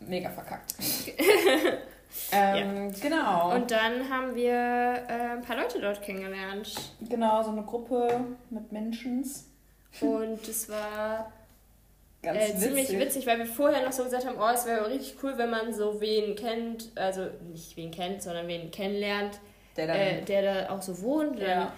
mega 0.00 0.30
verkackt. 0.30 0.74
ähm, 2.32 2.90
ja. 2.90 3.00
Genau. 3.00 3.54
Und 3.54 3.70
dann 3.70 4.08
haben 4.08 4.34
wir 4.34 4.52
äh, 4.52 5.36
ein 5.36 5.42
paar 5.42 5.56
Leute 5.56 5.80
dort 5.80 6.02
kennengelernt. 6.02 6.74
Genau, 7.08 7.42
so 7.42 7.50
eine 7.50 7.62
Gruppe 7.62 8.20
mit 8.50 8.72
Menschen. 8.72 9.24
Und 10.00 10.48
es 10.48 10.68
war 10.68 11.32
Ganz 12.24 12.38
äh, 12.38 12.56
ziemlich 12.56 12.98
witzig, 12.98 13.26
weil 13.26 13.38
wir 13.38 13.46
vorher 13.46 13.84
noch 13.84 13.92
so 13.92 14.04
gesagt 14.04 14.26
haben, 14.26 14.36
oh, 14.38 14.52
es 14.52 14.66
wäre 14.66 14.88
richtig 14.88 15.16
cool, 15.22 15.34
wenn 15.36 15.50
man 15.50 15.72
so 15.72 16.00
wen 16.00 16.34
kennt, 16.34 16.90
also 16.94 17.26
nicht 17.50 17.76
wen 17.76 17.90
kennt, 17.90 18.22
sondern 18.22 18.48
wen 18.48 18.70
kennenlernt, 18.70 19.38
der, 19.76 19.86
dann, 19.86 19.96
äh, 19.96 20.22
der 20.22 20.42
da 20.42 20.70
auch 20.70 20.82
so 20.82 21.00
wohnt. 21.02 21.38
Ja. 21.38 21.72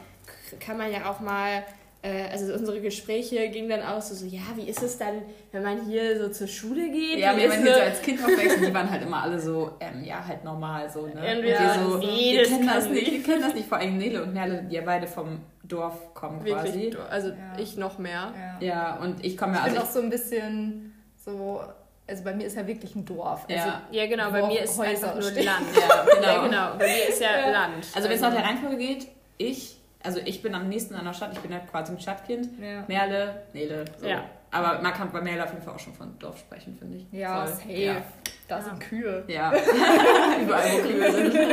Dann 0.50 0.60
kann 0.60 0.76
man 0.76 0.92
ja 0.92 1.10
auch 1.10 1.20
mal, 1.20 1.64
äh, 2.02 2.28
also 2.30 2.52
unsere 2.54 2.80
Gespräche 2.80 3.48
gingen 3.48 3.68
dann 3.68 3.82
auch 3.82 4.00
so, 4.00 4.14
so, 4.14 4.26
ja, 4.26 4.42
wie 4.54 4.68
ist 4.68 4.82
es 4.82 4.98
dann, 4.98 5.22
wenn 5.52 5.62
man 5.62 5.86
hier 5.86 6.18
so 6.20 6.28
zur 6.28 6.46
Schule 6.46 6.90
geht? 6.90 7.18
Ja, 7.18 7.36
wenn 7.36 7.48
man 7.48 7.62
hier 7.62 7.74
so 7.74 7.80
als 7.80 8.02
Kind 8.02 8.24
aufwächst, 8.24 8.60
die 8.60 8.72
waren 8.72 8.90
halt 8.90 9.02
immer 9.02 9.22
alle 9.22 9.40
so, 9.40 9.72
ähm, 9.80 10.04
ja, 10.04 10.24
halt 10.24 10.44
normal 10.44 10.88
so, 10.90 11.06
ne? 11.06 11.14
Irgendwie 11.26 11.48
ja, 11.50 11.74
so, 11.74 11.96
nee, 11.98 12.36
wir, 12.36 12.44
kennen 12.44 12.66
das 12.66 12.88
nicht, 12.88 13.10
wir 13.10 13.22
kennen 13.22 13.42
das 13.42 13.54
nicht, 13.54 13.68
vor 13.68 13.78
allem 13.78 13.98
Nele 13.98 14.22
und 14.22 14.32
Merle, 14.32 14.64
die 14.70 14.76
ja 14.76 14.82
beide 14.84 15.06
vom 15.06 15.40
Dorf 15.68 16.14
kommen 16.14 16.44
quasi. 16.44 16.94
also 17.10 17.28
ja. 17.28 17.36
ich 17.58 17.76
noch 17.76 17.98
mehr. 17.98 18.32
Ja, 18.60 18.66
ja 18.66 18.96
und 18.96 19.24
ich 19.24 19.36
komme 19.36 19.54
ja 19.54 19.60
also. 19.60 19.68
Ich 19.68 19.80
bin 19.80 19.82
auch 19.82 19.90
so 19.90 20.00
ein 20.00 20.10
bisschen 20.10 20.94
so. 21.16 21.62
Also 22.08 22.22
bei 22.22 22.34
mir 22.34 22.46
ist 22.46 22.56
ja 22.56 22.64
wirklich 22.66 22.94
ein 22.94 23.04
Dorf. 23.04 23.46
Also 23.48 23.68
ja. 23.68 23.82
ja, 23.90 24.06
genau, 24.06 24.30
bei 24.30 24.46
mir 24.46 24.62
ist 24.62 24.78
Häuser 24.78 24.90
einfach 24.90 25.14
nur 25.14 25.22
stehen. 25.24 25.44
Land. 25.44 25.66
Ja, 25.74 26.04
genau. 26.14 26.26
ja, 26.26 26.44
genau. 26.44 26.78
Bei 26.78 26.86
mir 26.86 27.08
ist 27.08 27.20
ja, 27.20 27.50
Land. 27.50 27.86
Also 27.94 28.08
wenn 28.08 28.14
es 28.14 28.20
nach 28.20 28.32
der 28.32 28.44
Reihenfolge 28.44 28.76
geht, 28.76 29.08
ich, 29.38 29.80
also 30.04 30.20
ich 30.24 30.40
bin 30.40 30.54
am 30.54 30.68
nächsten 30.68 30.94
an 30.94 31.04
der 31.04 31.14
Stadt, 31.14 31.32
ich 31.32 31.40
bin 31.40 31.50
ja 31.50 31.58
quasi 31.58 31.92
ein 31.92 31.98
Stadtkind. 31.98 32.60
Merle, 32.88 33.42
Nele. 33.52 33.86
So. 33.98 34.06
Ja. 34.06 34.24
Aber 34.56 34.80
man 34.80 34.92
kann 34.92 35.12
bei 35.12 35.20
Merle 35.20 35.44
auf 35.44 35.52
jeden 35.52 35.62
Fall 35.62 35.74
auch 35.74 35.78
schon 35.78 35.92
von 35.94 36.18
Dorf 36.18 36.38
sprechen, 36.38 36.76
finde 36.78 36.98
ich. 36.98 37.06
Ja, 37.12 37.44
Voll. 37.44 37.54
safe. 37.54 38.02
Da 38.48 38.62
sind 38.62 38.78
Kühe. 38.80 39.24
Ja. 39.26 39.52
Überall, 40.40 40.72
wo 40.72 40.88
Kühe 40.88 41.12
sind. 41.12 41.34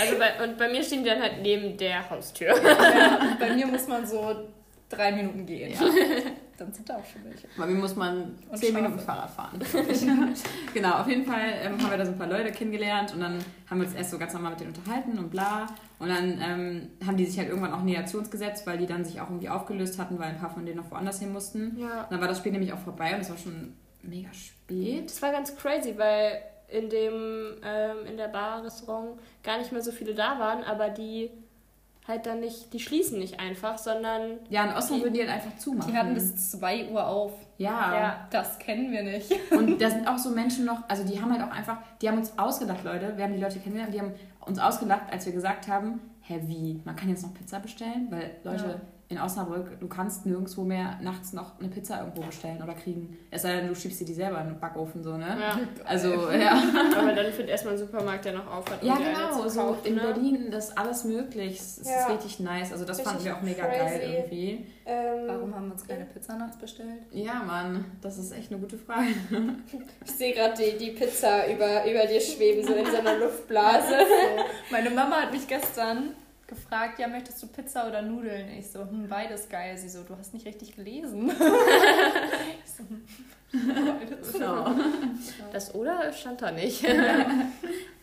Also 0.00 0.18
bei, 0.18 0.42
und 0.42 0.56
bei 0.56 0.68
mir 0.70 0.82
stehen 0.82 1.04
die 1.04 1.10
dann 1.10 1.20
halt 1.20 1.42
neben 1.42 1.76
der 1.76 2.08
Haustür. 2.08 2.48
Ja, 2.48 3.36
bei 3.38 3.54
mir 3.54 3.66
muss 3.66 3.86
man 3.86 4.06
so 4.06 4.48
drei 4.88 5.12
Minuten 5.12 5.44
gehen. 5.44 5.72
Ja. 5.72 5.80
Dann 6.60 6.74
sind 6.74 6.90
da 6.90 6.96
auch 6.96 7.04
schon 7.06 7.24
welche. 7.24 7.48
Bei 7.56 7.64
mir 7.64 7.74
muss 7.74 7.96
man 7.96 8.36
und 8.50 8.58
zehn 8.58 8.74
Minuten 8.74 8.98
Fahrrad 8.98 9.30
fahren. 9.30 9.58
genau, 10.74 10.98
auf 10.98 11.08
jeden 11.08 11.24
Fall 11.24 11.54
ähm, 11.62 11.82
haben 11.82 11.90
wir 11.90 11.96
da 11.96 12.04
so 12.04 12.12
ein 12.12 12.18
paar 12.18 12.26
Leute 12.26 12.52
kennengelernt 12.52 13.14
und 13.14 13.20
dann 13.20 13.38
haben 13.70 13.80
wir 13.80 13.86
uns 13.86 13.96
erst 13.96 14.10
so 14.10 14.18
ganz 14.18 14.34
normal 14.34 14.50
mit 14.50 14.60
denen 14.60 14.74
unterhalten 14.74 15.18
und 15.18 15.30
bla. 15.30 15.68
Und 15.98 16.10
dann 16.10 16.38
ähm, 16.38 16.90
haben 17.06 17.16
die 17.16 17.24
sich 17.24 17.38
halt 17.38 17.48
irgendwann 17.48 17.72
auch 17.72 17.82
näher 17.82 18.04
zu 18.04 18.18
uns 18.18 18.30
gesetzt, 18.30 18.66
weil 18.66 18.76
die 18.76 18.84
dann 18.84 19.06
sich 19.06 19.22
auch 19.22 19.30
irgendwie 19.30 19.48
aufgelöst 19.48 19.98
hatten, 19.98 20.18
weil 20.18 20.28
ein 20.28 20.38
paar 20.38 20.50
von 20.50 20.66
denen 20.66 20.76
noch 20.76 20.90
woanders 20.90 21.18
hin 21.18 21.32
mussten. 21.32 21.78
Ja. 21.78 22.02
Und 22.02 22.12
dann 22.12 22.20
war 22.20 22.28
das 22.28 22.36
Spiel 22.36 22.52
nämlich 22.52 22.74
auch 22.74 22.78
vorbei 22.78 23.14
und 23.14 23.22
es 23.22 23.30
war 23.30 23.38
schon 23.38 23.74
mega 24.02 24.30
spät. 24.34 25.08
Das 25.08 25.22
war 25.22 25.32
ganz 25.32 25.56
crazy, 25.56 25.96
weil 25.96 26.42
in 26.68 26.90
dem 26.90 27.56
ähm, 27.64 28.06
in 28.06 28.18
der 28.18 28.28
Bar-Restaurant 28.28 29.18
gar 29.42 29.56
nicht 29.56 29.72
mehr 29.72 29.80
so 29.80 29.92
viele 29.92 30.14
da 30.14 30.38
waren, 30.38 30.62
aber 30.62 30.90
die 30.90 31.30
halt 32.10 32.26
dann 32.26 32.40
nicht, 32.40 32.72
die 32.72 32.80
schließen 32.80 33.18
nicht 33.18 33.40
einfach, 33.40 33.78
sondern. 33.78 34.38
Ja, 34.50 34.64
in 34.64 34.76
Osnabrück 34.76 35.04
würden 35.04 35.14
die 35.14 35.20
halt 35.20 35.30
einfach 35.30 35.56
zumachen. 35.56 35.90
Die 35.90 35.96
hatten 35.96 36.14
bis 36.14 36.50
2 36.50 36.90
Uhr 36.90 37.06
auf. 37.06 37.32
Ja. 37.56 37.94
ja. 37.94 38.28
Das 38.30 38.58
kennen 38.58 38.92
wir 38.92 39.02
nicht. 39.02 39.32
Und 39.50 39.80
da 39.80 39.90
sind 39.90 40.06
auch 40.08 40.18
so 40.18 40.30
Menschen 40.30 40.64
noch, 40.64 40.88
also 40.88 41.04
die 41.04 41.20
haben 41.20 41.32
halt 41.32 41.42
auch 41.42 41.54
einfach, 41.54 41.78
die 42.02 42.08
haben 42.08 42.18
uns 42.18 42.38
ausgedacht, 42.38 42.84
Leute, 42.84 43.16
wir 43.16 43.24
haben 43.24 43.34
die 43.34 43.40
Leute 43.40 43.58
kennengelernt, 43.58 43.94
die 43.94 44.00
haben 44.00 44.12
uns 44.44 44.58
ausgelacht, 44.58 45.10
als 45.10 45.24
wir 45.24 45.32
gesagt 45.32 45.68
haben, 45.68 46.00
hä, 46.22 46.40
wie, 46.46 46.80
man 46.84 46.96
kann 46.96 47.08
jetzt 47.08 47.22
noch 47.22 47.32
Pizza 47.32 47.60
bestellen? 47.60 48.08
Weil, 48.10 48.32
Leute, 48.44 48.64
ja 48.64 48.80
in 49.10 49.18
Osnabrück, 49.18 49.80
du 49.80 49.88
kannst 49.88 50.24
nirgendwo 50.24 50.62
mehr 50.62 50.96
nachts 51.02 51.32
noch 51.32 51.58
eine 51.58 51.68
Pizza 51.68 51.98
irgendwo 51.98 52.22
bestellen 52.22 52.62
oder 52.62 52.74
kriegen. 52.74 53.18
Es 53.32 53.42
sei 53.42 53.56
denn, 53.56 53.66
du 53.66 53.74
schiebst 53.74 54.00
dir 54.00 54.04
die 54.04 54.14
selber 54.14 54.40
in 54.40 54.46
den 54.46 54.60
Backofen, 54.60 55.02
so, 55.02 55.16
ne? 55.16 55.36
Ja. 55.40 55.58
Also, 55.84 56.30
ja. 56.30 56.52
Aber 56.96 57.12
dann 57.12 57.26
findet 57.26 57.48
erstmal 57.48 57.74
ein 57.74 57.80
Supermarkt, 57.80 58.24
der 58.24 58.34
noch 58.34 58.46
aufhat. 58.46 58.80
Ja, 58.84 58.94
genau. 58.94 59.48
so 59.48 59.60
kaufen, 59.60 59.84
in 59.84 59.94
ne? 59.96 60.00
Berlin 60.02 60.52
ist 60.52 60.78
alles 60.78 61.02
möglich. 61.02 61.58
Es 61.58 61.82
ja. 61.84 62.02
ist 62.02 62.10
richtig 62.10 62.38
nice. 62.38 62.70
Also, 62.70 62.84
das 62.84 62.98
richtig 62.98 63.12
fanden 63.12 63.24
wir 63.24 63.36
auch 63.36 63.42
mega 63.42 63.66
crazy. 63.66 63.78
geil 63.80 64.14
irgendwie. 64.14 64.66
Ähm, 64.86 65.26
Warum 65.26 65.54
haben 65.56 65.66
wir 65.66 65.72
uns 65.72 65.88
keine 65.88 66.04
Pizza 66.04 66.36
nachts 66.36 66.56
bestellt? 66.56 67.02
Ja, 67.10 67.42
Mann, 67.44 67.86
das 68.00 68.16
ist 68.16 68.30
echt 68.30 68.52
eine 68.52 68.60
gute 68.60 68.78
Frage. 68.78 69.08
Ich 70.04 70.12
sehe 70.12 70.34
gerade 70.34 70.54
die, 70.62 70.78
die 70.78 70.90
Pizza 70.92 71.50
über, 71.52 71.84
über 71.84 72.06
dir 72.06 72.20
schweben, 72.20 72.64
so 72.64 72.74
in 72.74 72.86
so 72.86 72.98
einer 72.98 73.18
Luftblase. 73.18 73.88
So. 73.88 74.44
Meine 74.70 74.90
Mama 74.90 75.22
hat 75.22 75.32
mich 75.32 75.46
gestern 75.46 76.14
gefragt, 76.50 76.98
ja, 76.98 77.08
möchtest 77.08 77.42
du 77.42 77.46
Pizza 77.46 77.88
oder 77.88 78.02
Nudeln? 78.02 78.50
Ich 78.58 78.70
so, 78.70 78.80
hm, 78.80 79.08
beides 79.08 79.48
geil. 79.48 79.78
Sie 79.78 79.88
so, 79.88 80.02
du 80.02 80.16
hast 80.18 80.34
nicht 80.34 80.44
richtig 80.44 80.76
gelesen. 80.76 81.30
ich 82.64 82.70
so, 82.70 82.82
hm, 82.82 83.06
beides. 83.98 84.32
Genau. 84.32 84.70
Das 85.52 85.74
oder 85.74 86.12
stand 86.12 86.42
da 86.42 86.50
nicht. 86.50 86.84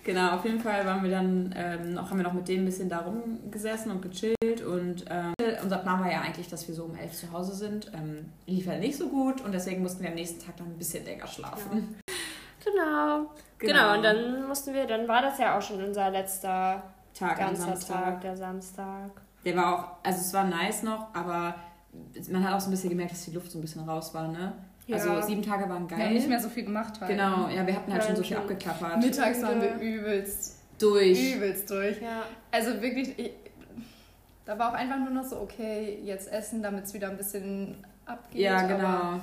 genau, 0.03 0.31
auf 0.31 0.45
jeden 0.45 0.59
Fall 0.59 0.85
waren 0.85 1.03
wir 1.03 1.11
dann, 1.11 1.53
ähm, 1.55 1.93
noch, 1.93 2.09
haben 2.09 2.17
wir 2.17 2.23
noch 2.23 2.33
mit 2.33 2.47
denen 2.47 2.63
ein 2.63 2.65
bisschen 2.65 2.89
da 2.89 2.99
rumgesessen 2.99 3.91
und 3.91 4.01
gechillt 4.01 4.61
und 4.65 5.05
ähm, 5.09 5.33
unser 5.61 5.77
Plan 5.77 5.99
war 5.99 6.11
ja 6.11 6.21
eigentlich, 6.21 6.47
dass 6.47 6.67
wir 6.67 6.73
so 6.73 6.85
um 6.85 6.95
elf 6.95 7.11
zu 7.11 7.31
Hause 7.31 7.53
sind. 7.53 7.91
Ähm, 7.93 8.31
lief 8.47 8.65
ja 8.65 8.71
halt 8.71 8.81
nicht 8.81 8.97
so 8.97 9.09
gut 9.09 9.41
und 9.41 9.51
deswegen 9.51 9.83
mussten 9.83 10.01
wir 10.01 10.09
am 10.09 10.15
nächsten 10.15 10.43
Tag 10.43 10.57
dann 10.57 10.67
ein 10.67 10.77
bisschen 10.77 11.05
länger 11.05 11.27
schlafen. 11.27 11.99
Genau. 12.63 13.31
Genau. 13.59 13.73
genau. 13.73 13.95
und 13.95 14.03
dann 14.03 14.47
mussten 14.47 14.73
wir, 14.73 14.85
dann 14.87 15.07
war 15.07 15.21
das 15.21 15.37
ja 15.39 15.57
auch 15.57 15.61
schon 15.61 15.83
unser 15.83 16.09
letzter 16.09 16.83
Tag 17.17 17.37
Ganzer 17.37 17.63
Samstag. 17.63 18.03
Tag, 18.03 18.21
der 18.21 18.37
Samstag. 18.37 19.11
Der 19.43 19.55
war 19.55 19.75
auch, 19.75 20.05
also 20.05 20.19
es 20.19 20.33
war 20.33 20.43
nice 20.43 20.83
noch, 20.83 21.13
aber 21.13 21.55
man 22.29 22.43
hat 22.43 22.53
auch 22.53 22.59
so 22.59 22.67
ein 22.67 22.71
bisschen 22.71 22.89
gemerkt, 22.89 23.11
dass 23.11 23.25
die 23.25 23.31
Luft 23.31 23.51
so 23.51 23.57
ein 23.57 23.61
bisschen 23.61 23.87
raus 23.87 24.13
war, 24.13 24.27
ne? 24.27 24.53
Ja. 24.87 24.97
Also 24.97 25.21
sieben 25.21 25.41
Tage 25.41 25.67
waren 25.69 25.87
geil. 25.87 25.99
Wir 25.99 26.05
haben 26.05 26.13
nicht 26.13 26.29
mehr 26.29 26.39
so 26.39 26.49
viel 26.49 26.63
gemacht 26.63 26.99
halt. 27.01 27.11
Genau, 27.11 27.49
ja, 27.49 27.67
wir 27.67 27.75
hatten 27.75 27.91
halt 27.91 28.03
ja, 28.03 28.07
schon 28.07 28.15
so 28.15 28.23
viel 28.23 28.37
abgeklappert. 28.37 28.99
Mittags 28.99 29.41
waren 29.41 29.61
wir 29.61 29.75
übelst 29.75 30.61
durch. 30.79 31.35
Übelst 31.35 31.69
durch. 31.69 32.01
Ja. 32.01 32.23
Also 32.51 32.81
wirklich, 32.81 33.17
ich, 33.19 33.31
da 34.45 34.57
war 34.57 34.71
auch 34.71 34.75
einfach 34.75 34.97
nur 34.97 35.09
noch 35.09 35.25
so, 35.25 35.41
okay, 35.41 35.99
jetzt 36.03 36.31
essen, 36.31 36.63
damit 36.63 36.85
es 36.85 36.93
wieder 36.93 37.09
ein 37.09 37.17
bisschen 37.17 37.83
abgeht. 38.05 38.41
Ja, 38.41 38.61
genau. 38.61 39.19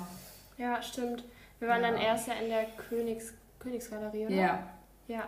ja, 0.57 0.81
stimmt. 0.83 1.23
Wir 1.59 1.67
waren 1.67 1.81
ja. 1.81 1.91
dann 1.91 1.99
erst 1.99 2.27
ja 2.27 2.35
in 2.35 2.49
der 2.49 2.65
Königs, 2.65 3.33
Königsgalerie, 3.57 4.27
oder? 4.27 4.35
Ja. 4.35 4.59
Ja. 5.07 5.27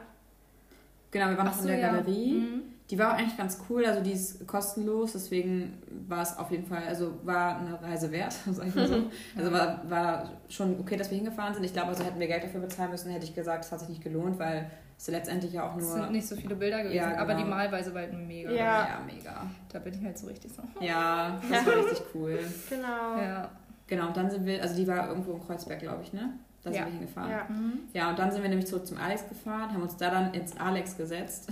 Genau, 1.12 1.30
wir 1.30 1.38
waren 1.38 1.48
noch 1.48 1.60
in 1.62 1.68
der 1.68 1.80
ja. 1.80 1.92
Galerie. 1.92 2.34
Mhm. 2.34 2.62
Die 2.90 2.98
war 2.98 3.14
auch 3.14 3.18
eigentlich 3.18 3.38
ganz 3.38 3.60
cool, 3.70 3.86
also 3.86 4.02
die 4.02 4.14
ist 4.14 4.48
kostenlos, 4.48 5.12
deswegen 5.12 5.74
war 6.08 6.22
es 6.22 6.38
auf 6.38 6.50
jeden 6.52 6.66
Fall, 6.66 6.84
also 6.88 7.20
war 7.24 7.58
eine 7.58 7.82
Reise 7.82 8.10
wert, 8.14 8.34
sag 8.52 8.66
ich 8.66 8.76
mal 8.76 8.88
so. 8.88 9.04
Also 9.36 9.52
war, 9.52 9.90
war 9.90 10.32
schon 10.48 10.80
okay, 10.80 10.96
dass 10.96 11.12
wir 11.12 11.18
hingefahren 11.18 11.54
sind. 11.54 11.66
Ich 11.66 11.74
glaube, 11.74 11.90
also 11.90 12.06
hätten 12.06 12.20
wir 12.20 12.28
Geld 12.28 12.46
dafür 12.46 12.62
bezahlen 12.62 12.92
müssen, 12.92 13.12
hätte 13.12 13.26
ich 13.26 13.36
gesagt, 13.36 13.66
es 13.66 13.72
hat 13.74 13.82
sich 13.82 13.90
nicht 13.90 14.04
gelohnt, 14.04 14.40
weil 14.40 14.72
es 14.98 15.08
letztendlich 15.10 15.52
ja 15.52 15.70
auch 15.70 15.76
nur. 15.76 15.84
Es 15.84 15.94
sind 15.94 16.12
nicht 16.12 16.28
so 16.28 16.36
viele 16.38 16.56
Bilder 16.56 16.80
gewesen, 16.80 16.96
ja, 16.96 17.10
genau. 17.10 17.22
aber 17.22 17.34
die 17.34 17.44
Malweise 17.44 17.94
war 17.94 18.02
halt 18.02 18.14
mega. 18.14 18.52
Ja. 18.52 18.88
ja, 18.88 19.02
mega. 19.06 19.46
Da 19.72 19.80
bin 19.80 19.94
ich 19.94 20.04
halt 20.04 20.18
so 20.18 20.28
richtig 20.28 20.52
so. 20.54 20.62
Ja, 20.82 21.42
das 21.50 21.66
war 21.66 21.76
richtig 21.76 22.02
cool. 22.14 22.40
Genau. 22.70 23.22
Ja. 23.22 23.52
Genau, 23.86 24.08
und 24.08 24.18
dann 24.18 24.30
sind 24.30 24.46
wir, 24.46 24.62
also 24.62 24.76
die 24.76 24.88
war 24.88 25.10
irgendwo 25.10 25.34
in 25.34 25.46
Kreuzberg, 25.46 25.80
glaube 25.80 26.04
ich, 26.04 26.14
ne? 26.14 26.34
Da 26.68 26.74
sind 26.74 26.86
wir 26.86 26.92
hingefahren. 26.92 27.32
Ja. 27.32 27.46
Mhm. 27.50 27.80
ja, 27.94 28.10
und 28.10 28.20
dann 28.20 28.32
sind 28.32 28.42
wir 28.42 28.50
nämlich 28.50 28.68
zurück 28.68 28.88
zum 28.88 28.98
Alex 28.98 29.28
gefahren, 29.28 29.74
haben 29.74 29.82
uns 29.82 29.98
da 29.98 30.10
dann 30.10 30.34
ins 30.34 30.58
Alex 30.58 30.98
gesetzt. 30.98 31.50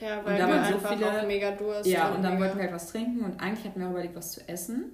Ja, 0.00 0.24
weil 0.24 0.34
und 0.34 0.38
da 0.38 0.46
wir 0.46 0.54
waren 0.54 0.72
so 0.72 0.88
viele, 0.88 1.26
mega 1.26 1.50
Durst. 1.50 1.86
Ja, 1.86 2.08
und 2.10 2.22
dann 2.22 2.34
mega. 2.34 2.44
wollten 2.44 2.58
wir 2.58 2.64
halt 2.66 2.74
was 2.74 2.92
trinken 2.92 3.24
und 3.24 3.40
eigentlich 3.40 3.64
hatten 3.64 3.80
wir 3.80 3.88
auch 3.88 3.90
überlegt, 3.90 4.14
was 4.14 4.30
zu 4.30 4.48
essen. 4.48 4.92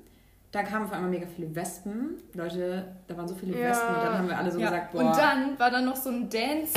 Da 0.50 0.62
kamen 0.62 0.86
auf 0.86 0.92
einmal 0.92 1.10
mega 1.10 1.26
viele 1.26 1.54
Wespen. 1.54 2.14
Leute, 2.32 2.84
da 3.06 3.16
waren 3.16 3.28
so 3.28 3.34
viele 3.34 3.58
ja. 3.58 3.70
Wespen 3.70 3.88
und 3.88 4.02
dann 4.02 4.18
haben 4.18 4.28
wir 4.28 4.38
alle 4.38 4.50
so 4.50 4.58
ja. 4.58 4.70
gesagt, 4.70 4.92
boah. 4.92 5.00
Und 5.00 5.16
dann 5.18 5.58
war 5.58 5.70
da 5.70 5.80
noch 5.80 5.96
so 5.96 6.10
ein 6.10 6.30
Dance 6.30 6.72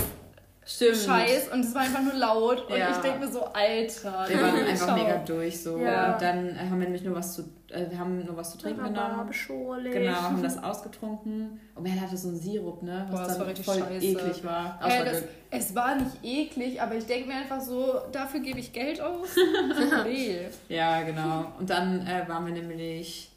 Stimmt. 0.66 0.98
Scheiß 0.98 1.48
und 1.54 1.62
es 1.62 1.74
war 1.74 1.84
einfach 1.84 2.02
nur 2.02 2.16
laut 2.16 2.70
und 2.70 2.78
ja. 2.78 2.92
ich 2.92 2.98
denke 2.98 3.20
mir 3.20 3.32
so, 3.32 3.46
Alter. 3.46 4.26
Wir 4.28 4.42
waren 4.42 4.66
einfach 4.68 4.96
mega 4.96 5.18
durch 5.20 5.64
so. 5.64 5.78
Ja. 5.78 6.14
Und 6.14 6.22
dann 6.22 6.60
haben 6.60 6.80
wir 6.80 6.88
nämlich 6.88 7.04
nur 7.04 7.16
was 7.16 7.36
zu, 7.36 7.46
äh, 7.70 7.90
wir 7.90 8.00
haben 8.00 8.24
nur 8.26 8.38
was 8.38 8.52
zu 8.52 8.58
trinken 8.58 8.84
genommen. 8.84 9.30
Genau, 9.84 10.14
haben 10.14 10.42
das 10.42 10.62
ausgetrunken. 10.64 11.60
Und 11.76 11.84
man 11.84 12.00
hatte 12.00 12.16
so 12.16 12.30
einen 12.30 12.38
Sirup, 12.38 12.82
ne? 12.82 13.06
Was 13.10 13.20
Boah, 13.20 13.28
das 13.28 13.40
war 13.40 13.48
richtig 13.48 13.66
voll 13.66 13.80
scheiße. 13.80 14.06
eklig 14.06 14.44
war. 14.44 14.80
Äh, 14.84 15.06
das, 15.06 15.24
es 15.50 15.76
war 15.76 15.96
nicht 15.96 16.24
eklig, 16.24 16.82
aber 16.82 16.96
ich 16.96 17.06
denke 17.06 17.28
mir 17.28 17.36
einfach 17.36 17.60
so, 17.60 17.94
dafür 18.12 18.40
gebe 18.40 18.60
ich 18.60 18.72
Geld 18.72 19.02
aus. 19.02 19.30
Ja, 20.70 21.04
genau. 21.04 21.52
Und 21.60 21.70
dann 21.70 22.06
äh, 22.06 22.28
waren 22.28 22.46
wir 22.46 22.54
nämlich 22.54 23.32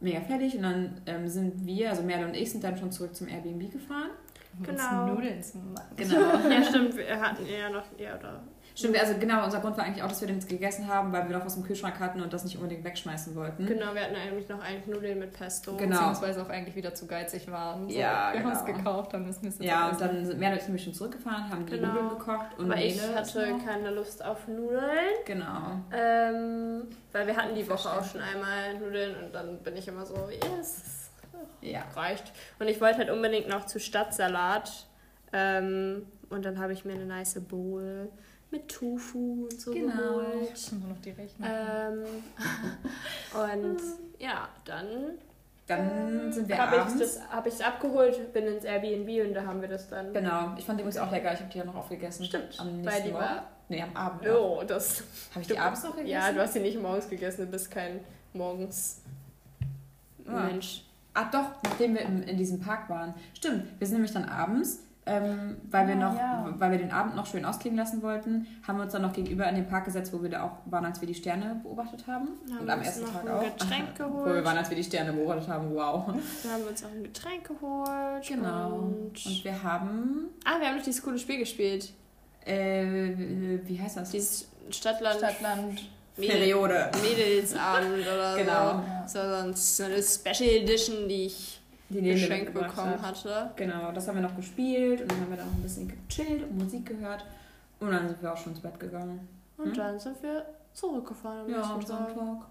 mega 0.00 0.20
fertig 0.20 0.56
und 0.56 0.62
dann 0.62 1.00
ähm, 1.06 1.28
sind 1.28 1.64
wir, 1.64 1.90
also 1.90 2.02
Merle 2.02 2.26
und 2.26 2.34
ich, 2.34 2.50
sind 2.50 2.62
dann 2.62 2.76
schon 2.76 2.92
zurück 2.92 3.14
zum 3.14 3.28
Airbnb 3.28 3.72
gefahren. 3.72 4.10
genau. 4.62 5.06
Nudeln 5.06 5.42
zu 5.42 5.58
machen. 5.58 5.96
Genau. 5.96 6.20
ja, 6.50 6.62
stimmt. 6.62 6.96
Wir 6.96 7.20
hatten 7.20 7.46
ja 7.46 7.70
noch, 7.70 7.84
ja, 7.98 8.18
oder 8.18 8.42
Stimmt, 8.76 8.98
also 8.98 9.14
genau, 9.20 9.44
unser 9.44 9.60
Grund 9.60 9.76
war 9.76 9.84
eigentlich 9.84 10.02
auch, 10.02 10.08
dass 10.08 10.20
wir 10.20 10.26
den 10.26 10.40
gegessen 10.40 10.88
haben, 10.88 11.12
weil 11.12 11.28
wir 11.28 11.38
noch 11.38 11.46
was 11.46 11.56
im 11.56 11.62
Kühlschrank 11.62 12.00
hatten 12.00 12.20
und 12.20 12.32
das 12.32 12.42
nicht 12.42 12.56
unbedingt 12.56 12.82
wegschmeißen 12.82 13.36
wollten. 13.36 13.66
Genau, 13.66 13.94
wir 13.94 14.02
hatten 14.02 14.16
eigentlich 14.16 14.48
noch 14.48 14.60
eigentlich 14.60 14.86
Nudeln 14.86 15.20
mit 15.20 15.32
Pesto. 15.32 15.76
Genau. 15.76 15.96
Beziehungsweise 15.96 16.42
auch 16.42 16.48
eigentlich 16.48 16.74
wieder 16.74 16.92
zu 16.92 17.06
geizig 17.06 17.48
waren. 17.52 17.88
So, 17.88 17.96
ja, 17.96 18.32
wir 18.32 18.40
genau. 18.40 18.52
haben 18.52 18.58
es 18.58 18.64
gekauft, 18.64 19.12
dann 19.12 19.26
müssen 19.26 19.42
wir 19.42 19.50
es 19.50 19.58
Ja, 19.60 19.90
und 19.90 20.00
dann 20.00 20.26
sind 20.26 20.40
wir 20.40 20.50
nämlich 20.50 20.82
schon 20.82 20.92
zurückgefahren, 20.92 21.48
haben 21.50 21.66
die 21.66 21.72
genau. 21.72 21.92
Nudeln 21.92 22.08
gekocht. 22.08 22.58
Und 22.58 22.72
Aber 22.72 22.80
ich 22.80 23.00
hatte 23.00 23.54
keine 23.64 23.90
Lust 23.90 24.24
auf 24.24 24.48
Nudeln. 24.48 24.82
Genau. 25.24 25.80
Ähm, 25.92 26.88
weil 27.12 27.28
wir 27.28 27.36
hatten 27.36 27.54
die 27.54 27.68
Woche 27.68 27.88
auch 27.88 28.04
schon 28.04 28.22
einmal 28.22 28.74
Nudeln 28.80 29.14
und 29.22 29.32
dann 29.32 29.58
bin 29.58 29.76
ich 29.76 29.86
immer 29.86 30.04
so, 30.04 30.16
yes, 30.30 31.10
ja. 31.60 31.84
reicht. 31.94 32.32
Und 32.58 32.66
ich 32.66 32.80
wollte 32.80 32.98
halt 32.98 33.10
unbedingt 33.10 33.48
noch 33.48 33.66
zu 33.66 33.78
Stadtsalat. 33.78 34.88
Ähm, 35.32 36.06
und 36.30 36.44
dann 36.44 36.58
habe 36.58 36.72
ich 36.72 36.84
mir 36.84 36.94
eine 36.94 37.06
nice 37.06 37.40
Bowl 37.40 38.10
mit 38.54 38.68
Tofu 38.68 39.44
und 39.44 39.60
so 39.60 39.72
genau. 39.72 39.94
geholt. 39.94 40.72
Immer 40.72 40.86
noch 40.88 41.00
die 41.00 41.10
Rechnung. 41.10 41.48
Ähm, 41.50 42.04
und 43.62 43.80
ja, 44.18 44.48
dann 44.64 45.18
dann 45.66 46.30
sind 46.30 46.46
wir 46.46 46.58
hab 46.58 46.72
abends. 46.72 47.20
Habe 47.30 47.48
ich 47.48 47.54
es 47.54 47.60
abgeholt, 47.60 48.32
bin 48.34 48.46
ins 48.46 48.64
Airbnb 48.64 49.26
und 49.26 49.34
da 49.34 49.46
haben 49.46 49.62
wir 49.62 49.68
das 49.68 49.88
dann. 49.88 50.12
Genau, 50.12 50.54
ich 50.58 50.64
fand 50.64 50.78
die 50.78 50.82
übrigens 50.82 50.98
auch 50.98 51.10
lecker. 51.10 51.32
Ich 51.32 51.40
habe 51.40 51.50
die 51.50 51.58
ja 51.58 51.64
noch 51.64 51.74
aufgegessen. 51.74 52.26
Stimmt. 52.26 52.60
Am 52.60 52.80
nächsten 52.80 52.86
weil 52.86 53.02
die 53.02 53.12
Morgen. 53.12 53.24
war. 53.24 53.50
Nee, 53.68 53.82
am 53.82 53.96
Abend. 53.96 54.28
Oh, 54.28 54.62
das. 54.66 55.02
Habe 55.30 55.40
ich 55.40 55.46
die 55.46 55.58
abends 55.58 55.82
noch 55.82 55.96
gegessen? 55.96 56.10
Ja, 56.10 56.32
du 56.32 56.40
hast 56.40 56.54
die 56.54 56.60
nicht 56.60 56.80
morgens 56.80 57.08
gegessen. 57.08 57.46
Du 57.46 57.50
bist 57.50 57.70
kein 57.70 58.00
morgens 58.34 59.00
ah. 60.26 60.44
Mensch. 60.44 60.84
Ach 61.14 61.30
doch, 61.30 61.62
nachdem 61.62 61.94
wir 61.94 62.02
in, 62.02 62.24
in 62.24 62.36
diesem 62.36 62.60
Park 62.60 62.90
waren. 62.90 63.14
Stimmt, 63.32 63.64
wir 63.78 63.86
sind 63.86 63.96
nämlich 63.96 64.12
dann 64.12 64.24
abends 64.24 64.80
ähm, 65.06 65.56
weil, 65.70 65.86
wir 65.86 65.96
ah, 65.96 65.98
noch, 65.98 66.16
ja. 66.16 66.54
weil 66.58 66.70
wir 66.70 66.78
den 66.78 66.90
Abend 66.90 67.14
noch 67.14 67.26
schön 67.26 67.44
ausklingen 67.44 67.78
lassen 67.78 68.00
wollten, 68.00 68.46
haben 68.66 68.78
wir 68.78 68.84
uns 68.84 68.92
dann 68.92 69.02
noch 69.02 69.12
gegenüber 69.12 69.46
in 69.46 69.54
den 69.54 69.66
Park 69.66 69.84
gesetzt, 69.84 70.12
wo 70.14 70.22
wir 70.22 70.30
da 70.30 70.44
auch 70.44 70.52
waren, 70.64 70.86
als 70.86 71.00
wir 71.00 71.06
die 71.06 71.14
Sterne 71.14 71.60
beobachtet 71.62 72.06
haben. 72.06 72.28
haben 72.50 72.60
und 72.60 72.70
am 72.70 72.80
ersten 72.80 73.04
Tag 73.04 73.28
auch. 73.28 73.42
Getränk 73.42 73.96
geholt. 73.96 74.14
Wo 74.30 74.34
wir 74.34 74.44
waren, 74.44 74.56
als 74.56 74.70
wir 74.70 74.76
die 74.76 74.84
Sterne 74.84 75.12
beobachtet 75.12 75.48
haben. 75.48 75.74
Wow. 75.74 76.06
Dann 76.06 76.52
haben 76.52 76.62
wir 76.62 76.70
uns 76.70 76.84
auch 76.84 76.90
ein 76.90 77.02
Getränk 77.02 77.46
geholt. 77.46 78.26
Genau. 78.26 78.76
Und, 78.76 79.26
und 79.26 79.44
wir 79.44 79.62
haben. 79.62 80.28
Ah, 80.44 80.58
wir 80.58 80.68
haben 80.68 80.76
noch 80.76 80.84
dieses 80.84 81.02
coole 81.02 81.18
Spiel 81.18 81.38
gespielt. 81.38 81.92
Äh, 82.46 83.12
wie 83.66 83.80
heißt 83.80 83.98
das? 83.98 84.10
Dieses 84.10 84.48
Stadtland. 84.70 85.18
Stadtland. 85.18 85.82
Periode. 86.16 86.90
Mädelsabend 87.02 88.06
oder 88.06 88.36
genau. 88.38 88.82
so. 89.06 89.18
Genau. 89.18 89.52
So 89.54 89.84
eine 89.84 90.02
Special 90.02 90.62
Edition, 90.62 91.08
die 91.08 91.26
ich 91.26 91.60
die 92.00 92.10
Geschenk 92.12 92.52
bekommen 92.52 93.02
hat. 93.02 93.24
hatte. 93.24 93.50
Genau, 93.56 93.92
das 93.92 94.08
haben 94.08 94.16
wir 94.16 94.22
noch 94.22 94.36
gespielt 94.36 95.02
und 95.02 95.10
dann 95.10 95.20
haben 95.20 95.30
wir 95.30 95.36
da 95.36 95.44
noch 95.44 95.52
ein 95.52 95.62
bisschen 95.62 95.92
gechillt 96.08 96.42
und 96.42 96.58
Musik 96.58 96.86
gehört. 96.86 97.24
Und 97.80 97.90
dann 97.90 98.08
sind 98.08 98.22
wir 98.22 98.32
auch 98.32 98.36
schon 98.36 98.52
ins 98.52 98.60
Bett 98.60 98.78
gegangen. 98.78 99.28
Und 99.56 99.66
hm? 99.66 99.74
dann 99.74 99.98
sind 99.98 100.22
wir 100.22 100.44
zurückgefahren 100.72 101.40
am 101.40 101.50
ja, 101.50 101.62
am 101.62 101.82
Sonntag. 101.82 102.46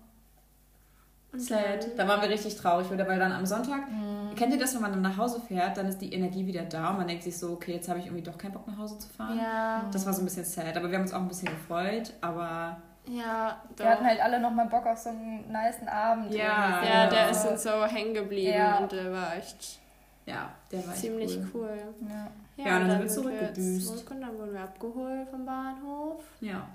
Sad. 1.35 1.97
Da 1.97 2.07
waren 2.07 2.21
wir 2.21 2.29
richtig 2.29 2.55
traurig 2.55 2.91
wieder, 2.91 3.07
weil 3.07 3.17
dann 3.17 3.31
am 3.31 3.45
Sonntag, 3.45 3.89
mhm. 3.89 4.35
kennt 4.35 4.53
ihr 4.53 4.59
das, 4.59 4.75
wenn 4.75 4.81
man 4.81 4.91
dann 4.91 5.01
nach 5.01 5.17
Hause 5.17 5.41
fährt, 5.41 5.77
dann 5.77 5.87
ist 5.87 5.97
die 5.97 6.13
Energie 6.13 6.45
wieder 6.45 6.63
da 6.63 6.91
und 6.91 6.97
man 6.97 7.07
denkt 7.07 7.23
sich 7.23 7.37
so, 7.37 7.53
okay, 7.53 7.73
jetzt 7.73 7.89
habe 7.89 7.99
ich 7.99 8.05
irgendwie 8.05 8.23
doch 8.23 8.37
keinen 8.37 8.53
Bock 8.53 8.67
nach 8.67 8.77
Hause 8.77 8.99
zu 8.99 9.09
fahren. 9.09 9.37
Ja. 9.37 9.89
Das 9.91 10.05
war 10.05 10.13
so 10.13 10.21
ein 10.21 10.25
bisschen 10.25 10.45
sad, 10.45 10.77
aber 10.77 10.89
wir 10.91 10.97
haben 10.97 11.03
uns 11.03 11.13
auch 11.13 11.21
ein 11.21 11.27
bisschen 11.27 11.49
gefreut, 11.49 12.13
aber 12.21 12.77
ja, 13.07 13.61
doch. 13.75 13.85
Wir 13.85 13.91
hatten 13.91 14.05
halt 14.05 14.21
alle 14.21 14.39
nochmal 14.39 14.67
Bock 14.67 14.85
auf 14.85 14.97
so 14.97 15.09
einen 15.09 15.51
niceen 15.51 15.87
Abend. 15.87 16.33
Ja, 16.33 16.83
ja, 16.83 17.07
der 17.07 17.29
ist 17.29 17.45
uns 17.45 17.63
so 17.63 17.85
hängen 17.85 18.13
geblieben 18.13 18.57
ja. 18.57 18.77
und 18.77 18.91
der 18.91 19.11
war 19.11 19.35
echt 19.35 19.79
ja, 20.25 20.53
der 20.71 20.87
war 20.87 20.93
ziemlich 20.93 21.37
cool. 21.53 21.69
cool. 21.71 22.07
Ja, 22.09 22.31
ja, 22.55 22.65
ja 22.65 22.77
und 22.77 22.87
dann, 22.87 22.91
sind 22.91 23.01
wir 23.01 23.09
zurückgedüst. 23.09 23.87
Zurück 23.87 24.11
und 24.11 24.21
dann 24.21 24.37
wurden 24.37 24.53
wir 24.53 24.61
abgeholt 24.61 25.27
vom 25.29 25.45
Bahnhof. 25.45 26.23
Ja. 26.39 26.67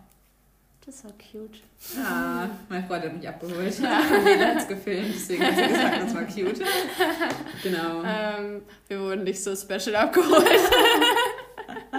Das 0.84 1.04
war 1.04 1.12
cute. 1.12 1.60
Ja, 1.96 2.48
mein 2.68 2.86
Freund 2.86 3.04
hat 3.04 3.12
mich 3.12 3.28
abgeholt. 3.28 3.78
Ja. 3.78 3.98
Hat 4.48 4.56
es 4.56 4.68
gefilmt, 4.68 5.14
deswegen 5.14 5.44
hat 5.44 5.54
sie 5.54 5.66
gesagt, 5.68 6.02
das 6.02 6.14
war 6.14 6.22
cute. 6.24 6.62
Genau. 7.62 8.02
Ähm, 8.06 8.62
wir 8.86 9.00
wurden 9.00 9.24
nicht 9.24 9.42
so 9.42 9.54
special 9.54 9.96
abgeholt. 9.96 10.46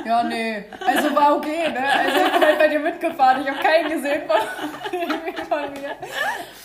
Ja, 0.10 0.24
nee. 0.24 0.64
Also 0.86 1.16
war 1.16 1.38
okay, 1.38 1.70
ne? 1.72 1.88
Also 1.88 2.18
ich 2.18 2.34
bin 2.34 2.42
halt 2.42 2.58
bei 2.58 2.68
dir 2.68 2.80
mitgefahren. 2.80 3.44
Ich 3.44 3.48
habe 3.48 3.60
keinen 3.60 3.90
gesehen 3.92 4.24
von, 4.28 4.40
von 5.46 5.74
mir. 5.74 5.96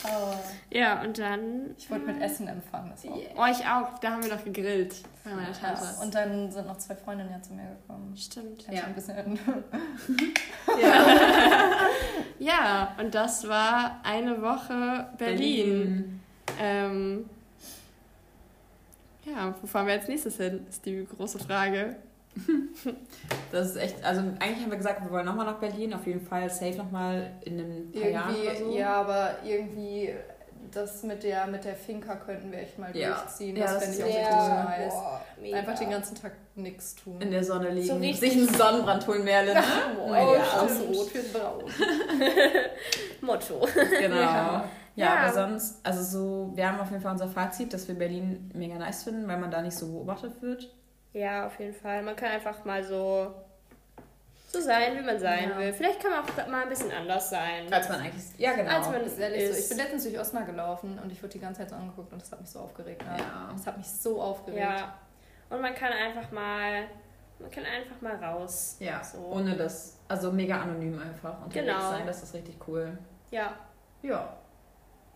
Oh. 0.05 0.35
Ja, 0.71 1.03
und 1.03 1.19
dann. 1.19 1.75
Ich 1.77 1.91
wurde 1.91 2.07
mit 2.07 2.23
Essen 2.23 2.49
empfangen. 2.49 2.91
Das 2.91 3.05
war 3.05 3.17
yeah. 3.17 3.31
Oh, 3.37 3.45
ich 3.51 3.67
auch. 3.67 3.99
Da 3.99 4.13
haben 4.13 4.23
wir 4.23 4.35
noch 4.35 4.43
gegrillt 4.43 4.95
bei 5.25 5.35
meiner 5.35 5.53
Tante. 5.53 5.85
Ja, 5.85 6.03
und 6.03 6.15
dann 6.15 6.51
sind 6.51 6.67
noch 6.67 6.79
zwei 6.79 6.95
Freundinnen 6.95 7.31
ja 7.31 7.43
zu 7.43 7.53
mir 7.53 7.77
gekommen. 7.81 8.17
Stimmt. 8.17 8.67
Ja. 8.71 8.85
Ein 8.85 8.95
bisschen 8.95 9.39
ja. 10.81 11.07
ja, 12.39 12.97
und 12.99 13.15
das 13.15 13.47
war 13.47 14.01
eine 14.05 14.41
Woche 14.41 15.09
Berlin. 15.19 15.19
Berlin. 15.19 16.21
Ähm, 16.59 17.31
ja, 19.27 19.55
wo 19.61 19.67
fahren 19.67 19.87
wir 19.87 19.95
als 19.95 20.09
nächstes 20.09 20.39
hin, 20.39 20.67
ist 20.69 20.85
die 20.87 21.07
große 21.07 21.39
Frage. 21.39 21.97
Das 23.53 23.71
ist 23.71 23.77
echt, 23.77 24.05
also 24.05 24.21
eigentlich 24.41 24.63
haben 24.63 24.71
wir 24.71 24.77
gesagt, 24.77 25.03
wir 25.03 25.11
wollen 25.11 25.25
nochmal 25.25 25.47
nach 25.47 25.59
Berlin, 25.59 25.95
auf 25.95 26.07
jeden 26.07 26.21
Fall 26.21 26.51
safe 26.51 26.77
nochmal 26.77 27.31
in 27.43 27.59
einem 27.59 27.93
paar 27.93 28.09
Jahren 28.09 28.35
oder 28.35 28.57
so. 28.57 28.77
Ja, 28.77 28.95
aber 28.95 29.37
irgendwie 29.45 30.13
das 30.75 31.03
mit 31.03 31.23
der, 31.23 31.47
mit 31.47 31.65
der 31.65 31.75
Finca 31.75 32.17
könnten 32.17 32.51
wir 32.51 32.59
echt 32.59 32.79
mal 32.79 32.95
ja. 32.97 33.15
durchziehen. 33.15 33.55
Das, 33.57 33.71
ja, 33.71 33.75
das 33.75 33.85
fände 33.85 34.11
ich 34.11 34.27
auch 34.27 34.31
richtig 34.31 34.65
nice. 34.65 34.95
Boah, 34.95 35.57
Einfach 35.57 35.79
den 35.79 35.91
ganzen 35.91 36.15
Tag 36.17 36.33
nichts 36.57 36.97
tun. 36.97 37.21
In 37.21 37.31
der 37.31 37.45
Sonne 37.45 37.71
liegen. 37.71 37.87
So 37.87 38.21
sich 38.21 38.33
einen 38.33 38.49
Sonnenbrand 38.49 39.07
holen, 39.07 39.25
Merle. 39.25 39.55
Ne? 39.55 39.63
oh, 40.01 40.11
oh 40.11 40.35
ja, 40.35 40.61
aus 40.61 40.81
Rot 40.81 41.09
für 41.09 41.39
Braun. 41.39 41.65
Motto. 43.21 43.67
Genau. 44.01 44.17
Ja. 44.17 44.65
Ja, 44.97 45.07
ja, 45.07 45.17
aber 45.17 45.33
sonst, 45.33 45.85
also 45.85 46.03
so, 46.05 46.53
wir 46.55 46.69
haben 46.69 46.79
auf 46.79 46.89
jeden 46.91 47.03
Fall 47.03 47.13
unser 47.13 47.27
Fazit, 47.27 47.73
dass 47.73 47.89
wir 47.89 47.97
Berlin 47.97 48.49
mega 48.55 48.77
nice 48.77 49.03
finden, 49.03 49.27
weil 49.27 49.39
man 49.39 49.51
da 49.51 49.61
nicht 49.61 49.77
so 49.77 49.89
beobachtet 49.89 50.41
wird. 50.41 50.73
Ja, 51.15 51.47
auf 51.47 51.59
jeden 51.61 51.73
Fall. 51.73 52.03
Man 52.03 52.17
kann 52.17 52.31
einfach 52.31 52.65
mal 52.65 52.83
so, 52.83 53.33
so 54.49 54.61
sein, 54.61 54.99
wie 54.99 55.03
man 55.03 55.19
sein 55.19 55.51
ja. 55.51 55.59
will. 55.59 55.73
Vielleicht 55.73 56.03
kann 56.03 56.11
man 56.11 56.21
auch 56.21 56.49
mal 56.49 56.63
ein 56.65 56.69
bisschen 56.69 56.91
anders 56.91 57.31
sein. 57.31 57.73
Als 57.73 57.89
man 57.89 58.01
eigentlich 58.01 58.25
Ja, 58.37 58.53
genau. 58.55 58.77
Als 58.77 58.89
man 58.89 59.01
ist 59.05 59.19
ehrlich 59.19 59.45
ist. 59.45 59.55
so. 59.55 59.63
Ich 59.63 59.69
bin 59.69 59.79
letztens 59.79 60.03
durch 60.03 60.19
Osnabrück 60.19 60.51
gelaufen 60.51 60.99
und 61.03 61.13
ich 61.13 61.23
wurde 61.23 61.35
die 61.35 61.39
ganze 61.39 61.61
Zeit 61.61 61.71
so 61.71 61.77
angeguckt 61.77 62.13
und 62.13 62.21
das 62.21 62.33
hat 62.33 62.41
mich 62.41 62.51
so 62.51 62.59
aufgeregt. 62.59 63.03
Ne? 63.07 63.17
Ja. 63.17 63.49
Das 63.53 63.67
hat 63.67 63.79
mich 63.79 63.87
so 63.87 64.21
aufgeregt. 64.21 64.61
Ja. 64.61 64.99
Und 65.51 65.61
man 65.61 65.75
kann 65.75 65.93
einfach 65.93 66.33
mal, 66.33 66.83
man 67.39 67.51
kann 67.51 67.65
einfach 67.65 68.01
mal 68.01 68.17
raus. 68.17 68.77
Ja, 68.81 69.03
so. 69.05 69.19
ohne 69.19 69.57
das, 69.57 70.01
also 70.09 70.33
mega 70.33 70.61
anonym 70.63 71.01
einfach 71.01 71.45
unterwegs 71.45 71.67
genau. 71.67 71.91
sein. 71.91 72.07
Das 72.07 72.25
ist 72.25 72.35
richtig 72.35 72.57
cool. 72.67 72.99
Ja. 73.31 73.55
Ja. 74.03 74.37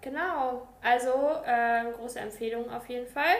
Genau. 0.01 0.68
Also, 0.80 1.11
äh, 1.44 1.90
große 1.96 2.20
Empfehlung 2.20 2.70
auf 2.70 2.88
jeden 2.88 3.09
Fall. 3.09 3.34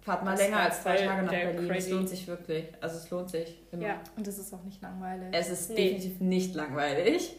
Fahrt 0.00 0.24
mal 0.24 0.32
das 0.32 0.40
länger 0.40 0.60
als 0.60 0.82
zwei 0.82 0.96
Tage 0.96 1.22
nach 1.22 1.30
Berlin. 1.30 1.70
Es 1.70 1.90
lohnt 1.90 2.08
sich 2.08 2.26
wirklich. 2.26 2.66
Also 2.80 2.96
es 2.96 3.10
lohnt 3.10 3.30
sich 3.30 3.58
immer. 3.72 3.86
Ja. 3.86 4.00
Und 4.16 4.26
es 4.26 4.38
ist 4.38 4.54
auch 4.54 4.62
nicht 4.62 4.80
langweilig. 4.80 5.28
Es 5.32 5.50
ist 5.50 5.70
nee. 5.70 5.76
definitiv 5.76 6.20
nicht 6.20 6.54
langweilig. 6.54 7.34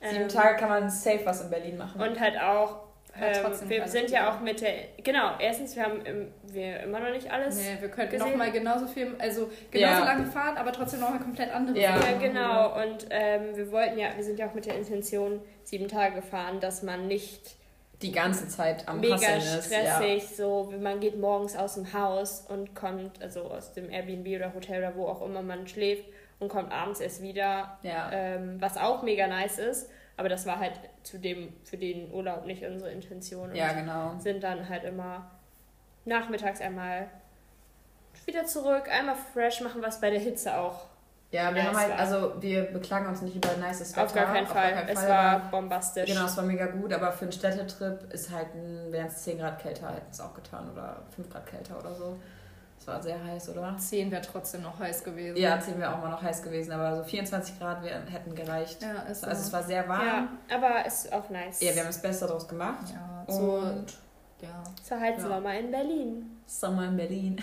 Ähm, 0.00 0.12
Sieben 0.12 0.28
Tage 0.28 0.56
kann 0.58 0.68
man 0.68 0.90
safe 0.90 1.20
was 1.24 1.42
in 1.42 1.50
Berlin 1.50 1.76
machen. 1.76 2.00
Und 2.00 2.18
halt 2.18 2.40
auch, 2.40 2.80
ähm, 3.20 3.68
wir 3.68 3.86
sind 3.86 4.10
ja 4.10 4.30
auch 4.30 4.40
mit 4.40 4.60
der, 4.60 4.72
genau, 5.02 5.32
erstens, 5.38 5.76
wir 5.76 5.84
haben 5.84 6.00
im, 6.06 6.28
wir 6.44 6.80
immer 6.80 7.00
noch 7.00 7.10
nicht 7.10 7.30
alles 7.30 7.56
Nee, 7.56 7.76
wir 7.80 7.90
könnten 7.90 8.16
nochmal 8.16 8.50
genauso 8.50 8.86
viel, 8.86 9.14
also 9.18 9.50
genauso 9.70 10.00
ja. 10.00 10.04
lange 10.04 10.26
fahren, 10.26 10.56
aber 10.56 10.72
trotzdem 10.72 11.00
noch 11.00 11.10
mal 11.10 11.18
komplett 11.18 11.50
andere 11.50 11.78
Ja, 11.78 11.98
ja 11.98 12.18
genau. 12.18 12.80
Und 12.80 13.06
ähm, 13.10 13.56
wir 13.56 13.70
wollten 13.72 13.98
ja, 13.98 14.08
wir 14.16 14.24
sind 14.24 14.38
ja 14.38 14.48
auch 14.48 14.54
mit 14.54 14.66
der 14.66 14.76
Intention 14.76 15.40
sieben 15.64 15.88
Tage 15.88 16.14
gefahren, 16.16 16.60
dass 16.60 16.82
man 16.82 17.08
nicht 17.08 17.59
die 18.02 18.12
ganze 18.12 18.48
Zeit 18.48 18.88
am 18.88 19.00
Mega 19.00 19.40
stressig, 19.40 20.22
ja. 20.22 20.34
so 20.34 20.72
man 20.80 21.00
geht 21.00 21.18
morgens 21.18 21.54
aus 21.54 21.74
dem 21.74 21.92
Haus 21.92 22.46
und 22.48 22.74
kommt, 22.74 23.20
also 23.20 23.42
aus 23.42 23.74
dem 23.74 23.90
Airbnb 23.90 24.26
oder 24.36 24.54
Hotel 24.54 24.78
oder 24.78 24.96
wo 24.96 25.06
auch 25.06 25.22
immer 25.22 25.42
man 25.42 25.68
schläft 25.68 26.04
und 26.38 26.48
kommt 26.48 26.72
abends 26.72 27.00
erst 27.00 27.22
wieder, 27.22 27.78
ja. 27.82 28.10
ähm, 28.10 28.56
was 28.60 28.76
auch 28.76 29.02
mega 29.02 29.26
nice 29.26 29.58
ist. 29.58 29.90
Aber 30.16 30.28
das 30.28 30.44
war 30.44 30.58
halt 30.58 30.72
zu 31.02 31.18
dem, 31.18 31.52
für 31.64 31.78
den 31.78 32.12
Urlaub 32.12 32.44
nicht 32.44 32.62
unsere 32.64 32.90
Intention. 32.90 33.54
Ja, 33.54 33.72
genau. 33.72 34.18
Sind 34.18 34.42
dann 34.42 34.68
halt 34.68 34.84
immer 34.84 35.30
nachmittags 36.04 36.60
einmal 36.60 37.08
wieder 38.26 38.44
zurück, 38.44 38.88
einmal 38.90 39.16
fresh 39.32 39.60
machen, 39.60 39.82
was 39.82 40.00
bei 40.00 40.10
der 40.10 40.20
Hitze 40.20 40.58
auch 40.58 40.89
ja, 41.32 41.54
wir 41.54 41.62
ja, 41.62 41.68
haben 41.68 41.76
halt, 41.76 41.98
also 41.98 42.34
wir 42.40 42.62
beklagen 42.72 43.06
uns 43.06 43.22
nicht 43.22 43.36
über 43.36 43.56
nice 43.56 43.80
Wetter. 43.80 44.04
Auf 44.04 44.14
gar 44.14 44.26
keinen 44.26 44.46
Fall. 44.46 44.72
Gar 44.72 44.82
keinen 44.82 44.96
es 44.96 45.08
war 45.08 45.38
bombastisch. 45.50 46.10
Genau, 46.10 46.26
es 46.26 46.36
war 46.36 46.44
mega 46.44 46.66
gut, 46.66 46.92
aber 46.92 47.12
für 47.12 47.26
einen 47.26 47.32
Städtetrip 47.32 48.12
ist 48.12 48.30
halt, 48.30 48.48
wären 48.90 49.06
es 49.06 49.22
10 49.22 49.38
Grad 49.38 49.60
kälter, 49.60 49.88
hätten 49.88 50.10
es 50.10 50.20
auch 50.20 50.34
getan 50.34 50.68
oder 50.72 51.02
5 51.14 51.30
Grad 51.30 51.46
kälter 51.46 51.78
oder 51.78 51.94
so. 51.94 52.16
Es 52.80 52.86
war 52.86 53.00
sehr 53.02 53.22
heiß, 53.22 53.50
oder? 53.50 53.76
10 53.78 54.10
wäre 54.10 54.22
trotzdem 54.22 54.62
noch 54.62 54.78
heiß 54.78 55.04
gewesen. 55.04 55.36
Ja, 55.36 55.60
10 55.60 55.78
wäre 55.78 55.94
auch 55.94 56.00
mal 56.00 56.08
noch 56.10 56.22
heiß 56.22 56.42
gewesen, 56.42 56.72
aber 56.72 56.96
so 56.96 57.04
24 57.04 57.58
Grad 57.60 57.84
wär, 57.84 58.00
hätten 58.06 58.34
gereicht. 58.34 58.82
Ja, 58.82 59.02
ist 59.02 59.22
Also 59.22 59.42
so. 59.42 59.46
es 59.48 59.52
war 59.52 59.62
sehr 59.62 59.86
warm. 59.86 60.06
Ja, 60.48 60.56
aber 60.56 60.86
es 60.86 61.04
ist 61.04 61.12
auch 61.12 61.28
nice. 61.28 61.60
Ja, 61.60 61.72
wir 61.74 61.80
haben 61.82 61.88
das 61.88 62.00
Beste 62.02 62.26
daraus 62.26 62.48
gemacht. 62.48 62.86
Ja, 62.92 63.24
so 63.32 63.40
und 63.40 63.86
Ja. 64.40 64.64
So 64.82 64.98
halt 64.98 65.18
ja. 65.18 65.28
Sommer 65.28 65.54
in 65.58 65.70
Berlin. 65.70 66.40
Sommer 66.46 66.84
in 66.88 66.96
Berlin. 66.96 67.40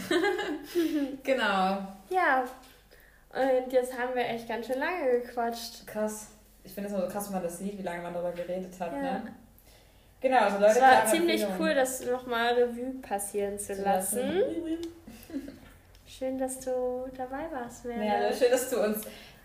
genau. 1.23 1.77
Ja. 2.09 2.43
Und 3.33 3.71
jetzt 3.71 3.97
haben 3.97 4.15
wir 4.15 4.25
echt 4.25 4.47
ganz 4.47 4.67
schön 4.67 4.79
lange 4.79 5.21
gequatscht. 5.21 5.85
Krass. 5.85 6.27
Ich 6.63 6.73
finde 6.73 6.89
es 6.89 6.95
immer 6.95 7.05
so 7.05 7.11
krass, 7.11 7.27
wenn 7.27 7.33
man 7.33 7.43
das 7.43 7.57
sieht, 7.59 7.77
wie 7.77 7.83
lange 7.83 8.01
man 8.01 8.13
darüber 8.13 8.31
geredet 8.31 8.73
hat. 8.79 8.91
Ja. 8.93 9.01
Ne? 9.01 9.33
Genau, 10.19 10.39
also 10.39 10.57
Leute. 10.57 10.71
Es 10.71 10.81
war 10.81 11.05
ziemlich 11.05 11.45
cool, 11.59 11.75
das 11.75 12.05
nochmal 12.05 12.53
Revue 12.53 13.01
passieren 13.01 13.59
zu, 13.59 13.75
zu 13.75 13.81
lassen. 13.83 14.39
lassen. 14.39 14.77
Schön, 16.07 16.37
dass 16.37 16.59
du 16.59 17.05
dabei 17.15 17.45
warst, 17.51 17.85
Merle. 17.85 18.29
Ja, 18.29 18.33
schön, 18.33 18.51
dass 18.51 18.69
du 18.69 18.83
uns 18.83 19.01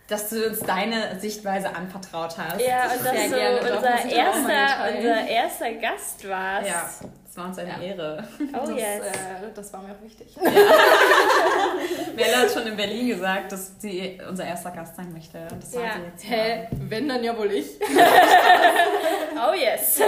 dass 0.08 0.28
du 0.28 0.46
uns 0.46 0.60
deine 0.60 1.18
Sichtweise 1.20 1.74
anvertraut 1.74 2.36
hast. 2.36 2.60
Ja, 2.60 2.84
und 2.84 3.04
dass 3.04 3.12
du 3.12 3.76
unser 3.76 4.10
erster, 4.10 4.96
unser 4.96 5.26
erster 5.26 5.72
Gast 5.74 6.28
warst. 6.28 6.68
Ja, 6.68 6.90
das 7.32 7.38
war 7.38 7.48
uns 7.48 7.58
eine 7.58 7.70
ja. 7.70 7.80
Ehre. 7.80 8.28
Oh 8.52 8.66
das, 8.66 8.68
yes. 8.68 9.06
Äh, 9.06 9.52
das 9.54 9.72
war 9.72 9.80
mir 9.80 9.94
auch 9.94 10.02
wichtig. 10.02 10.36
Ja. 10.36 10.42
Mella 12.14 12.42
hat 12.42 12.50
schon 12.50 12.66
in 12.66 12.76
Berlin 12.76 13.08
gesagt, 13.08 13.52
dass 13.52 13.80
sie 13.80 14.20
unser 14.28 14.44
erster 14.44 14.70
Gast 14.70 14.96
sein 14.96 15.10
möchte. 15.14 15.38
Und 15.50 15.62
das 15.62 15.72
ja. 15.72 15.80
war 15.80 15.92
sie 15.94 16.02
jetzt. 16.02 16.24
Hä? 16.28 16.68
Wenn, 16.72 17.08
dann 17.08 17.24
ja 17.24 17.34
wohl 17.38 17.50
ich. 17.52 17.80
oh 19.34 19.54
yes. 19.54 19.98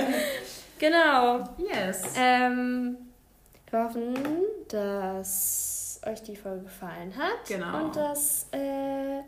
genau. 0.78 1.44
Yes. 1.58 2.04
Ähm, 2.16 2.96
wir 3.70 3.84
hoffen, 3.84 4.14
dass 4.68 6.00
euch 6.06 6.22
die 6.22 6.34
Folge 6.34 6.62
gefallen 6.62 7.14
hat. 7.14 7.46
Genau. 7.46 7.84
Und 7.84 7.94
dass 7.94 8.46
äh, 8.52 9.18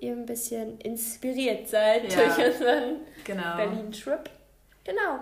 ihr 0.00 0.12
ein 0.12 0.26
bisschen 0.26 0.80
inspiriert 0.80 1.68
seid 1.68 2.12
ja. 2.12 2.18
durch 2.18 2.52
unseren 2.52 2.96
genau. 3.22 3.56
Berlin-Trip. 3.56 4.28
Genau. 4.82 5.20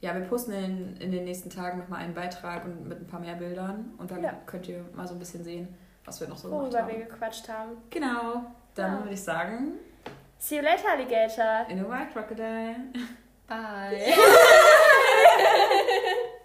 Ja, 0.00 0.14
wir 0.14 0.22
posten 0.22 0.52
in, 0.52 0.96
in 0.98 1.10
den 1.10 1.24
nächsten 1.24 1.50
Tagen 1.50 1.78
nochmal 1.78 2.00
einen 2.00 2.14
Beitrag 2.14 2.64
und 2.64 2.86
mit 2.86 3.00
ein 3.00 3.06
paar 3.06 3.20
mehr 3.20 3.34
Bildern 3.34 3.92
und 3.98 4.10
dann 4.10 4.22
ja. 4.22 4.32
könnt 4.46 4.68
ihr 4.68 4.84
mal 4.94 5.08
so 5.08 5.14
ein 5.14 5.18
bisschen 5.18 5.42
sehen, 5.42 5.74
was 6.04 6.20
wir 6.20 6.28
noch 6.28 6.36
so 6.36 6.50
Worüber 6.50 6.68
gemacht 6.68 6.82
haben. 6.82 6.98
wir 6.98 7.04
gequatscht 7.06 7.48
haben. 7.48 7.70
Genau. 7.90 8.42
Dann 8.74 8.92
ja. 8.92 8.98
würde 9.00 9.14
ich 9.14 9.22
sagen... 9.22 9.72
See 10.38 10.56
you 10.56 10.62
later, 10.62 10.92
Alligator. 10.92 11.66
In 11.68 11.84
a 11.84 11.88
white 11.88 12.12
crocodile. 12.12 12.76
Bye. 13.48 14.14